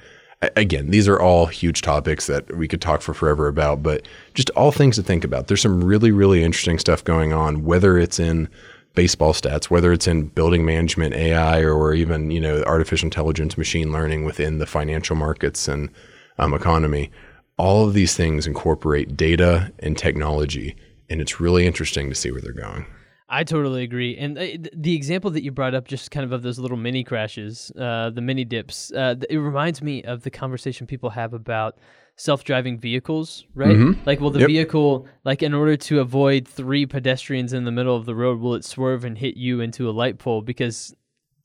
again, 0.57 0.91
these 0.91 1.09
are 1.09 1.21
all 1.21 1.47
huge 1.47 1.83
topics 1.83 2.27
that 2.27 2.57
we 2.57 2.69
could 2.69 2.81
talk 2.81 3.03
for 3.03 3.15
forever 3.15 3.49
about. 3.49 3.83
But 3.83 4.07
just 4.35 4.51
all 4.51 4.73
things 4.73 4.97
to 4.97 5.03
think 5.03 5.25
about. 5.25 5.47
There's 5.47 5.63
some 5.63 5.83
really 5.83 6.11
really 6.11 6.43
interesting 6.43 6.79
stuff 6.79 7.05
going 7.05 7.33
on. 7.33 7.65
Whether 7.65 7.99
it's 7.99 8.19
in 8.19 8.49
baseball 8.95 9.33
stats, 9.33 9.65
whether 9.65 9.93
it's 9.93 10.07
in 10.07 10.27
building 10.29 10.65
management, 10.65 11.15
AI, 11.15 11.63
or, 11.63 11.95
even 11.95 12.31
you 12.31 12.41
know 12.41 12.63
artificial 12.65 13.07
intelligence, 13.07 13.57
machine 13.57 13.93
learning 13.93 14.25
within 14.25 14.59
the 14.59 14.67
financial 14.67 15.17
markets 15.17 15.69
and 15.69 15.91
um, 16.39 16.55
economy. 16.55 17.11
All 17.59 17.87
of 17.87 17.95
these 17.95 18.17
things 18.17 18.47
incorporate 18.47 19.17
data 19.17 19.73
and 19.79 19.97
technology, 19.97 20.75
and 21.09 21.21
it's 21.21 21.41
really 21.41 21.67
interesting 21.67 22.09
to 22.09 22.15
see 22.15 22.31
where 22.31 22.41
they're 22.41 22.53
going. 22.53 22.87
I 23.35 23.45
totally 23.45 23.83
agree. 23.83 24.17
And 24.19 24.37
uh, 24.39 24.47
the 24.75 24.95
example 24.95 25.31
that 25.31 25.43
you 25.43 25.51
brought 25.51 25.75
up, 25.75 25.89
just 25.89 26.11
kind 26.11 26.23
of 26.25 26.33
of 26.33 26.43
those 26.43 26.59
little 26.59 26.77
mini 26.77 27.03
crashes, 27.03 27.73
uh, 27.79 28.11
the 28.11 28.21
mini 28.21 28.45
dips, 28.45 28.93
uh, 28.93 29.15
it 29.31 29.39
reminds 29.39 29.81
me 29.83 30.03
of 30.05 30.23
the 30.23 30.31
conversation 30.31 30.87
people 30.87 31.11
have 31.11 31.33
about 31.33 31.79
self-driving 32.17 32.79
vehicles, 32.79 33.47
right? 33.55 33.75
Like, 34.05 34.21
will 34.21 34.31
the 34.31 34.39
Mm-hmm. 34.39 34.41
Yep. 34.43 34.49
vehicle, 34.49 35.07
like, 35.25 35.43
in 35.43 35.55
order 35.55 35.77
to 35.79 36.01
avoid 36.01 36.47
three 36.47 36.85
pedestrians 36.85 37.55
in 37.55 37.65
the 37.65 37.73
middle 37.73 37.97
of 37.97 38.05
the 38.05 38.15
road, 38.15 38.39
will 38.39 38.55
it 38.55 38.65
swerve 38.67 39.05
and 39.05 39.17
hit 39.17 39.37
you 39.39 39.61
into 39.61 39.89
a 39.89 39.93
light 39.93 40.19
pole 40.19 40.43
because 40.43 40.95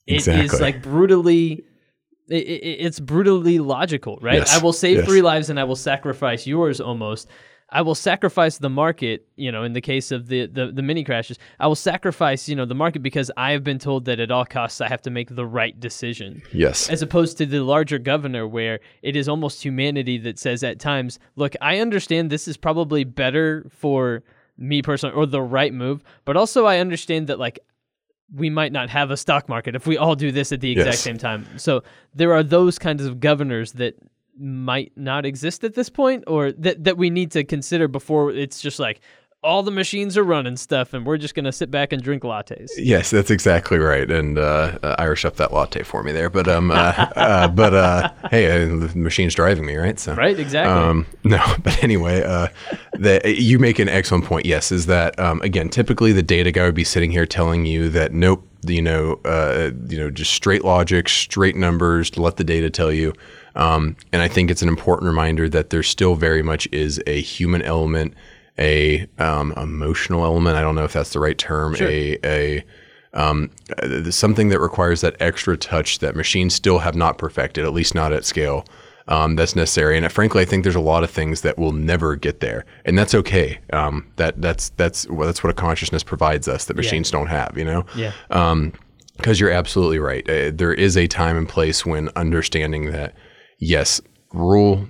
it 0.06 0.16
is 0.18 0.28
Exactly. 0.28 0.60
like 0.60 0.84
brutally. 0.84 1.64
it's 2.30 3.00
brutally 3.00 3.60
logical, 3.60 4.20
right? 4.22 4.40
Yes, 4.40 4.54
I 4.60 4.62
will 4.62 4.74
save 4.74 4.98
yes. 4.98 5.06
three 5.08 5.22
lives 5.22 5.50
and 5.50 5.58
I 5.58 5.64
will 5.64 5.78
sacrifice 5.78 6.46
yours 6.46 6.82
almost. 6.82 7.30
I 7.70 7.82
will 7.82 7.96
sacrifice 7.96 8.60
the 8.60 8.70
market, 8.70 9.28
you 9.36 9.52
know, 9.52 9.64
in 9.64 9.74
the 9.74 9.82
case 9.82 10.12
of 10.12 10.28
the, 10.28 10.46
the, 10.46 10.72
the 10.72 10.82
mini 10.82 11.04
crashes, 11.04 11.38
I 11.60 11.68
will 11.68 11.76
sacrifice, 11.76 12.48
you 12.48 12.56
know, 12.56 12.66
the 12.66 12.74
market 12.76 13.04
because 13.04 13.30
I 13.36 13.52
have 13.52 13.64
been 13.66 13.78
told 13.78 14.06
that 14.06 14.22
at 14.22 14.32
all 14.32 14.46
costs 14.46 14.80
I 14.80 14.88
have 14.88 15.02
to 15.02 15.10
make 15.10 15.36
the 15.36 15.46
right 15.46 15.78
decision. 15.78 16.42
Yes. 16.54 16.90
As 16.90 17.02
opposed 17.02 17.38
to 17.40 17.46
the 17.46 17.62
larger 17.64 18.00
governor, 18.00 18.48
where 18.48 18.80
it 19.02 19.18
is 19.18 19.28
almost 19.28 19.62
humanity 19.62 20.18
that 20.20 20.40
says 20.40 20.64
at 20.64 20.80
times, 20.80 21.20
look, 21.36 21.56
I 21.60 21.80
understand 21.80 22.30
this 22.30 22.48
is 22.48 22.56
probably 22.56 23.04
better 23.04 23.66
for 23.70 24.24
me 24.58 24.82
personally 24.82 25.16
or 25.16 25.26
the 25.26 25.42
right 25.42 25.74
move, 25.74 26.04
but 26.24 26.38
also 26.38 26.66
I 26.66 26.80
understand 26.80 27.28
that, 27.28 27.38
like, 27.38 27.60
we 28.34 28.50
might 28.50 28.72
not 28.72 28.90
have 28.90 29.12
a 29.12 29.18
stock 29.18 29.48
market 29.50 29.76
if 29.76 29.86
we 29.86 29.98
all 29.98 30.16
do 30.16 30.32
this 30.32 30.52
at 30.52 30.62
the 30.62 30.72
exact 30.72 30.88
Yes. 30.88 31.00
same 31.02 31.18
time. 31.18 31.46
So 31.58 31.84
there 32.14 32.34
are 32.34 32.44
those 32.44 32.80
kinds 32.80 33.06
of 33.06 33.20
governors 33.20 33.74
that 33.74 33.96
might 34.40 34.92
not 34.96 35.26
exist 35.26 35.64
at 35.64 35.74
this 35.74 35.90
point 35.90 36.24
or 36.28 36.52
that, 36.54 36.84
that 36.84 36.98
we 36.98 37.10
need 37.10 37.32
to 37.32 37.44
consider 37.44 37.88
before 37.88 38.32
it's 38.32 38.62
just 38.62 38.80
like 38.80 39.02
all 39.44 39.62
the 39.62 39.72
machines 39.72 40.18
are 40.18 40.24
running 40.24 40.58
stuff 40.58 40.94
and 40.94 41.06
we're 41.06 41.18
just 41.18 41.36
going 41.36 41.46
to 41.46 41.52
sit 41.52 41.70
back 41.70 41.94
and 41.94 42.02
drink 42.02 42.24
lattes. 42.24 42.70
Yes, 42.76 43.12
that's 43.12 43.30
exactly 43.30 43.78
right. 43.78 44.10
And 44.10 44.38
uh, 44.38 44.80
uh, 44.82 44.96
Irish 44.98 45.26
up 45.26 45.36
that 45.36 45.54
latte 45.54 45.84
for 45.84 46.04
me 46.04 46.12
there. 46.12 46.30
But 46.30 46.48
um, 46.48 46.72
uh, 46.72 46.74
uh, 47.16 47.48
but 47.56 47.74
uh, 47.74 48.12
hey, 48.32 48.48
uh, 48.52 48.88
the 48.88 48.92
machine's 48.96 49.36
driving 49.36 49.66
me, 49.66 49.76
right? 49.76 50.00
So 50.00 50.16
Right? 50.16 50.38
Exactly. 50.38 50.74
Um, 50.74 51.06
no, 51.24 51.42
but 51.64 51.82
anyway, 51.84 52.24
uh, 52.24 52.48
the, 52.94 53.22
you 53.26 53.60
make 53.60 53.80
an 53.80 53.90
excellent 53.90 54.26
point. 54.26 54.46
Yes, 54.46 54.72
is 54.72 54.88
that 54.88 55.18
um, 55.20 55.42
again? 55.42 55.70
Typically, 55.70 56.12
the 56.12 56.24
data 56.24 56.52
guy 56.52 56.66
would 56.66 56.76
be 56.76 56.84
sitting 56.84 57.12
here 57.12 57.26
telling 57.26 57.66
you 57.66 57.90
that 57.90 58.12
nope, 58.12 58.46
you 58.66 58.82
know, 58.82 59.20
uh, 59.24 59.72
you 59.88 59.98
know, 59.98 60.10
just 60.10 60.34
straight 60.34 60.66
logic, 60.66 61.08
straight 61.08 61.56
numbers. 61.56 62.10
To 62.12 62.22
let 62.22 62.38
the 62.38 62.44
data 62.44 62.70
tell 62.70 62.92
you. 62.92 63.14
Um, 63.58 63.98
and 64.14 64.22
I 64.22 64.28
think 64.28 64.50
it's 64.50 64.62
an 64.62 64.70
important 64.70 65.08
reminder 65.08 65.50
that 65.50 65.72
there 65.72 65.84
still 65.84 66.16
very 66.16 66.44
much 66.44 66.68
is 66.72 67.02
a 67.08 67.20
human 67.20 67.64
element, 67.64 68.14
a 68.58 69.08
um, 69.18 69.52
emotional 69.58 70.24
element. 70.24 70.56
I 70.56 70.62
don't 70.62 70.76
know 70.76 70.86
if 70.86 70.94
that's 70.94 71.12
the 71.12 71.20
right 71.20 71.38
term. 71.38 71.76
A 71.80 72.18
a 72.24 72.64
um, 73.14 73.50
something 74.12 74.50
that 74.50 74.60
requires 74.60 75.02
that 75.02 75.16
extra 75.20 75.58
touch 75.58 76.00
that 76.00 76.16
machines 76.16 76.54
still 76.54 76.80
have 76.80 76.96
not 76.96 77.18
perfected, 77.18 77.66
at 77.66 77.74
least 77.74 77.96
not 77.96 78.14
at 78.14 78.26
scale. 78.26 78.66
Um, 79.10 79.38
that's 79.38 79.56
necessary, 79.56 79.96
and 79.96 80.06
uh, 80.06 80.10
frankly, 80.10 80.42
I 80.42 80.46
think 80.46 80.64
there's 80.64 80.76
a 80.76 80.82
lot 80.82 81.04
of 81.04 81.10
things 81.10 81.40
that 81.42 81.58
will 81.58 81.72
never 81.72 82.18
get 82.18 82.42
there, 82.42 82.66
and 82.84 82.98
that's 82.98 83.16
okay. 83.16 83.58
Um, 83.72 84.06
that 84.18 84.42
that's 84.42 84.70
that's 84.70 85.08
well, 85.10 85.26
that's 85.26 85.44
what 85.44 85.50
a 85.50 85.54
consciousness 85.54 86.04
provides 86.04 86.48
us 86.50 86.66
that 86.66 86.76
machines 86.76 87.10
don't 87.10 87.28
have. 87.28 87.58
You 87.58 87.64
know, 87.64 87.86
yeah. 87.96 88.12
because 89.16 89.40
you're 89.40 89.50
absolutely 89.50 90.00
right. 90.00 90.30
Uh, 90.30 90.52
there 90.54 90.74
is 90.74 90.98
a 90.98 91.08
time 91.08 91.38
and 91.38 91.48
place 91.48 91.86
when 91.86 92.10
understanding 92.18 92.92
that, 92.92 93.16
yes, 93.60 94.02
rule. 94.34 94.88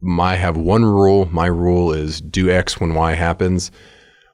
My 0.00 0.36
have 0.36 0.56
one 0.56 0.84
rule. 0.84 1.26
My 1.32 1.46
rule 1.46 1.92
is 1.92 2.20
do 2.20 2.50
X 2.50 2.78
when 2.80 2.94
Y 2.94 3.14
happens. 3.14 3.70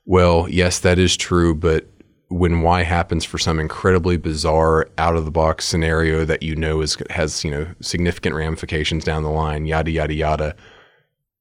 Well, 0.05 0.49
yes, 0.49 0.81
that 0.81 0.99
is 0.99 1.17
true, 1.17 1.55
but 1.55 1.87
when 2.29 2.63
Y 2.63 2.83
happens 2.83 3.25
for 3.25 3.39
some 3.39 3.61
incredibly 3.61 4.17
bizarre, 4.17 4.89
out 4.99 5.17
of 5.17 5.25
the 5.25 5.31
box 5.31 5.65
scenario 5.67 6.25
that 6.25 6.43
you 6.43 6.57
know 6.57 6.81
is 6.81 6.97
has 7.11 7.45
you 7.45 7.51
know 7.51 7.67
significant 7.81 8.35
ramifications 8.35 9.05
down 9.05 9.23
the 9.23 9.31
line, 9.31 9.67
yada 9.67 9.91
yada 9.91 10.15
yada. 10.15 10.57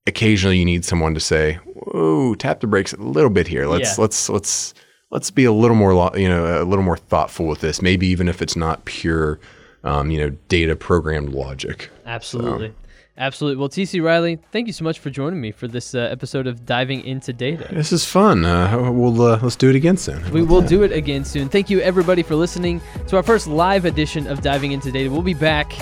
Occasionally, 0.06 0.58
you 0.58 0.64
need 0.64 0.84
someone 0.84 1.14
to 1.14 1.20
say, 1.20 1.54
"Whoa, 1.64 2.34
tap 2.34 2.60
the 2.60 2.66
brakes 2.66 2.92
a 2.92 3.00
little 3.00 3.30
bit 3.30 3.48
here. 3.48 3.66
Let's 3.66 3.96
Yeah. 3.96 4.02
let's 4.02 4.28
let's 4.28 4.74
let's 5.10 5.30
be 5.30 5.44
a 5.44 5.52
little 5.52 5.76
more 5.76 6.16
you 6.16 6.28
know 6.28 6.62
a 6.62 6.64
little 6.64 6.84
more 6.84 6.96
thoughtful 6.96 7.46
with 7.46 7.60
this. 7.60 7.80
Maybe 7.82 8.06
even 8.08 8.28
if 8.28 8.42
it's 8.42 8.56
not 8.56 8.84
pure, 8.84 9.40
um, 9.84 10.10
you 10.10 10.18
know, 10.18 10.30
data 10.48 10.76
programmed 10.76 11.30
logic." 11.30 11.90
Absolutely. 12.06 12.72
Absolutely. 13.18 13.60
Well, 13.60 13.68
TC 13.68 14.02
Riley, 14.02 14.38
thank 14.52 14.66
you 14.66 14.72
so 14.72 14.84
much 14.84 14.98
for 14.98 15.10
joining 15.10 15.38
me 15.40 15.50
for 15.52 15.68
this 15.68 15.94
uh, 15.94 15.98
episode 16.10 16.46
of 16.46 16.64
Diving 16.64 17.04
into 17.04 17.32
Data. 17.34 17.68
This 17.70 17.92
is 17.92 18.06
fun. 18.06 18.44
Uh, 18.46 18.90
we'll 18.90 19.20
uh, 19.20 19.38
let's 19.42 19.54
do 19.56 19.68
it 19.68 19.76
again 19.76 19.98
soon. 19.98 20.28
We 20.30 20.42
will 20.42 20.62
do 20.62 20.82
it 20.82 20.92
again 20.92 21.24
soon. 21.24 21.50
Thank 21.50 21.68
you, 21.68 21.80
everybody, 21.80 22.22
for 22.22 22.36
listening 22.36 22.80
to 23.08 23.16
our 23.16 23.22
first 23.22 23.46
live 23.46 23.84
edition 23.84 24.26
of 24.26 24.40
Diving 24.40 24.72
into 24.72 24.90
Data. 24.90 25.10
We'll 25.10 25.20
be 25.20 25.34
back 25.34 25.74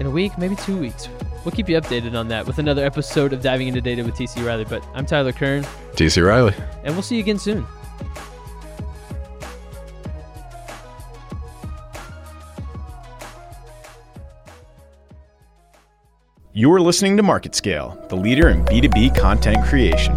in 0.00 0.06
a 0.06 0.10
week, 0.10 0.38
maybe 0.38 0.56
two 0.56 0.78
weeks. 0.78 1.08
We'll 1.44 1.52
keep 1.52 1.68
you 1.68 1.78
updated 1.78 2.18
on 2.18 2.28
that 2.28 2.46
with 2.46 2.58
another 2.58 2.86
episode 2.86 3.34
of 3.34 3.42
Diving 3.42 3.68
into 3.68 3.82
Data 3.82 4.02
with 4.02 4.14
TC 4.14 4.44
Riley. 4.46 4.64
But 4.64 4.82
I'm 4.94 5.04
Tyler 5.04 5.32
Kern, 5.32 5.64
TC 5.92 6.26
Riley. 6.26 6.54
and 6.82 6.94
we'll 6.94 7.02
see 7.02 7.16
you 7.16 7.20
again 7.20 7.38
soon. 7.38 7.66
You're 16.56 16.80
listening 16.80 17.16
to 17.16 17.22
MarketScale, 17.24 18.08
the 18.08 18.14
leader 18.14 18.48
in 18.48 18.64
B2B 18.66 19.18
content 19.18 19.64
creation. 19.64 20.14